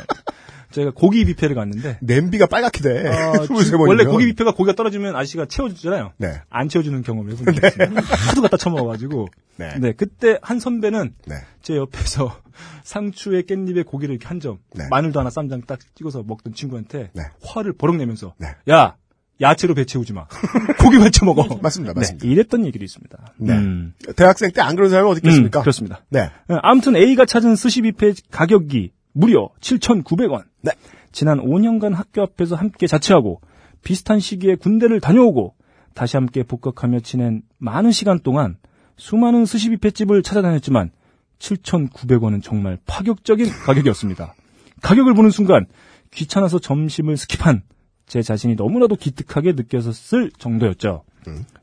저희가 0.74 0.92
고기 0.96 1.24
뷔페를 1.24 1.56
갔는데 1.56 2.00
냄비가 2.02 2.46
빨갛게 2.48 2.82
돼. 2.82 3.08
어, 3.08 3.34
23번이면. 3.46 3.88
원래 3.88 4.04
고기 4.06 4.26
뷔페가 4.28 4.52
고기가 4.54 4.76
떨어지면 4.76 5.16
아저씨가 5.16 5.46
채워주잖아요. 5.46 6.14
네. 6.18 6.42
안 6.50 6.68
채워주는 6.68 7.02
경험을 7.04 7.32
해본 7.34 7.46
적이 7.56 7.68
있습니다. 7.68 8.02
하도 8.30 8.42
갖다 8.42 8.58
처먹어가지고. 8.58 9.28
네. 9.58 9.70
네. 9.80 9.94
그때 9.94 10.40
한 10.42 10.60
선배는 10.60 11.14
네. 11.28 11.36
제 11.62 11.76
옆에서 11.78 12.36
상추에 12.84 13.44
깻잎에 13.44 13.86
고기를 13.86 14.16
이렇게 14.16 14.28
한 14.28 14.40
점, 14.40 14.58
네. 14.76 14.86
마늘도 14.90 15.20
하나 15.20 15.30
쌈장 15.30 15.62
딱 15.68 15.80
찍어서 15.96 16.24
먹던 16.26 16.54
친구한테 16.54 17.12
네. 17.14 17.24
화를 17.46 17.74
버럭 17.74 17.96
내면서 17.98 18.34
네. 18.38 18.48
야, 18.70 18.96
야채로 19.42 19.74
배 19.76 19.86
채우지 19.86 20.14
마. 20.14 20.26
고기만 20.80 21.12
쳐먹어. 21.12 21.60
맞습니다, 21.62 21.94
맞습니다. 21.94 22.26
네, 22.26 22.32
이랬던 22.32 22.66
얘기도 22.66 22.84
있습니다. 22.84 23.34
네. 23.38 23.54
음. 23.54 23.94
대학생 24.16 24.52
때 24.52 24.62
안 24.62 24.76
그런 24.76 24.90
사람이 24.90 25.10
어디 25.10 25.20
있겠습니까? 25.20 25.60
음, 25.60 25.62
그렇습니다. 25.62 26.02
네. 26.10 26.32
어, 26.48 26.58
아무튼 26.64 26.96
A가 26.96 27.26
찾은 27.26 27.56
스시 27.56 27.82
뷔페 27.82 28.14
가격이 28.32 28.92
무려 29.14 29.50
7,900원. 29.62 30.44
네. 30.62 30.72
지난 31.12 31.40
5년간 31.40 31.94
학교 31.94 32.22
앞에서 32.24 32.56
함께 32.56 32.88
자취하고 32.88 33.42
비슷한 33.84 34.20
시기에 34.20 34.56
군대를 34.56 35.00
다녀오고 35.00 35.56
다시 35.94 36.18
함께 36.18 36.44
복학하며 36.44 37.02
지낸 37.02 37.44
많은 37.60 37.92
시간 37.92 38.20
동안 38.20 38.58
수많은 38.98 39.46
스시 39.46 39.70
뷔페집을 39.70 40.24
찾아다녔지만 40.24 40.92
7,900원은 41.40 42.42
정말 42.42 42.78
파격적인 42.86 43.48
가격이었습니다. 43.66 44.34
가격을 44.82 45.14
보는 45.14 45.30
순간 45.30 45.68
귀찮아서 46.12 46.60
점심을 46.60 47.16
스킵한 47.16 47.62
제 48.06 48.22
자신이 48.22 48.56
너무나도 48.56 48.96
기특하게 48.96 49.54
느껴졌을 49.54 50.32
정도였죠. 50.38 51.04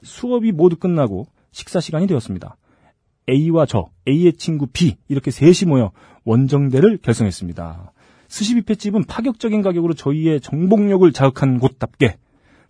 수업이 0.03 0.53
모두 0.53 0.76
끝나고 0.76 1.26
식사 1.53 1.80
시간이 1.80 2.07
되었습니다. 2.07 2.57
A와 3.28 3.66
저, 3.66 3.90
A의 4.09 4.32
친구 4.34 4.66
B 4.66 4.96
이렇게 5.09 5.30
셋이 5.30 5.68
모여 5.68 5.92
원정대를 6.30 6.98
결성했습니다. 6.98 7.92
스시 8.28 8.54
뷔페집은 8.54 9.04
파격적인 9.04 9.62
가격으로 9.62 9.94
저희의 9.94 10.40
정복력을 10.40 11.12
자극한 11.12 11.58
곳답게 11.58 12.16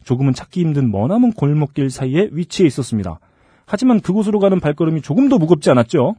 조금은 0.04 0.32
찾기 0.32 0.61
힘든 0.61 0.90
머나먼 0.90 1.32
골목길 1.32 1.90
사이에 1.90 2.30
위치해 2.32 2.66
있었습니다. 2.66 3.20
하지만 3.66 4.00
그곳으로 4.00 4.38
가는 4.38 4.58
발걸음이 4.58 5.02
조금 5.02 5.28
더 5.28 5.38
무겁지 5.38 5.70
않았죠. 5.70 6.14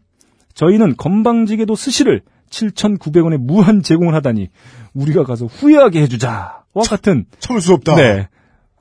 저희는 0.54 0.96
건방지게도 0.98 1.76
스시를 1.76 2.22
7,900원에 2.52 3.38
무한 3.38 3.82
제공을 3.82 4.14
하다니 4.14 4.50
우리가 4.94 5.24
가서 5.24 5.48
후회하게 5.48 6.02
해주자와 6.02 6.62
같은 6.88 7.26
참을 7.40 7.62
수 7.62 7.74
없다. 7.74 7.96
네. 7.96 8.28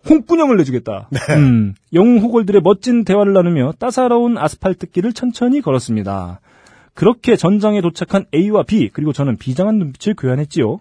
홍군형을 0.08 0.56
내주겠다. 0.58 1.08
음, 1.30 1.74
영웅 1.92 2.18
호걸들의 2.18 2.60
멋진 2.62 3.04
대화를 3.04 3.32
나누며 3.32 3.72
따사로운 3.78 4.38
아스팔트 4.38 4.90
길을 4.90 5.12
천천히 5.12 5.60
걸었습니다. 5.60 6.40
그렇게 6.94 7.36
전장에 7.36 7.80
도착한 7.80 8.26
A와 8.34 8.64
B 8.64 8.90
그리고 8.92 9.12
저는 9.12 9.36
비장한 9.36 9.78
눈빛을 9.78 10.14
교환했지요. 10.14 10.80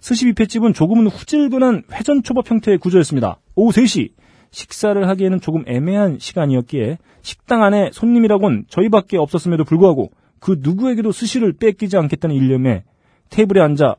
스시 0.00 0.26
뷔페집은 0.26 0.74
조금은 0.74 1.06
후질근한 1.06 1.84
회전 1.92 2.22
초밥 2.22 2.50
형태의 2.50 2.78
구조였습니다. 2.78 3.38
오후 3.54 3.72
3시 3.72 4.10
식사를 4.50 5.08
하기에는 5.08 5.40
조금 5.40 5.64
애매한 5.66 6.18
시간이었기에 6.18 6.98
식당 7.22 7.62
안에 7.62 7.90
손님이라곤 7.92 8.66
저희밖에 8.68 9.16
없었음에도 9.16 9.64
불구하고 9.64 10.10
그 10.38 10.58
누구에게도 10.60 11.10
스시를 11.10 11.54
뺏기지 11.54 11.96
않겠다는 11.96 12.36
일념에 12.36 12.84
테이블에 13.30 13.62
앉아 13.62 13.96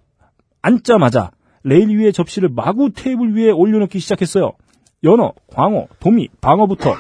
앉자마자 0.62 1.32
레일 1.64 1.90
위에 1.98 2.12
접시를 2.12 2.50
마구 2.50 2.92
테이블 2.92 3.36
위에 3.36 3.50
올려놓기 3.50 4.00
시작했어요. 4.00 4.52
연어, 5.04 5.34
광어, 5.48 5.88
도미, 6.00 6.30
방어부터 6.42 6.94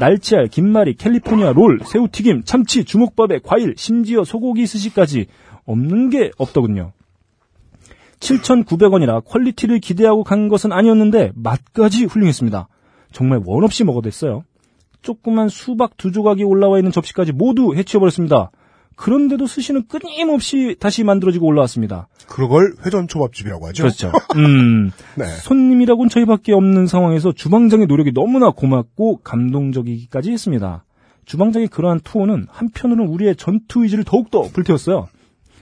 날치알, 0.00 0.48
김말이, 0.48 0.94
캘리포니아 0.94 1.52
롤, 1.52 1.78
새우튀김, 1.84 2.42
참치, 2.44 2.84
주먹밥에 2.84 3.40
과일, 3.44 3.74
심지어 3.76 4.24
소고기 4.24 4.66
스시까지 4.66 5.26
없는 5.66 6.08
게 6.10 6.30
없더군요. 6.38 6.92
7,900원이라 8.18 9.24
퀄리티를 9.24 9.78
기대하고 9.78 10.24
간 10.24 10.48
것은 10.48 10.72
아니었는데 10.72 11.32
맛까지 11.34 12.06
훌륭했습니다. 12.06 12.68
정말 13.12 13.40
원 13.44 13.62
없이 13.62 13.84
먹어댔어요. 13.84 14.44
조그만 15.02 15.48
수박 15.48 15.96
두 15.96 16.12
조각이 16.12 16.44
올라와 16.44 16.78
있는 16.78 16.92
접시까지 16.92 17.32
모두 17.32 17.74
해치워버렸습니다. 17.74 18.50
그런데도 19.00 19.46
스시는 19.46 19.86
끊임없이 19.88 20.76
다시 20.78 21.04
만들어지고 21.04 21.46
올라왔습니다. 21.46 22.06
그걸 22.28 22.74
회전초밥집이라고 22.84 23.66
하죠. 23.68 23.84
그렇죠. 23.84 24.12
음, 24.36 24.90
네. 25.16 25.24
손님이라고는 25.24 26.10
저희밖에 26.10 26.52
없는 26.52 26.86
상황에서 26.86 27.32
주방장의 27.32 27.86
노력이 27.86 28.12
너무나 28.12 28.50
고맙고 28.50 29.20
감동적이기까지 29.24 30.30
했습니다. 30.32 30.84
주방장의 31.24 31.68
그러한 31.68 32.00
투어는 32.00 32.46
한편으로는 32.50 33.10
우리의 33.10 33.36
전투 33.36 33.84
의지를 33.84 34.04
더욱더 34.04 34.42
불태웠어요. 34.42 35.08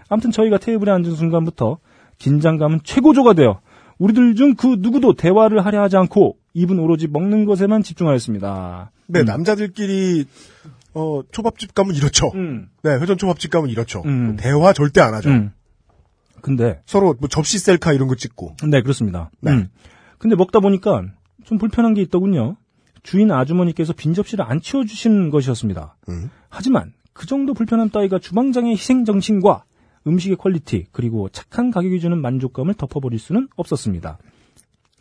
아무튼 0.09 0.33
저희가 0.33 0.59
테이블에 0.59 0.91
앉은 0.91 1.15
순간부터 1.15 1.79
긴장감은 2.19 2.81
최고조가 2.83 3.35
되어 3.35 3.61
우리들 3.99 4.35
중 4.35 4.57
그 4.57 4.79
누구도 4.81 5.13
대화를 5.15 5.65
하려 5.65 5.81
하지 5.83 5.97
않고 5.97 6.37
입은 6.55 6.81
오로지 6.81 7.07
먹는 7.07 7.45
것에만 7.45 7.85
집중하였습니다. 7.85 8.91
네, 9.07 9.23
남자들끼리 9.23 10.25
어, 10.99 11.23
초밥집 11.31 11.75
가면 11.75 11.95
이렇죠. 11.95 12.33
음, 12.35 12.69
네, 12.83 12.91
회전 12.97 13.17
초밥집 13.17 13.51
가면 13.51 13.71
이렇죠. 13.71 14.03
음. 14.05 14.37
대화 14.37 14.73
절대 14.73 15.01
안 15.01 15.15
하죠. 15.15 15.31
음. 15.31 15.53
근데 16.41 16.81
서로 16.87 17.15
뭐 17.19 17.29
접시 17.29 17.59
셀카 17.59 17.93
이런 17.93 18.09
거 18.09 18.17
찍고. 18.17 18.57
네, 18.69 18.83
그렇습니다. 18.83 19.31
네. 19.41 19.53
음. 19.53 19.69
근데 20.19 20.35
먹다 20.35 20.61
보니까 20.61 21.03
좀 21.45 21.59
불편한 21.59 21.95
게 21.95 22.03
있더군요. 22.03 22.57
주인 23.03 23.31
아주머니께서 23.31 23.93
빈 23.93 24.13
접시를 24.13 24.45
안 24.45 24.61
치워주시는 24.61 25.31
것이었습니다. 25.31 25.97
음. 26.09 26.31
하지만 26.49 26.93
그 27.13 27.27
정도 27.27 27.55
불편함 27.55 27.91
따위가 27.91 28.19
주방장의 28.19 28.73
희생 28.73 29.05
정신과 29.05 29.65
음식의 30.07 30.37
퀄리티 30.37 30.87
그리고 30.93 31.29
착한 31.29 31.71
가격이 31.71 32.01
주는 32.01 32.21
만족감을 32.21 32.75
덮어버릴 32.75 33.19
수는 33.19 33.49
없었습니다. 33.57 34.19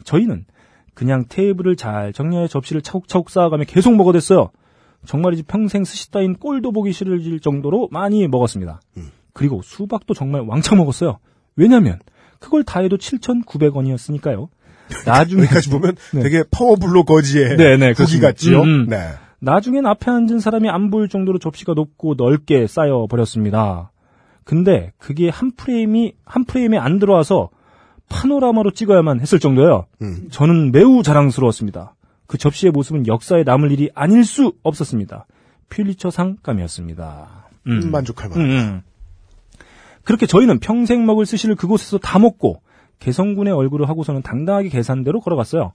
저희는 0.04 0.46
그냥 0.94 1.26
테이블을 1.28 1.76
잘 1.76 2.14
정리해 2.14 2.48
접시를 2.48 2.82
차곡차곡 2.82 3.30
쌓아가며 3.30 3.66
계속 3.66 3.96
먹어댔어요. 3.96 4.52
정말이지 5.06 5.44
평생 5.44 5.84
스시 5.84 6.12
따윈 6.12 6.36
꼴도 6.36 6.72
보기 6.72 6.92
싫을 6.92 7.40
정도로 7.40 7.90
많이 7.92 8.28
먹었습니다. 8.28 8.82
그리고 9.34 9.62
수박도 9.64 10.14
정말 10.14 10.42
왕창 10.42 10.78
먹었어요. 10.78 11.20
왜냐면 11.56 12.00
그걸 12.40 12.64
다 12.64 12.82
해도 12.82 12.98
7,900원이었으니까요. 12.98 14.50
나중에 15.06 15.44
여기까지 15.44 15.70
보면 15.70 15.96
네. 16.14 16.24
되게 16.24 16.44
파워블로 16.50 17.04
거지의 17.04 17.58
네, 17.58 17.78
네, 17.78 17.92
후기. 17.92 18.20
같지요. 18.20 18.62
음, 18.62 18.68
음. 18.68 18.88
네. 18.88 19.10
나중엔 19.40 19.86
앞에 19.86 20.10
앉은 20.10 20.40
사람이 20.40 20.70
안 20.70 20.90
보일 20.90 21.10
정도로 21.10 21.40
접시가 21.40 21.74
높고 21.74 22.16
넓게 22.16 22.66
쌓여 22.68 23.06
버렸습니다. 23.10 23.92
근데 24.44 24.94
그게 24.98 25.30
한 25.30 25.52
프레임이 25.52 26.14
한 26.26 26.46
프레임에 26.46 26.78
안 26.78 27.00
들어와서 27.00 27.50
파노라마로 28.10 28.72
찍어야만 28.72 29.20
했을 29.20 29.40
정도예요. 29.40 29.86
음. 30.02 30.30
저는 30.32 30.72
매우 30.72 31.04
자랑스러웠습니다. 31.04 31.96
그 32.28 32.38
접시의 32.38 32.72
모습은 32.72 33.08
역사에 33.08 33.44
남을 33.44 33.72
일이 33.72 33.90
아닐 33.96 34.24
수 34.24 34.54
없었습니다. 34.64 35.26
퓰리처 35.70 36.12
상감이었습니다. 36.12 37.48
음. 37.68 37.92
만족할 37.92 38.28
음, 38.28 38.32
만한. 38.32 38.50
음. 38.50 38.82
그렇게 40.04 40.26
저희는 40.26 40.60
평생 40.60 41.06
먹을 41.06 41.26
스시를 41.26 41.56
그곳에서 41.56 41.98
다 41.98 42.20
먹고 42.20 42.62
개선장군의 43.00 43.54
얼굴을 43.54 43.90
하고서는 43.90 44.22
당당하게 44.22 44.70
계산대로 44.70 45.20
걸어갔어요. 45.20 45.74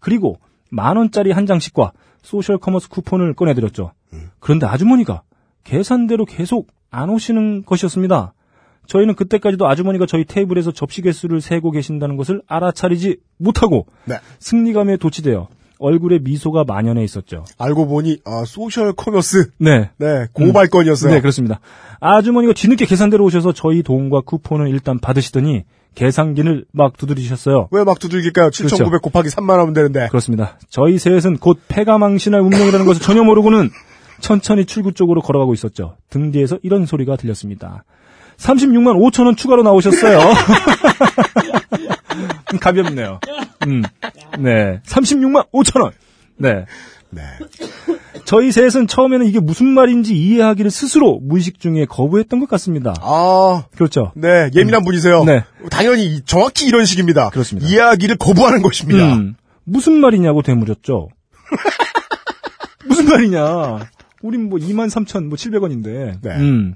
그리고 0.00 0.38
만 0.70 0.96
원짜리 0.96 1.32
한 1.32 1.46
장씩과 1.46 1.92
소셜 2.22 2.58
커머스 2.58 2.88
쿠폰을 2.90 3.34
꺼내드렸죠. 3.34 3.92
그런데 4.38 4.66
아주머니가 4.66 5.22
계산대로 5.64 6.26
계속 6.26 6.68
안 6.90 7.08
오시는 7.10 7.64
것이었습니다. 7.64 8.34
저희는 8.86 9.14
그때까지도 9.14 9.68
아주머니가 9.68 10.06
저희 10.06 10.24
테이블에서 10.24 10.72
접시 10.72 11.00
개수를 11.00 11.40
세고 11.40 11.70
계신다는 11.70 12.16
것을 12.16 12.42
알아차리지 12.46 13.18
못하고 13.38 13.86
네. 14.04 14.16
승리감에 14.40 14.96
도취되어 14.96 15.48
얼굴에 15.80 16.18
미소가 16.20 16.64
만연해 16.64 17.02
있었죠. 17.02 17.44
알고 17.58 17.86
보니 17.88 18.18
아 18.24 18.44
소셜 18.46 18.92
커머스 18.92 19.50
네. 19.58 19.90
네 19.96 20.26
고발건이었어요. 20.32 21.12
네, 21.12 21.20
그렇습니다. 21.20 21.58
아주머니가 22.00 22.52
뒤늦게 22.52 22.84
계산대로 22.86 23.24
오셔서 23.24 23.52
저희 23.52 23.82
돈과 23.82 24.20
쿠폰을 24.20 24.68
일단 24.68 24.98
받으시더니 25.00 25.64
계산기를 25.94 26.66
막 26.72 26.96
두드리셨어요. 26.96 27.68
왜 27.72 27.82
막 27.84 27.98
두들길까요? 27.98 28.50
7,900 28.50 29.02
곱하기 29.02 29.28
3만 29.30 29.56
하면 29.56 29.72
되는데. 29.72 30.06
그렇습니다. 30.08 30.58
저희 30.68 30.98
셋은 30.98 31.38
곧 31.38 31.58
패가망신할 31.68 32.40
운명이라는 32.42 32.86
것을 32.86 33.02
전혀 33.02 33.24
모르고는 33.24 33.70
천천히 34.20 34.66
출구 34.66 34.92
쪽으로 34.92 35.20
걸어가고 35.22 35.54
있었죠. 35.54 35.96
등 36.10 36.30
뒤에서 36.30 36.58
이런 36.62 36.86
소리가 36.86 37.16
들렸습니다. 37.16 37.84
36만 38.40 38.96
5천 38.98 39.26
원 39.26 39.36
추가로 39.36 39.62
나오셨어요. 39.62 40.18
가볍네요. 42.60 43.20
음. 43.66 43.82
네. 44.38 44.80
36만 44.86 45.50
5천 45.52 45.82
원. 45.82 45.92
네. 46.36 46.64
네. 47.10 47.22
저희 48.24 48.52
셋은 48.52 48.86
처음에는 48.86 49.26
이게 49.26 49.40
무슨 49.40 49.66
말인지 49.66 50.14
이해하기를 50.14 50.70
스스로 50.70 51.18
무의식 51.20 51.58
중에 51.60 51.84
거부했던 51.84 52.38
것 52.40 52.48
같습니다. 52.48 52.94
아, 53.00 53.64
그렇죠. 53.74 54.12
네 54.14 54.48
예민한 54.54 54.84
분이세요. 54.84 55.24
네. 55.24 55.44
당연히 55.70 56.22
정확히 56.24 56.66
이런 56.66 56.84
식입니다. 56.84 57.30
그렇습니다. 57.30 57.68
이해하기를 57.68 58.16
거부하는 58.16 58.62
것입니다. 58.62 59.14
음, 59.14 59.34
무슨 59.64 60.00
말이냐고 60.00 60.42
되물었죠. 60.42 61.08
무슨 62.86 63.06
말이냐. 63.06 63.80
우린 64.22 64.48
뭐 64.48 64.58
2만 64.58 64.88
3천 64.88 65.24
뭐 65.24 65.36
700원인데. 65.36 66.20
네. 66.22 66.30
음. 66.36 66.74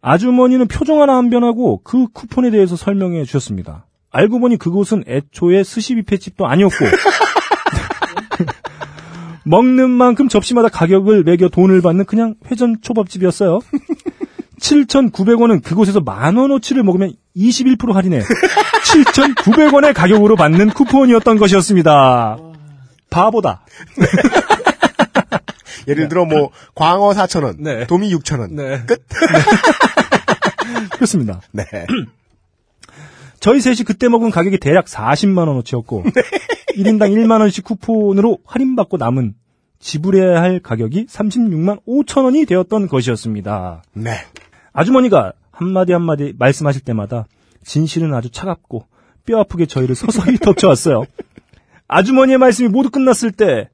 아주머니는 0.00 0.68
표정 0.68 1.02
하나 1.02 1.18
안 1.18 1.30
변하고 1.30 1.80
그 1.82 2.06
쿠폰에 2.12 2.50
대해서 2.50 2.76
설명해 2.76 3.24
주셨습니다. 3.24 3.86
알고 4.10 4.40
보니 4.40 4.56
그곳은 4.56 5.04
애초에 5.06 5.64
스시 5.64 5.94
뷔페집도 5.96 6.46
아니었고 6.46 6.76
먹는 9.44 9.90
만큼 9.90 10.28
접시마다 10.28 10.68
가격을 10.68 11.24
매겨 11.24 11.48
돈을 11.48 11.80
받는 11.80 12.04
그냥 12.04 12.34
회전 12.50 12.76
초밥집이었어요. 12.80 13.60
7,900원은 14.60 15.62
그곳에서 15.62 16.00
만 16.00 16.36
원어치를 16.36 16.82
먹으면 16.82 17.12
21% 17.36 17.92
할인해 17.92 18.22
7,900원의 18.22 19.94
가격으로 19.94 20.36
받는 20.36 20.70
쿠폰이었던 20.70 21.38
것이었습니다. 21.38 22.36
바보다. 23.10 23.64
예를 25.88 26.08
들어 26.08 26.24
뭐 26.24 26.50
광어 26.74 27.10
4천 27.10 27.44
원, 27.44 27.56
네. 27.58 27.86
도미 27.86 28.14
6천 28.14 28.40
원. 28.40 28.54
네. 28.54 28.82
끝. 28.86 29.02
그렇습니다. 30.92 31.40
네. 31.52 31.64
저희 33.40 33.60
셋이 33.60 33.78
그때 33.86 34.08
먹은 34.08 34.30
가격이 34.30 34.58
대략 34.58 34.86
40만 34.86 35.46
원어치였고 35.48 36.04
1인당 36.76 37.12
1만 37.14 37.40
원씩 37.40 37.64
쿠폰으로 37.64 38.38
할인받고 38.44 38.96
남은 38.96 39.34
지불해야 39.78 40.40
할 40.42 40.60
가격이 40.60 41.06
36만 41.06 41.80
5천 41.86 42.24
원이 42.24 42.46
되었던 42.46 42.88
것이었습니다. 42.88 43.82
네. 43.94 44.10
아주머니가 44.72 45.32
한마디 45.52 45.92
한마디 45.92 46.34
말씀하실 46.38 46.82
때마다 46.82 47.26
진실은 47.64 48.12
아주 48.14 48.30
차갑고 48.30 48.86
뼈아프게 49.24 49.66
저희를 49.66 49.94
서서히 49.94 50.38
덮쳐왔어요. 50.42 51.04
아주머니의 51.86 52.38
말씀이 52.38 52.68
모두 52.68 52.90
끝났을 52.90 53.30
때 53.30 53.68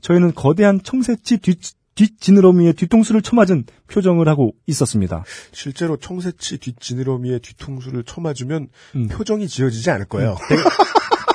저희는 0.00 0.34
거대한 0.34 0.80
청새치 0.82 1.38
뒷, 1.38 1.58
뒷지느러미에 1.94 2.72
뒤통수를 2.74 3.22
쳐맞은 3.22 3.64
표정을 3.88 4.28
하고 4.28 4.52
있었습니다. 4.66 5.24
실제로 5.52 5.96
청새치 5.96 6.58
뒷지느러미에 6.58 7.40
뒤통수를 7.40 8.04
쳐맞으면 8.04 8.68
음. 8.94 9.08
표정이 9.08 9.48
지어지지 9.48 9.90
않을 9.90 10.06
거예요. 10.06 10.36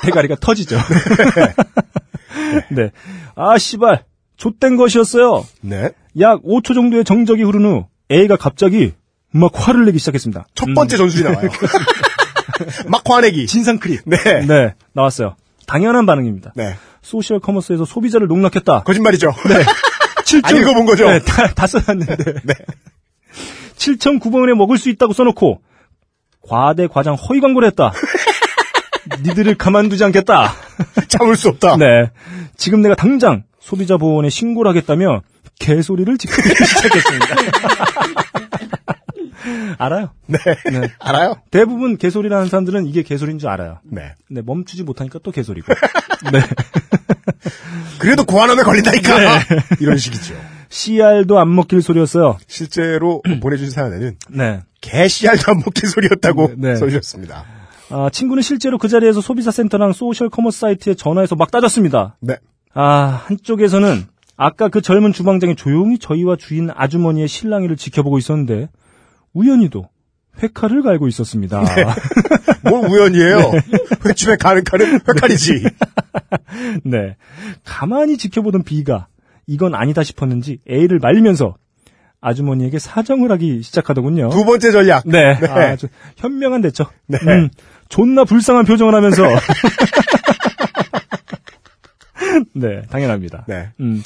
대가리가 0.02 0.36
터지죠. 0.40 0.76
네. 2.70 2.90
아, 3.34 3.58
씨발. 3.58 4.04
좆된 4.36 4.76
것이었어요. 4.76 5.44
네. 5.60 5.90
약 6.18 6.42
5초 6.42 6.74
정도의 6.74 7.04
정적이 7.04 7.44
흐른 7.44 7.64
후 7.64 7.86
A가 8.10 8.36
갑자기 8.36 8.92
막 9.32 9.50
화를 9.54 9.84
내기 9.84 9.98
시작했습니다. 9.98 10.46
첫 10.54 10.66
번째 10.74 10.96
전술이 10.96 11.24
나와요. 11.24 11.50
막 12.88 13.02
화내기. 13.04 13.46
진상 13.46 13.78
크립. 13.78 14.00
네. 14.06 14.16
네, 14.46 14.74
나왔어요. 14.92 15.36
당연한 15.66 16.06
반응입니다. 16.06 16.52
네. 16.56 16.76
소셜 17.04 17.38
커머스에서 17.38 17.84
소비자를 17.84 18.26
농락했다. 18.26 18.82
거짓말이죠. 18.82 19.28
네. 19.46 19.62
7점, 20.24 20.46
안 20.46 20.56
읽어본 20.56 20.86
거죠? 20.86 21.08
네, 21.08 21.20
다, 21.20 21.46
다 21.54 21.66
써놨는데. 21.66 22.16
네. 22.42 22.54
7,900원에 23.76 24.54
먹을 24.54 24.78
수 24.78 24.88
있다고 24.88 25.12
써놓고 25.12 25.60
과대 26.48 26.86
과장 26.86 27.14
허위 27.14 27.40
광고를 27.40 27.68
했다. 27.68 27.92
니들을 29.22 29.54
가만두지 29.56 30.02
않겠다. 30.02 30.54
참을 31.08 31.36
수 31.36 31.48
없다. 31.48 31.76
네. 31.76 32.10
지금 32.56 32.80
내가 32.80 32.94
당장 32.94 33.44
소비자 33.60 33.98
보호원에 33.98 34.30
신고를 34.30 34.70
하겠다며 34.70 35.20
개소리를 35.58 36.16
지금 36.16 36.42
시작했습니다. 36.42 37.36
알아요. 39.78 40.10
네. 40.26 40.38
네. 40.70 40.88
알아요? 41.00 41.36
대부분 41.50 41.96
개소리라는 41.96 42.48
사람들은 42.48 42.86
이게 42.86 43.02
개소리인 43.02 43.38
줄 43.38 43.48
알아요. 43.48 43.78
네. 43.84 44.14
근데 44.26 44.42
멈추지 44.42 44.82
못하니까 44.82 45.18
또 45.22 45.30
개소리고. 45.30 45.72
네. 46.32 46.40
그래도 47.98 48.24
고환암에 48.24 48.62
걸린다니까. 48.62 49.40
이런 49.80 49.96
식이죠. 49.96 50.34
씨알도 50.68 51.38
안 51.38 51.54
먹힐 51.54 51.82
소리였어요. 51.82 52.38
실제로 52.46 53.22
보내주신 53.40 53.70
사연에는 53.70 54.16
네. 54.30 54.62
개 54.80 55.06
씨알도 55.08 55.52
안 55.52 55.58
먹힐 55.58 55.88
소리였다고 55.88 56.54
네, 56.56 56.70
네. 56.70 56.76
써주셨습니다. 56.76 57.44
아, 57.90 58.10
친구는 58.10 58.42
실제로 58.42 58.78
그 58.78 58.88
자리에서 58.88 59.20
소비자 59.20 59.50
센터랑 59.50 59.92
소셜 59.92 60.28
커머스 60.30 60.60
사이트에 60.60 60.94
전화해서 60.94 61.36
막 61.36 61.50
따졌습니다. 61.50 62.16
네. 62.20 62.36
아, 62.74 63.22
한쪽에서는 63.26 64.06
아까 64.36 64.68
그 64.68 64.80
젊은 64.80 65.12
주방장이 65.12 65.54
조용히 65.54 65.98
저희와 65.98 66.36
주인 66.36 66.70
아주머니의 66.74 67.28
실랑이를 67.28 67.76
지켜보고 67.76 68.18
있었는데 68.18 68.68
우연히도 69.34 69.88
회칼을 70.42 70.82
갈고 70.82 71.06
있었습니다. 71.08 71.62
뭘 72.64 72.90
우연이에요. 72.90 73.52
횟집에 74.04 74.36
가는 74.36 74.64
칼은 74.64 75.00
회칼이지. 75.08 75.64
네. 76.84 77.16
가만히 77.64 78.16
지켜보던 78.16 78.64
B가 78.64 79.06
이건 79.46 79.74
아니다 79.74 80.02
싶었는지 80.02 80.58
A를 80.68 80.98
말리면서 80.98 81.54
아주머니에게 82.20 82.78
사정을 82.78 83.30
하기 83.32 83.62
시작하더군요. 83.62 84.30
두 84.30 84.44
번째 84.44 84.72
전략. 84.72 85.02
네. 85.06 85.38
네. 85.38 85.46
아주 85.46 85.88
현명한 86.16 86.62
대처. 86.62 86.90
네. 87.06 87.18
음, 87.22 87.50
존나 87.88 88.24
불쌍한 88.24 88.64
표정을 88.64 88.94
하면서. 88.94 89.24
네, 92.54 92.82
당연합니다. 92.90 93.44
네. 93.48 93.70
음, 93.80 94.02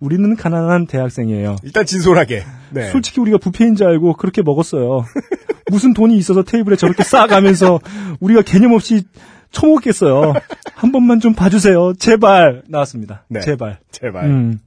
우리는 0.00 0.34
가난한 0.36 0.86
대학생이에요. 0.86 1.56
일단 1.62 1.86
진솔하게. 1.86 2.44
네. 2.70 2.90
솔직히 2.90 3.20
우리가 3.20 3.38
부패인 3.38 3.76
줄 3.76 3.86
알고 3.86 4.14
그렇게 4.14 4.42
먹었어요. 4.42 5.04
무슨 5.70 5.94
돈이 5.94 6.16
있어서 6.18 6.42
테이블에 6.42 6.76
저렇게 6.76 7.02
싸가면서 7.04 7.78
우리가 8.20 8.42
개념 8.42 8.72
없이 8.72 9.04
처먹겠어요. 9.52 10.34
한 10.74 10.92
번만 10.92 11.20
좀 11.20 11.34
봐주세요. 11.34 11.94
제발. 11.98 12.62
나왔습니다. 12.68 13.24
네. 13.28 13.40
제발. 13.40 13.78
제발. 13.90 14.24
음. 14.24 14.58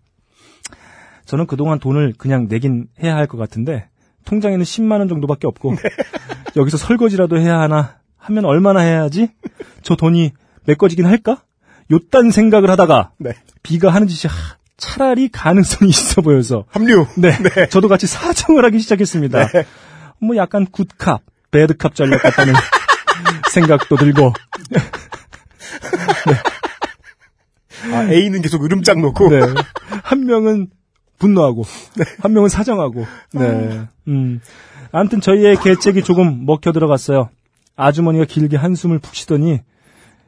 저는 1.25 1.47
그동안 1.47 1.79
돈을 1.79 2.13
그냥 2.17 2.47
내긴 2.49 2.87
해야 3.03 3.15
할 3.15 3.27
것 3.27 3.37
같은데 3.37 3.87
통장에는 4.25 4.63
10만 4.63 4.99
원 4.99 5.07
정도밖에 5.07 5.47
없고 5.47 5.75
네. 5.75 5.81
여기서 6.55 6.77
설거지라도 6.77 7.37
해야 7.39 7.59
하나 7.59 7.97
하면 8.17 8.45
얼마나 8.45 8.79
해야지? 8.81 9.29
저 9.81 9.95
돈이 9.95 10.31
메꿔지긴 10.65 11.05
할까? 11.05 11.43
요딴 11.91 12.31
생각을 12.31 12.69
하다가 12.69 13.11
네. 13.17 13.33
비가 13.63 13.89
하는 13.89 14.07
짓이 14.07 14.31
하, 14.31 14.57
차라리 14.77 15.29
가능성이 15.29 15.89
있어 15.91 16.21
보여서 16.21 16.65
합류. 16.69 17.07
네, 17.17 17.31
저도 17.69 17.87
같이 17.87 18.07
사정을 18.07 18.65
하기 18.65 18.79
시작했습니다. 18.79 19.47
네. 19.47 19.65
뭐 20.19 20.35
약간 20.35 20.65
굿캅, 20.65 21.21
배드캅 21.51 21.95
전략 21.95 22.21
같다는 22.21 22.53
생각도 23.51 23.95
들고 23.95 24.33
아, 27.93 28.11
A는 28.11 28.41
계속 28.41 28.63
으름장 28.63 29.01
놓고. 29.01 29.29
네. 29.29 29.41
한 30.03 30.25
명은 30.25 30.69
분노하고, 31.19 31.63
한 32.19 32.33
명은 32.33 32.49
사정하고, 32.49 33.05
네. 33.33 33.87
음. 34.07 34.41
아무튼 34.91 35.21
저희의 35.21 35.57
계책이 35.57 36.03
조금 36.03 36.45
먹혀 36.45 36.71
들어갔어요. 36.71 37.29
아주머니가 37.75 38.25
길게 38.25 38.57
한숨을 38.57 38.99
푹 38.99 39.15
쉬더니, 39.15 39.61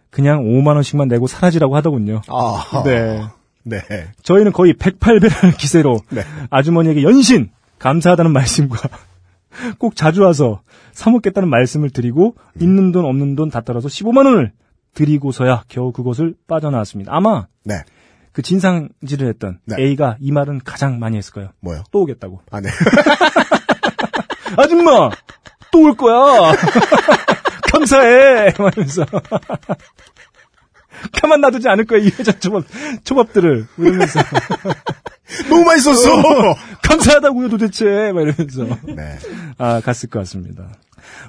그냥 0.09 0.43
5만 0.43 0.75
원씩만 0.75 1.07
내고 1.07 1.27
사라지라고 1.27 1.75
하더군요. 1.75 2.21
아. 2.27 2.83
네. 2.85 3.21
네. 3.63 3.81
저희는 4.23 4.53
거의 4.53 4.73
108배라는 4.73 5.57
기세로, 5.59 5.99
네. 6.09 6.21
아주머니에게 6.49 7.03
연신, 7.03 7.49
감사하다는 7.79 8.31
말씀과, 8.31 8.79
꼭 9.77 9.95
자주 9.95 10.23
와서 10.23 10.61
사 10.93 11.09
먹겠다는 11.09 11.49
말씀을 11.49 11.89
드리고, 11.89 12.35
있는 12.61 12.91
돈 12.93 13.03
없는 13.05 13.35
돈다 13.35 13.61
떨어서 13.61 13.89
15만 13.89 14.25
원을 14.25 14.53
드리고서야 14.93 15.63
겨우 15.67 15.91
그곳을 15.91 16.35
빠져나왔습니다. 16.47 17.13
아마, 17.13 17.47
네. 17.65 17.75
그 18.31 18.41
진상질을 18.41 19.27
했던 19.27 19.59
네. 19.65 19.75
A가 19.79 20.15
이 20.21 20.31
말은 20.31 20.61
가장 20.63 20.99
많이 20.99 21.17
했을 21.17 21.33
거예요. 21.33 21.49
뭐요? 21.59 21.83
또 21.91 22.01
오겠다고. 22.03 22.41
아, 22.51 22.61
네. 22.61 22.69
아줌마! 24.55 25.09
또 25.71 25.81
올 25.81 25.95
거야! 25.97 26.53
감사해! 27.71 28.53
말하면서. 28.57 29.05
가만 31.21 31.41
놔두지 31.41 31.67
않을 31.69 31.85
거야, 31.85 31.99
이 31.99 32.05
회장 32.05 32.39
초밥, 32.39 32.63
초밥들을. 33.03 33.67
이러면서. 33.77 34.19
너무 35.49 35.63
맛있었어! 35.65 36.55
감사하다고요, 36.83 37.49
도대체! 37.49 38.11
막 38.13 38.21
이러면서. 38.21 38.63
네. 38.95 39.17
아, 39.57 39.81
갔을 39.81 40.09
것 40.09 40.19
같습니다. 40.19 40.69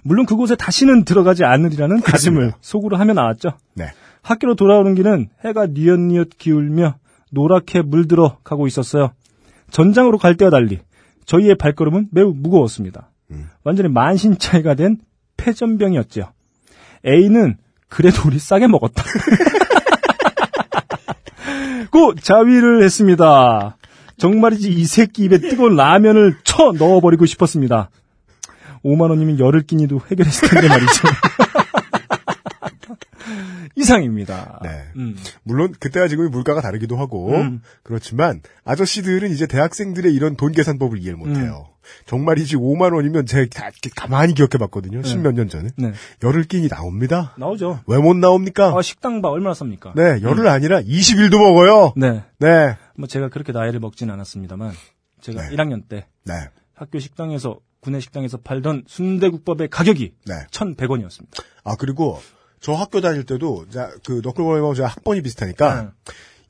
물론 0.02 0.26
그곳에 0.26 0.56
다시는 0.56 1.04
들어가지 1.04 1.44
않으리라는 1.44 2.00
다짐을 2.00 2.52
속으로 2.60 2.96
하며 2.96 3.14
나왔죠. 3.14 3.50
네. 3.74 3.86
학교로 4.22 4.54
돌아오는 4.56 4.94
길은 4.94 5.28
해가 5.44 5.66
뉘엿뉘엿 5.66 6.30
기울며 6.38 6.96
노랗게 7.30 7.82
물들어 7.82 8.38
가고 8.42 8.66
있었어요. 8.66 9.12
전장으로 9.70 10.18
갈 10.18 10.36
때와 10.36 10.50
달리 10.50 10.80
저희의 11.26 11.56
발걸음은 11.56 12.08
매우 12.10 12.32
무거웠습니다. 12.34 13.10
완전히 13.62 13.90
만신차이가 13.90 14.74
된 14.74 14.98
폐전병이었죠. 15.38 16.30
A는 17.06 17.56
그래도 17.88 18.22
우리 18.26 18.38
싸게 18.38 18.66
먹었다. 18.66 19.02
고 21.90 22.14
자위를 22.14 22.82
했습니다. 22.84 23.76
정말이지 24.18 24.70
이 24.70 24.84
새끼 24.84 25.24
입에 25.24 25.38
뜨거운 25.38 25.74
라면을 25.76 26.36
쳐 26.44 26.72
넣어버리고 26.72 27.24
싶었습니다. 27.24 27.88
5만 28.84 29.10
원이면 29.10 29.38
열흘 29.38 29.62
끼니도 29.62 30.02
해결했을 30.10 30.48
텐데 30.48 30.68
말이죠. 30.68 31.08
이상입니다. 33.76 34.60
네. 34.62 34.70
음. 34.96 35.16
물론 35.42 35.72
그때와 35.78 36.08
지금의 36.08 36.30
물가가 36.30 36.60
다르기도 36.60 36.96
하고 36.96 37.34
음. 37.34 37.62
그렇지만 37.82 38.40
아저씨들은 38.64 39.30
이제 39.30 39.46
대학생들의 39.46 40.12
이런 40.14 40.36
돈 40.36 40.52
계산법을 40.52 40.98
이해를 40.98 41.16
못해요. 41.16 41.68
정말이지 42.06 42.56
5만 42.56 42.94
원이면 42.94 43.24
제가 43.24 43.46
다- 43.50 43.70
가만히 43.96 44.34
기억해봤거든요. 44.34 45.02
십몇 45.02 45.34
년 45.34 45.48
전에 45.48 45.70
네. 45.78 45.92
열흘 46.22 46.44
끼니 46.44 46.68
나옵니다. 46.68 47.34
나오죠. 47.38 47.80
왜 47.86 47.98
못 47.98 48.14
나옵니까? 48.16 48.74
아, 48.76 48.82
식당 48.82 49.22
봐 49.22 49.28
얼마나 49.30 49.54
쌉니까? 49.54 49.94
네, 49.94 50.20
열흘 50.22 50.48
아니라 50.48 50.82
20일도 50.82 51.38
먹어요. 51.38 51.94
네. 51.96 52.24
네, 52.40 52.76
뭐 52.96 53.06
제가 53.08 53.28
그렇게 53.30 53.52
나이를 53.52 53.80
먹진 53.80 54.10
않았습니다만 54.10 54.72
제가 55.22 55.48
네. 55.48 55.56
1학년 55.56 55.88
때 55.88 56.06
네, 56.26 56.34
학교 56.74 56.98
식당에서 56.98 57.58
구내 57.80 58.00
식당에서 58.00 58.36
팔던 58.38 58.84
순대국밥의 58.86 59.68
가격이 59.68 60.12
네. 60.26 60.34
1,100원이었습니다. 60.50 61.42
아 61.64 61.74
그리고 61.76 62.20
저 62.60 62.72
학교 62.74 63.00
다닐 63.00 63.24
때도 63.24 63.66
자, 63.70 63.90
그 64.04 64.20
너클볼하고 64.22 64.74
제가 64.74 64.88
학번이 64.88 65.22
비슷하니까 65.22 65.92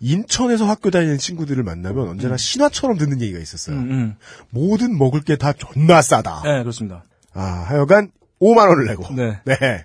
인천에서 0.00 0.64
학교 0.66 0.90
다니는 0.90 1.18
친구들을 1.18 1.62
만나면 1.62 2.09
언제나 2.09 2.36
신화처럼 2.36 2.98
듣는 2.98 3.20
얘기가 3.20 3.38
있었어요. 3.40 3.76
음, 3.76 3.90
음. 3.90 4.14
모든 4.50 4.96
먹을 4.96 5.20
게 5.22 5.36
다 5.36 5.52
존나 5.52 6.00
싸다. 6.02 6.42
네, 6.44 6.61
그렇습니다. 6.62 7.04
아, 7.34 7.42
하여간 7.42 8.11
5만 8.40 8.68
원을 8.68 8.86
내고 8.86 9.04
네. 9.14 9.38
네. 9.44 9.84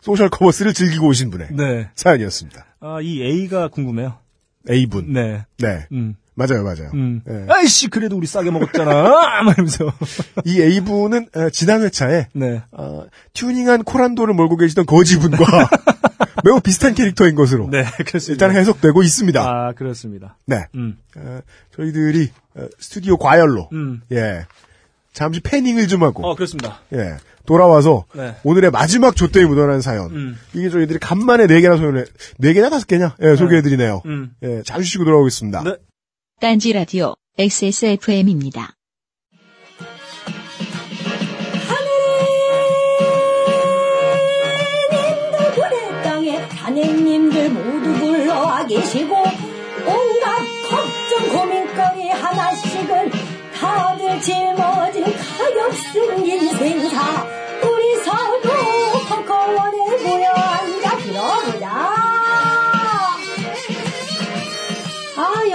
소셜 0.00 0.30
커머스를 0.30 0.72
즐기고 0.72 1.06
오신 1.08 1.30
분의 1.30 1.48
네. 1.52 1.90
사연이었습니다. 1.94 2.64
아, 2.80 3.00
이 3.02 3.22
A가 3.22 3.68
궁금해요. 3.68 4.18
A분. 4.70 5.12
네. 5.12 5.44
네. 5.58 5.86
음. 5.92 6.16
맞아요, 6.34 6.64
맞아요. 6.64 6.90
음. 6.94 7.22
네. 7.24 7.46
아이씨, 7.48 7.88
그래도 7.88 8.16
우리 8.16 8.26
싸게 8.26 8.50
먹었잖아. 8.50 9.42
말면서. 9.44 9.92
이 10.44 10.60
A분은 10.60 11.28
어, 11.34 11.50
지난 11.50 11.82
회차에 11.82 12.28
네. 12.32 12.62
어, 12.72 13.04
튜닝한 13.34 13.84
코란도를 13.84 14.34
몰고 14.34 14.56
계시던 14.56 14.86
거지 14.86 15.18
분과 15.18 15.36
매우 16.44 16.60
비슷한 16.60 16.94
캐릭터인 16.94 17.34
것으로 17.34 17.68
네, 17.70 17.84
그렇습니다. 18.06 18.32
일단 18.46 18.50
해석되고 18.60 19.02
있습니다. 19.02 19.40
아, 19.40 19.72
그렇습니다. 19.72 20.36
네. 20.46 20.66
음. 20.74 20.98
어, 21.16 21.40
저희들이 21.76 22.30
어, 22.56 22.66
스튜디오 22.78 23.16
과열로 23.16 23.68
음. 23.72 24.02
예 24.12 24.44
잠시 25.12 25.40
패닝을 25.40 25.88
좀 25.88 26.02
하고 26.02 26.26
어, 26.28 26.34
그렇습니다. 26.34 26.80
예 26.92 27.16
돌아와서 27.46 28.04
네. 28.14 28.36
오늘의 28.44 28.70
마지막 28.72 29.16
조대에 29.16 29.44
묻어난 29.46 29.80
사연 29.80 30.10
음. 30.10 30.38
이게 30.52 30.68
저희들이 30.68 30.98
간만에 30.98 31.46
네 31.46 31.60
개나 31.60 31.76
소개해 31.76 32.04
네 32.38 32.52
개나 32.52 32.68
다섯 32.68 32.86
개냐 32.86 33.16
예, 33.22 33.36
소개해드리네요. 33.36 34.02
음. 34.04 34.32
예 34.42 34.62
잠시 34.66 34.90
쉬고 34.90 35.04
돌아오겠습니다. 35.04 35.62
네. 35.62 35.76
딴지 36.44 36.74
라디오 36.74 37.14
XSFM입니다. 37.38 38.76
땅에 46.02 46.36
하느님들 46.36 47.48
모두 47.48 47.98
굴러와 47.98 48.66
계시고 48.66 49.16
온갖 49.16 50.36
걱정 50.68 51.28
고민거리 51.32 52.10
하나씩은 52.10 53.10
다들 53.54 54.20
짊어진 54.20 55.02
가엾은 55.02 56.26
인생 56.26 56.90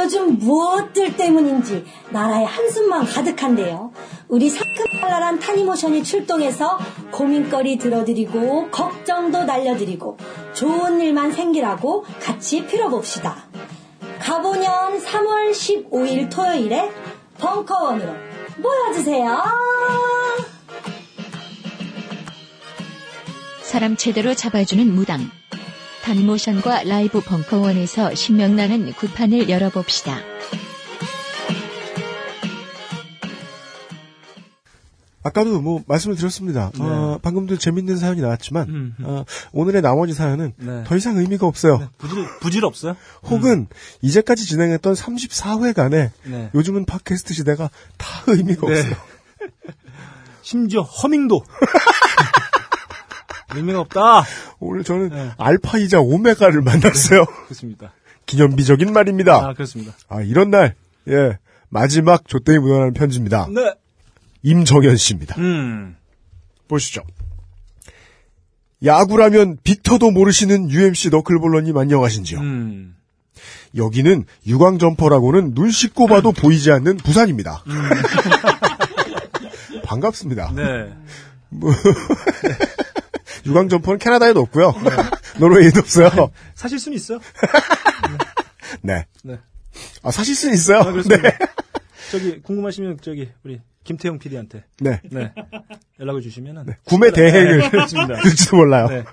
요즘 0.09 0.39
무엇들 0.39 1.15
때문인지 1.15 1.85
나라에 2.09 2.43
한숨만 2.43 3.05
가득한데요. 3.05 3.91
우리 4.27 4.49
상큼발랄한 4.49 5.37
타니모션이 5.37 6.03
출동해서 6.03 6.79
고민거리 7.11 7.77
들어드리고 7.77 8.71
걱정도 8.71 9.43
날려드리고 9.43 10.17
좋은 10.55 10.99
일만 10.99 11.31
생기라고 11.31 12.05
같이 12.23 12.65
빌어봅시다. 12.65 13.49
가보년 14.19 14.97
3월 14.97 15.51
15일 15.51 16.31
토요일에 16.31 16.89
벙커원으로 17.37 18.11
모여주세요. 18.57 19.43
사람 23.61 23.95
제대로 23.95 24.33
잡아주는 24.33 24.91
무당. 24.91 25.29
단모션과 26.09 26.85
라이브 26.85 27.21
벙커원에서 27.21 28.15
신명나는 28.15 28.93
구판을 28.93 29.47
열어봅시다. 29.47 30.17
아까도 35.21 35.61
뭐 35.61 35.83
말씀을 35.85 36.15
드렸습니다. 36.15 36.71
네. 36.73 36.83
어, 36.83 37.19
방금도 37.21 37.59
재밌는 37.59 37.97
사연이 37.97 38.21
나왔지만 38.21 38.69
음, 38.69 38.95
음. 38.97 39.05
어, 39.05 39.25
오늘의 39.51 39.83
나머지 39.83 40.13
사연은 40.13 40.53
네. 40.57 40.83
더 40.83 40.95
이상 40.97 41.15
의미가 41.15 41.45
없어요. 41.45 41.91
부질, 41.99 42.25
부질 42.39 42.65
없어요? 42.65 42.95
혹은 43.25 43.67
이제까지 44.01 44.47
진행했던 44.47 44.95
34회간에 44.95 46.09
네. 46.23 46.49
요즘은 46.55 46.85
팟캐스트 46.85 47.35
시대가 47.35 47.69
다 47.97 48.23
의미가 48.25 48.67
네. 48.67 48.79
없어요. 48.79 48.95
심지어 50.41 50.81
허밍도. 50.81 51.43
의미가 53.55 53.79
없다. 53.81 54.23
오늘 54.59 54.83
저는 54.83 55.09
네. 55.09 55.31
알파이자 55.37 55.99
오메가를 55.99 56.61
만났어요. 56.61 57.25
그렇습니다. 57.45 57.93
기념비적인 58.25 58.93
말입니다. 58.93 59.49
아, 59.49 59.53
그렇습니다. 59.53 59.93
아, 60.07 60.21
이런 60.21 60.51
날, 60.51 60.75
예, 61.07 61.37
마지막 61.69 62.27
조땡이 62.27 62.59
묻어나는 62.59 62.93
편지입니다. 62.93 63.47
네. 63.53 63.73
임정현 64.43 64.95
씨입니다. 64.97 65.35
음. 65.39 65.95
보시죠. 66.67 67.01
야구라면 68.85 69.57
빅터도 69.63 70.11
모르시는 70.11 70.69
UMC 70.69 71.09
너클볼러님 71.09 71.75
안녕하신지요. 71.77 72.39
음. 72.39 72.95
여기는 73.75 74.25
유광점퍼라고는 74.47 75.53
눈 75.53 75.69
씻고 75.69 76.07
봐도 76.07 76.31
보이지 76.31 76.71
않는 76.71 76.97
부산입니다. 76.97 77.63
반갑습니다. 79.83 80.51
네. 80.55 80.93
유광 83.45 83.69
점퍼는 83.69 83.99
캐나다에도 83.99 84.41
없고요. 84.41 84.73
노르웨이도 85.39 85.79
없어요. 85.79 86.09
사실 86.55 86.79
수는 86.79 86.95
있어요. 86.95 87.19
네. 88.81 89.05
네. 89.23 89.39
아, 90.03 90.11
사실 90.11 90.35
수는 90.35 90.53
있어요. 90.55 90.79
아. 90.79 90.91
네. 90.91 91.37
저기, 92.11 92.41
궁금하시면, 92.41 92.99
저기, 93.01 93.29
우리, 93.43 93.59
김태형 93.83 94.19
PD한테. 94.19 94.65
네. 94.79 94.99
네. 95.11 95.31
연락을 95.99 96.21
주시면은. 96.21 96.65
구매 96.83 97.11
대행을 97.11 97.57
네, 97.59 97.69
그렇습니다. 97.69 98.19
들지도 98.21 98.57
몰라요. 98.57 98.87
네. 98.87 99.03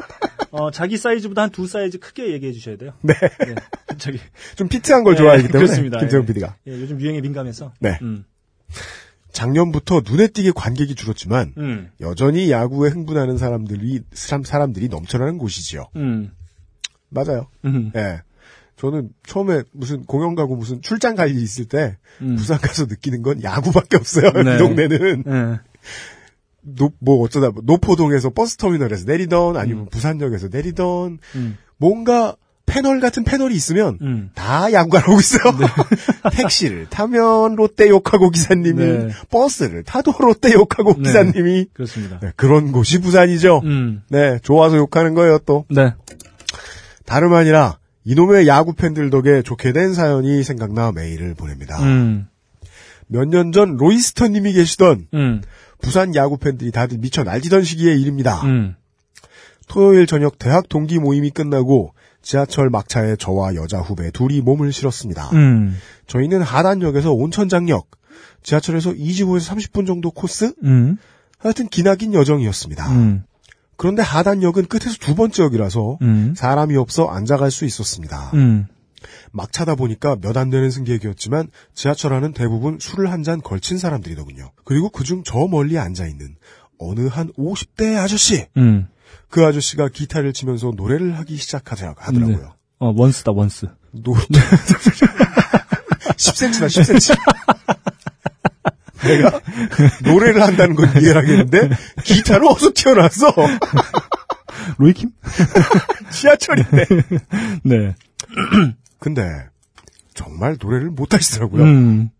어, 0.51 0.71
자기 0.71 0.97
사이즈보다 0.97 1.43
한 1.43 1.51
두 1.51 1.67
사이즈 1.67 1.99
크게 1.99 2.33
얘기해 2.33 2.53
주셔야 2.53 2.77
돼요. 2.77 2.93
네. 3.03 3.15
네. 3.15 3.55
저기. 3.99 4.19
좀 4.57 4.69
피트한 4.69 5.05
걸 5.05 5.15
네, 5.15 5.19
좋아하기 5.19 5.43
때문에 5.45 5.59
그렇습니다. 5.65 5.99
김태형 6.01 6.23
예. 6.23 6.27
PD가. 6.27 6.57
예, 6.67 6.73
요즘 6.73 7.01
유행에 7.01 7.21
민감해서. 7.21 7.73
네. 7.81 7.99
음. 8.03 8.25
작년부터 9.37 10.01
눈에 10.03 10.29
띄게 10.29 10.53
관객이 10.55 10.95
줄었지만 10.95 11.53
음. 11.59 11.91
여전히 12.01 12.51
야구에 12.51 12.89
흥분하는 12.89 13.37
사람들이 13.37 14.01
사람, 14.13 14.45
사람들이 14.45 14.89
넘쳐나는 14.89 15.37
곳이지요. 15.37 15.89
음. 15.97 16.33
맞아요. 17.11 17.47
음. 17.67 17.93
예. 17.95 18.23
저는 18.77 19.11
처음에 19.27 19.63
무슨 19.73 20.07
공연 20.07 20.35
가고 20.37 20.57
무슨 20.57 20.81
출장 20.81 21.17
갈 21.17 21.29
일이 21.31 21.43
있을 21.43 21.67
때 21.67 21.99
음. 22.23 22.37
부산 22.37 22.57
가서 22.59 22.87
느끼는 22.87 23.21
건 23.21 23.43
야구밖에 23.43 23.99
없어요. 23.99 24.33
네. 24.33 24.55
이 24.55 24.59
동네는 24.59 25.25
예. 25.27 25.61
노, 26.63 26.91
뭐 26.99 27.23
어쩌다 27.23 27.51
노포동에서 27.63 28.31
버스 28.31 28.57
터미널에서 28.57 29.05
내리던 29.05 29.59
아니면 29.59 29.87
부산역에서 29.91 30.49
내리던 30.51 31.19
음. 31.35 31.59
뭔가 31.77 32.37
패널 32.67 33.01
같은 33.01 33.25
패널이 33.25 33.55
있으면 33.55 33.99
음. 34.03 34.31
다 34.35 34.73
야구가 34.73 35.01
나오고 35.01 35.21
있어요. 35.21 35.43
택시를 36.33 36.87
타면 36.91 37.55
롯데 37.55 37.89
욕하고 37.89 38.31
기사님이 38.31 38.85
네. 38.85 39.09
버스를 39.31 39.85
타도 39.85 40.13
롯데 40.19 40.53
욕하고 40.53 40.95
네. 40.95 41.03
기사님이 41.05 41.67
그렇습니다. 41.73 42.19
네, 42.21 42.33
그런 42.37 42.73
곳이 42.73 43.01
부산이죠. 43.01 43.63
음. 43.65 44.03
네, 44.09 44.39
좋아서 44.43 44.77
욕하는 44.77 45.15
거예요 45.15 45.39
또. 45.47 45.65
네. 45.71 45.95
다름 47.07 47.35
아니라 47.35 47.79
이놈의 48.05 48.47
야구 48.47 48.75
팬들 48.75 49.11
덕에 49.11 49.43
좋게 49.43 49.73
된 49.73 49.95
사연이 49.95 50.43
생각나 50.43 50.93
메일을 50.93 51.35
보냅니다. 51.35 51.81
음. 51.83 52.27
몇년 53.07 53.53
전 53.53 53.77
로이스터님이 53.77 54.53
계시던 54.53 55.07
음. 55.15 55.43
부산 55.81 56.15
야구 56.15 56.37
팬들이 56.37 56.73
다들 56.73 56.99
미쳐 56.99 57.23
날뛰던 57.23 57.63
시기의 57.63 58.01
일입니다. 58.01 58.43
음. 58.43 58.75
토요일 59.69 60.07
저녁 60.07 60.39
대학 60.39 60.69
동기 60.69 60.99
모임이 60.99 61.31
끝나고 61.31 61.95
지하철 62.31 62.71
막차에 62.71 63.15
저와 63.15 63.55
여자 63.55 63.79
후배 63.79 64.11
둘이 64.11 64.41
몸을 64.41 64.73
실었습니다. 64.73 65.31
음. 65.35 65.77
저희는 66.09 66.43
하단역에서 66.43 67.13
온천장역, 67.13 67.89
지하철에서 68.43 68.91
25에서 68.91 69.55
30분 69.55 69.87
정도 69.87 70.11
코스? 70.11 70.53
음. 70.65 70.97
하여튼 71.39 71.69
기나긴 71.69 72.15
여정이었습니다. 72.15 72.91
음. 72.91 73.23
그런데 73.77 74.03
하단역은 74.03 74.67
끝에서 74.67 74.97
두 74.99 75.15
번째 75.15 75.45
역이라서 75.45 75.99
음. 76.03 76.35
사람이 76.37 76.77
없어 76.77 77.07
앉아갈 77.07 77.53
수 77.53 77.65
있었습니다. 77.65 78.33
음. 78.35 78.67
막차다 79.31 79.77
보니까 79.77 80.17
몇 80.21 80.37
안 80.37 80.51
되는 80.51 80.69
승객이었지만 80.69 81.47
지하철 81.75 82.13
안은 82.13 82.33
대부분 82.33 82.79
술을 82.81 83.13
한 83.13 83.23
잔 83.23 83.41
걸친 83.41 83.79
사람들이더군요. 83.79 84.51
그리고 84.65 84.89
그중 84.91 85.23
저 85.25 85.47
멀리 85.47 85.79
앉아있는 85.79 86.35
어느 86.79 87.07
한 87.07 87.33
50대 87.39 87.97
아저씨. 87.97 88.47
음. 88.57 88.89
그 89.29 89.45
아저씨가 89.45 89.89
기타를 89.89 90.33
치면서 90.33 90.73
노래를 90.77 91.19
하기 91.19 91.37
시작하더라고요. 91.37 92.27
네. 92.27 92.43
어, 92.79 92.93
원스다, 92.95 93.33
원스. 93.33 93.67
노... 93.93 94.15
10cm다, 96.17 96.67
10cm. 96.67 97.17
내가 99.05 99.41
노래를 100.05 100.43
한다는 100.43 100.75
건 100.75 100.91
이해를 101.01 101.17
하겠는데 101.17 101.71
기타는 102.05 102.47
어디서 102.49 102.73
튀어나왔어? 102.75 103.35
로이킴? 104.79 105.11
지하철인데. 106.11 106.87
네. 107.65 107.95
근데 108.99 109.23
정말 110.15 110.57
노래를 110.61 110.91
못 110.91 111.15
하시더라고요. 111.15 111.63
음. 111.63 112.11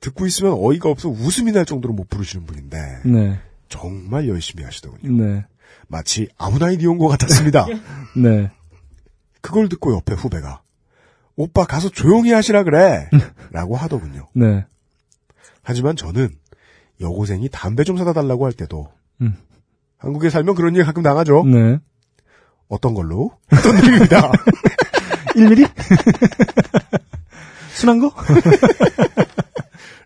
듣고 0.00 0.26
있으면 0.26 0.54
어이가 0.58 0.88
없어 0.88 1.08
웃음이 1.08 1.52
날 1.52 1.64
정도로 1.64 1.94
못 1.94 2.08
부르시는 2.08 2.46
분인데 2.46 2.78
네. 3.04 3.40
정말 3.68 4.28
열심히 4.28 4.64
하시더군요. 4.64 5.24
네. 5.24 5.44
마치 5.88 6.28
아무나 6.38 6.70
이디 6.70 6.86
온것 6.86 7.10
같았습니다. 7.10 7.66
네. 8.16 8.50
그걸 9.40 9.68
듣고 9.68 9.94
옆에 9.94 10.14
후배가 10.14 10.62
오빠 11.36 11.64
가서 11.64 11.88
조용히 11.88 12.32
하시라 12.32 12.64
그래. 12.64 13.08
라고 13.50 13.76
하더군요. 13.76 14.28
네. 14.34 14.64
하지만 15.62 15.96
저는 15.96 16.30
여고생이 17.00 17.48
담배 17.50 17.84
좀 17.84 17.96
사다 17.96 18.12
달라고 18.12 18.46
할 18.46 18.52
때도 18.52 18.88
음. 19.20 19.36
한국에 19.98 20.30
살면 20.30 20.54
그런 20.54 20.74
얘기 20.76 20.84
가끔 20.84 21.02
나가죠. 21.02 21.44
네. 21.44 21.78
어떤 22.68 22.94
걸로? 22.94 23.32
어떤 23.52 23.76
얘기입니다. 23.78 24.32
1mm? 25.34 25.70
순한 27.72 27.98
거? 28.00 28.12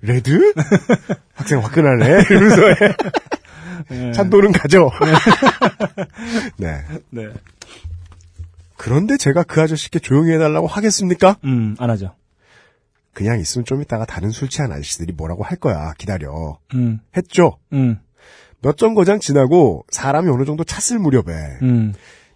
레드? 0.03 0.53
학생 1.35 1.62
화끈하네. 1.62 2.24
이러면서 2.31 2.62
네. 3.89 4.12
찬도는 4.12 4.53
가죠. 4.53 4.91
네. 6.57 6.83
네. 7.11 7.28
그런데 8.76 9.16
제가 9.16 9.43
그 9.43 9.61
아저씨께 9.61 9.99
조용히 9.99 10.33
해달라고 10.33 10.66
하겠습니까? 10.66 11.37
음, 11.45 11.76
안 11.78 11.91
하죠. 11.91 12.14
그냥 13.12 13.41
있으면 13.41 13.64
좀 13.64 13.83
이따가 13.83 14.05
다른 14.05 14.31
술 14.31 14.49
취한 14.49 14.72
아저씨들이 14.72 15.12
뭐라고 15.12 15.43
할 15.43 15.59
거야. 15.59 15.93
기다려. 15.99 16.59
음, 16.74 17.01
했죠. 17.16 17.59
음, 17.72 17.99
몇 18.62 18.76
정거장 18.76 19.20
지나고 19.20 19.85
사람이 19.91 20.28
어느 20.31 20.45
정도 20.45 20.64
찼을 20.64 20.99
무렵에 20.99 21.59
음. 21.62 21.93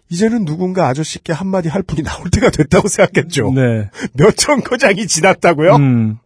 이제는 0.09 0.45
누군가 0.45 0.87
아저씨께 0.87 1.33
한마디 1.33 1.69
할 1.69 1.81
분이 1.81 2.03
나올 2.03 2.29
때가 2.29 2.49
됐다고 2.51 2.87
생각했죠. 2.87 3.51
네. 3.53 3.89
몇 4.13 4.35
정거장이 4.37 5.07
지났다고요? 5.07 5.75
음. 5.77 6.17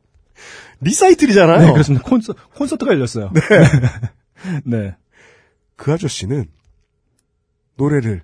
리사이틀이잖아요. 0.82 1.66
네, 1.66 1.72
그렇습니다. 1.72 2.06
콘서, 2.06 2.34
콘서트가 2.56 2.92
열렸어요. 2.92 3.32
네. 3.34 3.42
네. 4.66 4.96
그 5.80 5.94
아저씨는 5.94 6.46
노래를 7.76 8.22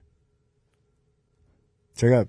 제가 1.95 2.25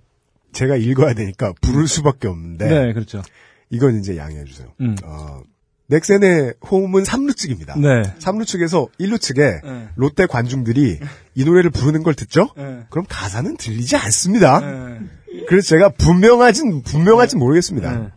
제가 0.53 0.77
읽어야 0.77 1.14
되니까 1.14 1.53
부를 1.61 1.89
수밖에 1.89 2.29
없는데 2.29 2.68
네, 2.68 2.93
그렇죠. 2.93 3.22
이건 3.68 3.99
이제 3.99 4.16
양해해 4.16 4.45
주세요. 4.45 4.72
음. 4.81 4.95
어, 5.05 5.43
넥센의 5.89 6.55
호흡은 6.64 7.03
3루 7.03 7.37
측입니다. 7.37 7.77
네. 7.77 8.03
3루 8.20 8.47
측에서 8.47 8.87
1루 9.01 9.20
측에 9.20 9.61
네. 9.62 9.89
롯데 9.97 10.27
관중들이 10.27 11.01
이 11.35 11.45
노래를 11.45 11.70
부르는 11.70 12.05
걸 12.05 12.14
듣죠? 12.14 12.49
네. 12.57 12.85
그럼 12.89 13.05
가사는 13.09 13.57
들리지 13.57 13.97
않습니다. 13.97 14.61
네. 14.61 15.01
그래서 15.49 15.68
제가 15.68 15.91
분명하진 15.91 16.83
분명하진 16.83 17.41
모르겠습니다. 17.41 18.12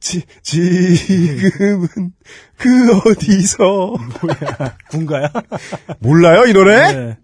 네. 0.00 0.22
지, 0.22 0.24
지금은 0.42 2.12
그 2.56 2.98
어디서 2.98 3.94
군가야? 4.90 5.30
몰라요 5.98 6.46
이 6.46 6.52
노래? 6.52 6.92
네. 6.92 7.18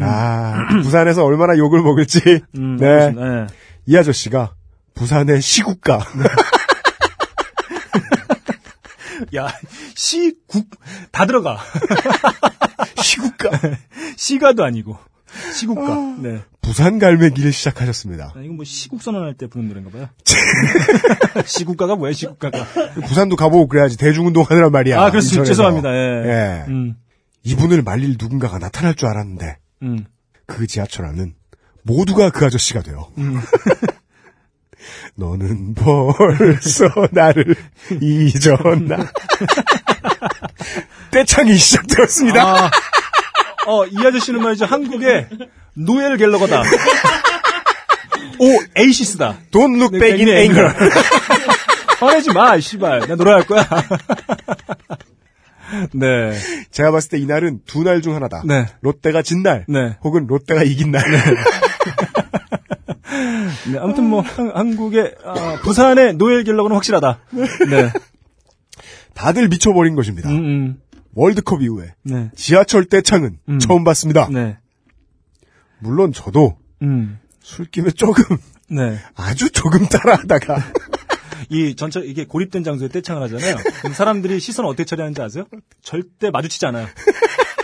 아 0.00 0.66
부산에서 0.82 1.24
얼마나 1.24 1.56
욕을 1.56 1.82
먹을지 1.82 2.42
음, 2.56 2.76
네. 2.78 3.10
네. 3.10 3.46
이 3.86 3.96
아저씨가 3.96 4.54
부산의 4.94 5.40
시국가 5.42 6.00
야, 9.36 9.48
시, 9.94 10.34
국, 10.46 10.68
다 11.10 11.26
들어가. 11.26 11.58
시국가 13.02 13.50
시가도 14.16 14.64
아니고. 14.64 14.98
시국가. 15.54 15.94
네. 16.20 16.40
부산 16.60 16.98
갈매기를 16.98 17.52
시작하셨습니다. 17.52 18.32
아, 18.34 18.40
이건 18.40 18.56
뭐 18.56 18.64
시국 18.64 19.02
선언할 19.02 19.34
때 19.34 19.46
부르는 19.48 19.68
노래인가 19.68 19.90
봐요. 19.90 20.08
시국가가 21.44 21.96
뭐야, 21.96 22.12
시국가가. 22.12 22.64
부산도 23.06 23.36
가보고 23.36 23.68
그래야지 23.68 23.96
대중운동 23.98 24.44
하느란 24.48 24.72
말이야. 24.72 25.00
아, 25.00 25.10
그렇습니다. 25.10 25.44
죄송합니다. 25.44 25.90
예. 25.94 26.24
예. 26.26 26.64
음, 26.68 26.96
이분을 27.42 27.82
말릴 27.82 28.16
누군가가 28.18 28.58
나타날 28.58 28.94
줄 28.94 29.08
알았는데 29.08 29.58
음. 29.82 30.06
그 30.46 30.66
지하철 30.66 31.04
안은 31.06 31.34
모두가 31.82 32.30
그 32.30 32.46
아저씨가 32.46 32.80
돼요. 32.82 33.10
음. 33.18 33.38
너는 35.16 35.74
벌써 35.74 36.88
나를 37.12 37.54
잊었나? 38.00 39.06
떼창이 41.10 41.56
시작되었습니다. 41.56 42.42
아, 42.66 42.70
어, 43.66 43.86
이 43.86 43.96
아저씨는 43.98 44.42
말이죠. 44.42 44.66
한국의 44.66 45.28
노엘 45.74 46.16
갤러거다. 46.16 46.62
오, 48.38 48.46
에이시스다. 48.76 49.38
Don't 49.50 49.76
look 49.76 49.92
네, 49.92 49.98
back 49.98 50.24
in 50.24 50.26
네, 50.26 50.40
anger. 50.42 50.74
화내지 52.00 52.32
마, 52.32 52.58
씨발. 52.58 53.06
나 53.08 53.14
노래할 53.14 53.46
거야. 53.46 53.66
네. 55.94 56.32
제가 56.70 56.90
봤을 56.90 57.10
때 57.10 57.18
이날은 57.18 57.60
두 57.66 57.82
날 57.84 58.00
중 58.02 58.14
하나다. 58.14 58.42
네. 58.44 58.66
롯데가 58.80 59.22
진 59.22 59.42
날, 59.42 59.64
네. 59.68 59.96
혹은 60.02 60.26
롯데가 60.26 60.62
이긴 60.62 60.90
날. 60.92 61.02
네, 63.72 63.78
아무튼 63.80 64.04
뭐 64.04 64.20
한, 64.20 64.76
국의 64.76 65.14
부산의 65.62 66.14
노엘 66.14 66.44
갤러거는 66.44 66.74
확실하다. 66.76 67.18
네. 67.70 67.90
다들 69.14 69.48
미쳐버린 69.48 69.94
것입니다. 69.94 70.28
음, 70.28 70.36
음. 70.36 70.76
월드컵 71.14 71.62
이후에 71.62 71.94
네. 72.02 72.30
지하철 72.36 72.84
떼창은 72.86 73.38
음. 73.48 73.58
처음 73.58 73.84
봤습니다. 73.84 74.28
네. 74.30 74.58
물론 75.78 76.12
저도 76.12 76.56
음. 76.82 77.18
술김에 77.42 77.90
조금 77.90 78.36
네. 78.68 78.98
아주 79.14 79.50
조금 79.50 79.86
따라하다가 79.86 80.56
이 81.50 81.76
전체 81.76 82.00
이게 82.00 82.24
고립된 82.24 82.64
장소에 82.64 82.88
떼창을 82.88 83.22
하잖아요. 83.24 83.56
그럼 83.80 83.92
사람들이 83.92 84.40
시선 84.40 84.64
어떻게 84.64 84.84
처리하는지 84.84 85.20
아세요? 85.20 85.44
절대 85.82 86.30
마주치지 86.30 86.64
않아요. 86.66 86.86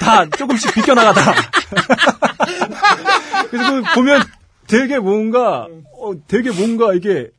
다 0.00 0.26
조금씩 0.28 0.74
비껴나가다. 0.74 1.34
그래서 3.50 3.72
그 3.72 3.82
보면 3.94 4.22
되게 4.66 4.98
뭔가 4.98 5.66
어, 5.98 6.12
되게 6.28 6.50
뭔가 6.50 6.94
이게 6.94 7.30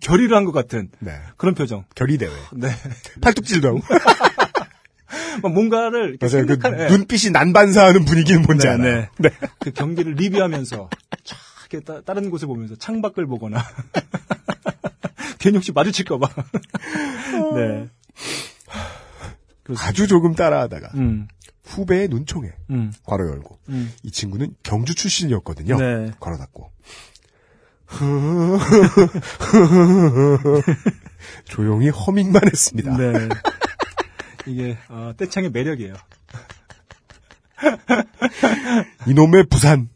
결의를 0.00 0.36
한 0.36 0.44
것 0.44 0.52
같은 0.52 0.90
네. 1.00 1.12
그런 1.36 1.54
표정. 1.54 1.84
결의 1.94 2.18
대회 2.18 2.30
네. 2.52 2.68
팔뚝질도 3.20 3.68
하고 3.68 3.78
막 3.78 4.39
뭔가를 5.42 6.10
이렇게 6.10 6.26
맞아요. 6.26 6.46
그 6.46 6.54
생각하는 6.54 6.84
예. 6.84 6.88
눈빛이 6.88 7.30
난반사하는 7.32 8.04
분위기는 8.04 8.42
뭔지 8.42 8.66
네, 8.66 8.72
알아요. 8.72 9.06
네. 9.18 9.30
그 9.58 9.72
경기를 9.72 10.14
리뷰하면서 10.14 10.90
촥 11.24 11.36
이렇게 11.70 11.84
따, 11.84 12.00
다른 12.02 12.30
곳을 12.30 12.48
보면서 12.48 12.74
창밖을 12.74 13.26
보거나 13.26 13.64
괜히 15.38 15.56
혹시 15.56 15.72
마주칠까봐. 15.72 16.28
네. 17.54 17.88
그렇습니다. 19.62 19.88
아주 19.88 20.08
조금 20.08 20.34
따라하다가 20.34 20.90
음, 20.96 21.28
후배의 21.64 22.08
눈총에 22.08 22.50
음, 22.70 22.92
괄호 23.04 23.28
열고 23.28 23.58
음. 23.68 23.92
이 24.02 24.10
친구는 24.10 24.54
경주 24.62 24.94
출신이었거든요. 24.94 25.78
네. 25.78 26.10
괄호 26.18 26.38
닫고 26.38 26.70
조용히 31.44 31.88
허밍만 31.88 32.42
했습니다. 32.46 32.96
네. 32.96 33.28
이게 34.50 34.76
어, 34.88 35.12
떼창의 35.16 35.50
매력이에요. 35.50 35.94
이놈의 39.06 39.44
부산. 39.48 39.88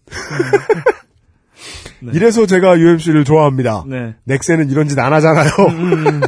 네. 2.00 2.12
이래서 2.14 2.46
제가 2.46 2.78
UMC를 2.78 3.24
좋아합니다. 3.24 3.84
네. 3.88 4.14
넥센은 4.24 4.70
이런 4.70 4.88
짓 4.88 4.98
안 4.98 5.12
하잖아요. 5.12 5.50
음, 5.70 6.20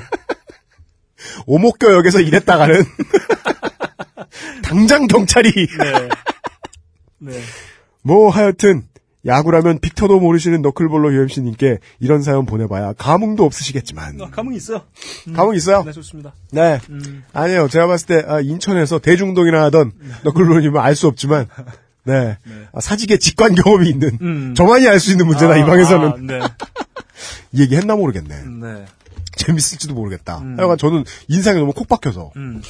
오목교역에서 1.46 2.20
일했다가는 2.20 2.82
당장 4.64 5.06
경찰이 5.06 5.50
네. 5.52 6.08
네. 7.18 7.40
뭐 8.02 8.30
하여튼 8.30 8.82
야구라면 9.26 9.80
빅터도 9.80 10.20
모르시는 10.20 10.62
너클볼러 10.62 11.12
UMC님께 11.12 11.78
이런 12.00 12.22
사연 12.22 12.46
보내봐야 12.46 12.92
감흥도 12.92 13.44
없으시겠지만 13.44 14.20
어, 14.20 14.30
감흥 14.30 14.54
있어요. 14.54 14.82
감흥 15.34 15.54
있어요? 15.56 15.82
네, 15.84 15.92
좋습니다. 15.92 16.32
네. 16.52 16.78
음, 16.90 17.24
아니에요. 17.32 17.68
제가 17.68 17.86
봤을 17.88 18.06
때 18.06 18.24
아, 18.28 18.40
인천에서 18.40 18.98
대중동이나 19.00 19.64
하던 19.64 19.92
너클볼러님은 20.24 20.80
알 20.80 20.94
수 20.94 21.08
없지만 21.08 21.48
네. 22.04 22.38
네. 22.44 22.52
아, 22.72 22.80
사직의 22.80 23.18
직관 23.18 23.54
경험이 23.56 23.88
있는 23.90 24.18
음. 24.22 24.54
저만이 24.54 24.86
알 24.88 25.00
수 25.00 25.10
있는 25.10 25.26
문제다 25.26 25.54
아, 25.54 25.56
이 25.56 25.62
방에서는 25.64 26.08
아, 26.08 26.16
네. 26.20 26.40
이 27.52 27.60
얘기 27.62 27.74
했나 27.76 27.96
모르겠네. 27.96 28.34
네. 28.62 28.84
재밌을지도 29.34 29.94
모르겠다. 29.94 30.38
음. 30.38 30.56
하여간 30.58 30.78
저는 30.78 31.04
인상이 31.28 31.58
너무 31.58 31.72
콕 31.72 31.88
박혀서 31.88 32.30
음, 32.36 32.62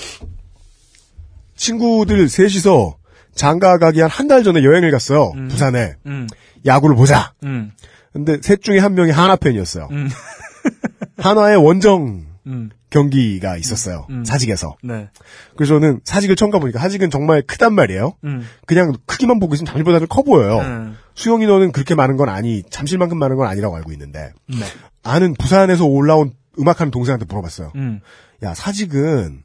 친구들 1.55 2.29
셋이서 2.29 2.97
장가 3.37 3.79
가기 3.79 4.01
한 4.01 4.11
한 4.11 4.29
달 4.29 4.43
전에 4.43 4.65
여행을 4.65 4.91
갔어요. 4.91 5.33
음. 5.37 5.49
부산에 5.49 5.95
음, 6.07 6.27
야구를 6.65 6.97
보자. 6.97 7.33
음, 7.45 7.71
근데 8.13 8.39
셋 8.43 8.63
중에 8.63 8.79
한 8.79 8.95
명이 8.95 9.11
한화 9.13 9.37
팬이었어요. 9.37 9.89
음, 9.93 10.09
한화의 11.19 11.57
원정 11.57 12.25
음, 12.47 12.71
경기가 12.91 13.57
있었어요. 13.57 14.07
음. 14.11 14.25
사직에서. 14.25 14.77
네. 14.83 15.09
그래서 15.57 15.75
저는 15.75 16.01
사직을 16.05 16.37
처음 16.37 16.51
가보니까 16.51 16.79
사직은 16.79 17.11
정말 17.11 17.43
크단 17.43 17.75
말이에요. 17.75 18.15
음, 18.25 18.47
그냥 18.67 18.93
크기만 19.07 19.39
보고 19.41 19.55
있으면 19.55 19.67
잠실보다 19.67 19.99
좀커 20.01 20.23
보여요. 20.23 20.59
음, 20.61 20.97
수용 21.15 21.43
인원은 21.43 21.73
그렇게 21.73 21.95
많은 21.95 22.17
건 22.17 22.29
아니, 22.29 22.63
잠실만큼 22.71 23.19
많은 23.19 23.37
건 23.37 23.49
아니라고 23.49 23.77
알고 23.77 23.93
있는데 23.93 24.31
네. 24.49 24.57
아는 25.03 25.35
부산에서 25.35 25.85
올라온 25.87 26.33
음악하는 26.59 26.91
동생한테 26.91 27.27
물어봤어요. 27.27 27.73
음, 27.75 28.01
야 28.43 28.55
사직은 28.55 29.43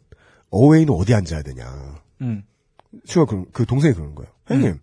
어웨이는 0.52 0.94
어디 0.94 1.14
앉아야 1.16 1.42
되냐. 1.42 1.66
음, 2.22 2.44
수가 3.06 3.26
그, 3.26 3.46
그 3.52 3.66
동생이 3.66 3.94
그러는 3.94 4.16
거예요. 4.16 4.32
형님, 4.48 4.80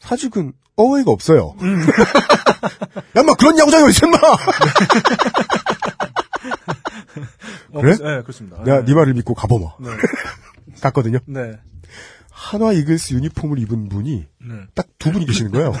사직은 0.00 0.52
어웨이가 0.76 1.10
없어요. 1.10 1.54
음. 1.60 1.80
야, 3.16 3.22
마 3.22 3.34
그런 3.34 3.58
야구장이 3.58 3.84
어디 3.84 3.90
있어, 3.90 4.06
마 4.06 4.16
어, 7.72 7.80
그래? 7.80 7.96
네, 7.96 8.22
그렇습니다. 8.22 8.62
내가 8.62 8.80
네. 8.80 8.84
네 8.86 8.94
말을 8.94 9.14
믿고 9.14 9.34
가보마. 9.34 9.74
네. 9.80 9.90
갔거든요. 10.80 11.18
네. 11.26 11.58
한화 12.30 12.72
이글스 12.72 13.14
유니폼을 13.14 13.58
입은 13.58 13.88
분이 13.88 14.26
네. 14.40 14.54
딱두 14.74 15.10
분이 15.10 15.26
계시는 15.26 15.50
거예요. 15.50 15.72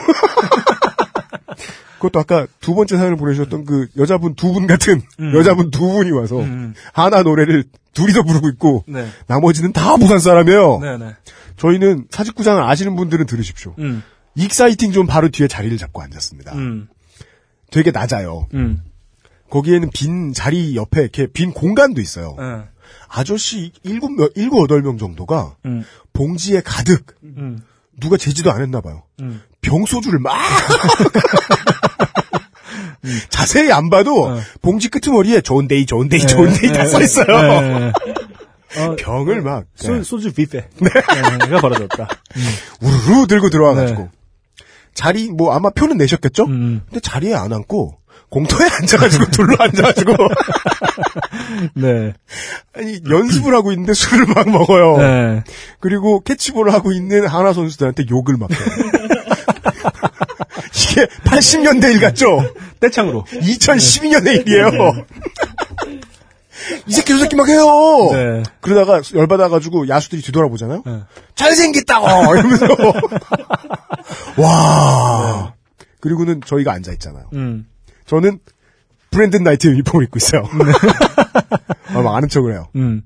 그것도 1.98 2.18
아까 2.20 2.46
두 2.60 2.74
번째 2.74 2.96
사연을 2.96 3.16
보내주셨던 3.16 3.64
그 3.64 3.88
여자분 3.96 4.34
두 4.34 4.52
분 4.52 4.66
같은 4.66 5.02
음. 5.20 5.34
여자분 5.34 5.70
두 5.70 5.80
분이 5.80 6.10
와서 6.12 6.38
음. 6.40 6.74
한화 6.92 7.22
노래를 7.22 7.64
둘이서 7.92 8.22
부르고 8.22 8.48
있고 8.50 8.84
네. 8.86 9.08
나머지는 9.26 9.72
다 9.72 9.96
부산 9.96 10.18
사람이에요. 10.20 10.78
네, 10.80 10.96
네. 10.98 11.14
저희는 11.56 12.06
사직구장을 12.10 12.62
아시는 12.62 12.94
분들은 12.96 13.26
들으십시오. 13.26 13.74
음. 13.78 14.02
exciting 14.36 14.92
zone 14.92 15.06
바로 15.06 15.28
뒤에 15.28 15.48
자리를 15.48 15.76
잡고 15.76 16.00
앉았습니다. 16.02 16.54
음. 16.54 16.86
되게 17.70 17.90
낮아요. 17.90 18.46
음. 18.54 18.82
거기에는 19.50 19.90
빈 19.92 20.32
자리 20.32 20.76
옆에 20.76 21.00
이렇게 21.02 21.26
빈 21.26 21.52
공간도 21.52 22.00
있어요. 22.00 22.36
네. 22.38 22.64
아저씨 23.08 23.72
일곱 23.82 24.10
명, 24.12 24.28
일곱 24.36 24.62
여덟 24.62 24.82
명 24.82 24.96
정도가 24.98 25.56
음. 25.66 25.82
봉지에 26.12 26.60
가득 26.64 27.06
음. 27.24 27.58
누가 27.98 28.16
제지도 28.16 28.52
안 28.52 28.62
했나 28.62 28.80
봐요. 28.80 29.02
음. 29.20 29.40
병소주를 29.62 30.20
막 30.20 30.38
자세히 33.30 33.70
안 33.72 33.90
봐도 33.90 34.24
어. 34.26 34.38
봉지 34.62 34.88
끄트머리에 34.88 35.40
좋은 35.40 35.68
데이 35.68 35.86
좋은 35.86 36.08
데이 36.08 36.20
좋은 36.20 36.52
데이 36.52 36.72
다 36.72 36.84
써 36.86 37.00
있어요. 37.00 37.26
네. 37.60 37.92
어, 38.76 38.96
병을 38.98 39.40
막 39.42 39.64
소, 39.76 39.94
네. 39.94 40.02
소주 40.02 40.32
뷔페. 40.32 40.68
네. 40.80 40.90
가 40.90 41.60
벌어졌다. 41.60 42.08
우르르 42.82 43.26
들고 43.26 43.50
들어와가지고 43.50 44.02
네. 44.02 44.08
자리 44.94 45.30
뭐 45.30 45.52
아마 45.54 45.70
표는 45.70 45.96
내셨겠죠? 45.96 46.44
음. 46.46 46.82
근데 46.86 47.00
자리에 47.00 47.34
안 47.34 47.52
앉고 47.52 47.96
공터에 48.30 48.68
앉아가지고 48.80 49.26
둘러 49.30 49.56
앉아가지고 49.58 50.12
네. 51.74 52.12
아니 52.74 53.00
연습을 53.08 53.54
하고 53.54 53.72
있는데 53.72 53.94
술을 53.94 54.26
막 54.26 54.50
먹어요. 54.50 54.96
네. 54.98 55.44
그리고 55.80 56.20
캐치볼을 56.20 56.72
하고 56.74 56.92
있는 56.92 57.26
하나 57.26 57.52
선수들한테 57.52 58.04
욕을 58.10 58.36
막 58.36 58.50
해요. 58.50 58.60
이게 60.74 61.06
80년대 61.24 61.92
일 61.94 62.00
같죠? 62.00 62.54
떼창으로. 62.80 63.24
2012년의 63.24 64.40
일이에요. 64.46 64.70
이 66.86 66.92
새끼 66.92 67.12
저 67.12 67.18
새끼 67.18 67.36
막 67.36 67.48
해요. 67.48 67.64
네. 68.12 68.42
그러다가 68.60 69.00
열받아가지고 69.14 69.88
야수들이 69.88 70.22
뒤돌아보잖아요. 70.22 70.82
네. 70.84 71.00
잘생겼다고 71.34 72.06
이러면서 72.36 72.66
와. 74.36 75.54
그리고는 76.00 76.40
저희가 76.44 76.72
앉아 76.72 76.92
있잖아요. 76.92 77.28
음. 77.34 77.66
저는 78.06 78.40
브랜든 79.10 79.42
나이트 79.44 79.66
유니폼을 79.68 80.04
입고 80.06 80.18
있어요. 80.18 80.48
아, 81.88 82.02
막 82.02 82.14
아는 82.16 82.28
척을 82.28 82.52
해요. 82.52 82.68
음. 82.76 83.02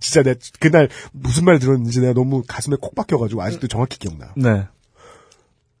진짜 0.00 0.22
내 0.22 0.34
그날 0.60 0.88
무슨 1.12 1.44
말 1.44 1.58
들었는지 1.58 2.00
내가 2.00 2.12
너무 2.12 2.42
가슴에 2.46 2.76
콕 2.80 2.94
박혀가지고 2.94 3.42
아직도 3.42 3.68
정확히 3.68 3.98
기억나요. 3.98 4.30
네. 4.36 4.66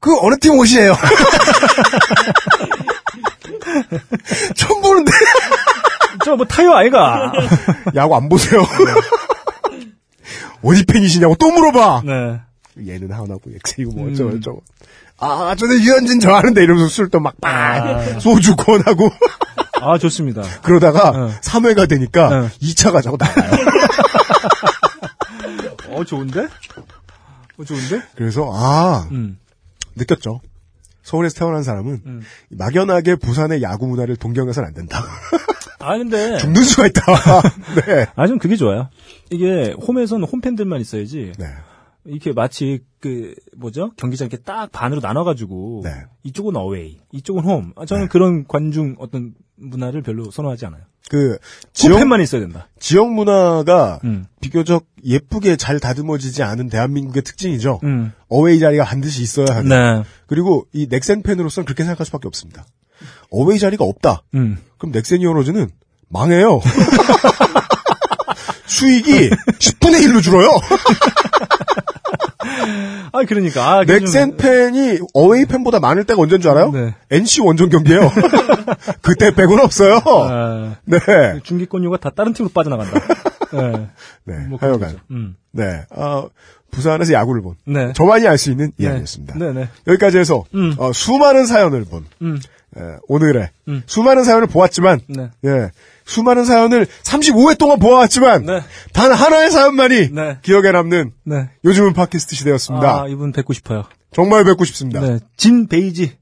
그 0.02 0.14
어느 0.20 0.36
팀 0.38 0.58
옷이에요? 0.58 0.94
처음 4.56 4.82
보는데 4.82 5.12
저 6.24 6.36
뭐 6.36 6.44
타요 6.46 6.72
아이가. 6.74 7.32
야구 7.94 8.16
안 8.16 8.28
보세요. 8.28 8.64
어디 10.62 10.84
팬이시냐고 10.84 11.34
또 11.36 11.50
물어봐. 11.50 12.02
네. 12.04 12.40
얘는 12.86 13.12
하나고 13.12 13.40
엑세이고 13.64 13.92
뭐 13.92 14.10
어쩌고 14.10 14.32
저쩌고. 14.32 14.62
아, 15.18 15.54
저는 15.56 15.80
유현진 15.80 16.20
좋아하는데 16.20 16.62
이러면서 16.62 16.88
술 16.88 17.08
또막빡 17.08 18.20
소주 18.20 18.56
권하고 18.56 19.10
아, 19.80 19.98
좋습니다. 19.98 20.42
그러다가 20.62 21.10
어. 21.10 21.30
3회가 21.42 21.88
되니까 21.88 22.28
어. 22.28 22.48
2차 22.60 22.92
가 22.92 23.00
자고 23.02 23.16
나가요. 23.18 23.50
어, 25.90 26.04
좋은데? 26.04 26.46
어, 27.58 27.64
좋은데? 27.64 28.02
그래서 28.16 28.48
아 28.52 29.06
음. 29.12 29.38
느꼈죠. 29.96 30.40
서울에서 31.02 31.34
태어난 31.36 31.62
사람은 31.62 32.02
음. 32.06 32.22
막연하게 32.50 33.16
부산의 33.16 33.62
야구 33.62 33.86
문화를 33.86 34.16
동경해서는 34.16 34.68
안 34.68 34.74
된다. 34.74 35.02
아, 35.80 35.98
근데. 35.98 36.38
죽는 36.38 36.62
수가 36.62 36.86
있다. 36.86 37.02
네. 37.86 38.06
아, 38.14 38.26
좀 38.26 38.38
그게 38.38 38.56
좋아요. 38.56 38.88
이게 39.30 39.74
홈에서는 39.86 40.26
홈팬들만 40.26 40.80
있어야지. 40.80 41.32
네. 41.38 41.46
이렇게 42.04 42.32
마치 42.32 42.80
그 42.98 43.32
뭐죠 43.56 43.92
경기장 43.96 44.26
이렇게 44.26 44.42
딱 44.42 44.72
반으로 44.72 45.00
나눠가지고 45.00 45.82
네. 45.84 45.90
이쪽은 46.24 46.56
어웨이, 46.56 47.00
이쪽은 47.12 47.44
홈. 47.44 47.72
아, 47.76 47.84
저는 47.84 48.04
네. 48.04 48.08
그런 48.08 48.46
관중 48.46 48.96
어떤 48.98 49.34
문화를 49.56 50.02
별로 50.02 50.30
선호하지 50.30 50.66
않아요. 50.66 50.82
그 51.12 51.36
지역 51.74 51.96
홈팬만 51.96 52.22
있어야 52.22 52.40
된다. 52.40 52.68
지역 52.80 53.12
문화가 53.12 54.00
음. 54.02 54.24
비교적 54.40 54.86
예쁘게 55.04 55.56
잘 55.56 55.78
다듬어지지 55.78 56.42
않은 56.42 56.70
대한민국의 56.70 57.22
특징이죠. 57.22 57.80
음. 57.82 58.12
어웨이 58.30 58.58
자리가 58.58 58.84
반드시 58.84 59.22
있어야 59.22 59.44
하는. 59.50 59.68
네. 59.68 60.08
그리고 60.26 60.66
이 60.72 60.86
넥센 60.88 61.22
팬으로서는 61.22 61.66
그렇게 61.66 61.84
생각할 61.84 62.06
수밖에 62.06 62.28
없습니다. 62.28 62.64
어웨이 63.30 63.58
자리가 63.58 63.84
없다. 63.84 64.22
음. 64.36 64.56
그럼 64.78 64.92
넥센 64.92 65.20
히어로즈는 65.20 65.68
망해요. 66.08 66.62
수익이 68.64 69.28
10분의 69.28 70.06
1로 70.06 70.22
줄어요. 70.22 70.48
아, 73.12 73.24
그러니까. 73.26 73.70
아, 73.78 73.84
넥센 73.84 74.36
팬이 74.36 74.98
어웨이 75.14 75.44
팬보다 75.46 75.80
많을 75.80 76.04
때가 76.04 76.20
언제인 76.20 76.40
줄 76.40 76.50
알아요? 76.50 76.70
네. 76.70 76.94
NC 77.10 77.42
원정 77.42 77.68
경기예요. 77.68 78.10
그때 79.02 79.34
빼고는 79.34 79.64
없어요. 79.64 80.00
아, 80.04 80.76
네. 80.84 80.98
중기권료가 81.42 81.98
다 81.98 82.10
다른 82.14 82.32
팀으로 82.32 82.52
빠져나간다. 82.52 83.00
네. 83.52 83.88
네. 84.24 84.46
뭐 84.48 84.58
하여간. 84.60 84.98
음. 85.10 85.36
네. 85.52 85.84
아, 85.94 86.24
부산에서 86.70 87.12
야구를 87.12 87.42
본 87.42 87.54
네. 87.66 87.92
저만이 87.92 88.26
알 88.26 88.38
수 88.38 88.50
있는 88.50 88.72
네. 88.78 88.86
이야기였습니다. 88.86 89.34
네, 89.38 89.52
네. 89.52 89.68
여기까지 89.86 90.18
해서 90.18 90.44
음. 90.54 90.74
어, 90.78 90.90
수많은 90.92 91.44
사연을 91.44 91.84
본 91.84 92.06
음. 92.22 92.38
에, 92.78 92.80
오늘의 93.08 93.50
음. 93.68 93.82
수많은 93.84 94.24
사연을 94.24 94.46
보았지만 94.46 95.00
네. 95.06 95.28
예, 95.44 95.70
수많은 96.04 96.44
사연을 96.44 96.86
35회 97.04 97.58
동안 97.58 97.78
보아왔지만 97.78 98.46
네. 98.46 98.60
단 98.92 99.12
하나의 99.12 99.50
사연만이 99.50 100.10
네. 100.10 100.38
기억에 100.42 100.72
남는 100.72 101.12
네. 101.24 101.50
요즘은 101.64 101.92
팟캐스트 101.92 102.34
시대였습니다. 102.36 103.02
아, 103.02 103.08
이분 103.08 103.32
뵙고 103.32 103.52
싶어요. 103.52 103.84
정말 104.12 104.44
뵙고 104.44 104.64
싶습니다. 104.64 105.00
네. 105.00 105.18
진 105.36 105.68
베이지. 105.68 106.12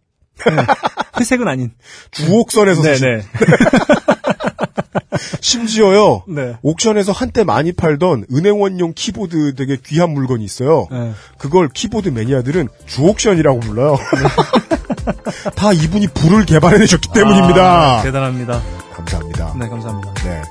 네. 0.46 0.52
회색은 1.18 1.48
아닌. 1.48 1.72
주옥선에서 2.12 2.82
네, 2.82 2.88
사신 2.88 3.06
네. 3.06 3.22
심지어요. 5.40 6.24
네. 6.28 6.56
옥션에서 6.62 7.12
한때 7.12 7.44
많이 7.44 7.72
팔던 7.72 8.26
은행원용 8.32 8.92
키보드 8.94 9.54
되게 9.54 9.76
귀한 9.84 10.10
물건이 10.10 10.44
있어요. 10.44 10.86
네. 10.90 11.12
그걸 11.38 11.68
키보드 11.68 12.10
매니아들은 12.10 12.68
주옥션이라고 12.86 13.60
불러요. 13.60 13.98
다 15.56 15.72
이분이 15.72 16.08
불을 16.08 16.46
개발해내셨기 16.46 17.08
때문입니다. 17.12 17.98
아, 17.98 18.02
대단합니다. 18.02 18.60
감사합니다. 18.94 19.54
네, 19.58 19.68
감사합니다. 19.68 20.14
네. 20.14 20.42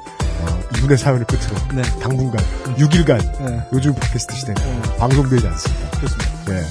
어, 0.42 0.60
이분의 0.78 0.98
사연을 0.98 1.26
끝으로 1.26 1.56
네. 1.74 1.82
당분간 2.00 2.44
6일간 2.78 3.46
네. 3.46 3.68
요즘 3.74 3.94
팟캐스트 3.96 4.36
시대 4.36 4.54
네. 4.54 4.82
방송되지 4.98 5.48
않습니다. 5.48 5.90
그렇습니다. 5.98 6.46
네. 6.46 6.64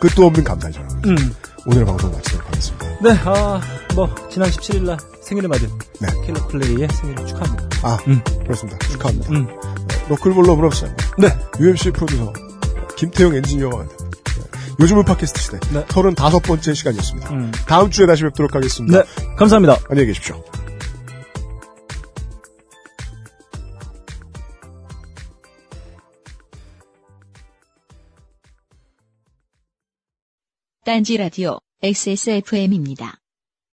끝도 0.00 0.26
없는 0.26 0.44
감사를 0.44 0.72
전합니다. 0.74 1.08
음. 1.08 1.34
오늘 1.66 1.84
방송 1.84 2.10
마치도록 2.12 2.46
하겠습니다. 2.46 2.86
네, 3.02 3.10
아, 3.24 3.60
뭐, 3.94 4.08
지난 4.30 4.48
17일 4.48 4.82
날 4.82 4.96
생일을 5.22 5.48
맞은 5.48 5.68
네. 6.00 6.08
킬러 6.24 6.46
플레이의 6.46 6.88
생일을 6.92 7.26
축하합니다. 7.26 7.68
아, 7.82 7.98
음. 8.06 8.22
그렇습니다. 8.44 8.78
축하합니다. 8.88 9.30
음. 9.32 9.46
너클볼러 10.08 10.56
브럽션 10.56 10.96
네. 11.18 11.28
UMC 11.60 11.90
프로듀서 11.90 12.32
김태형 12.96 13.34
엔지니어와 13.34 13.80
함께 13.80 13.96
네. 13.96 13.97
요즘은 14.80 15.04
팟캐스트 15.04 15.40
시대 15.40 15.58
네. 15.72 15.84
35번째 15.86 16.74
시간이었습니다. 16.74 17.34
음. 17.34 17.50
다음 17.66 17.90
주에 17.90 18.06
다시 18.06 18.22
뵙도록 18.22 18.54
하겠습니다. 18.54 19.02
네, 19.02 19.34
감사합니다. 19.36 19.76
안녕히 19.90 20.06
계십시오. 20.06 20.42
딴지 30.84 31.16
라디오 31.16 31.58
XSFM입니다. 31.82 33.17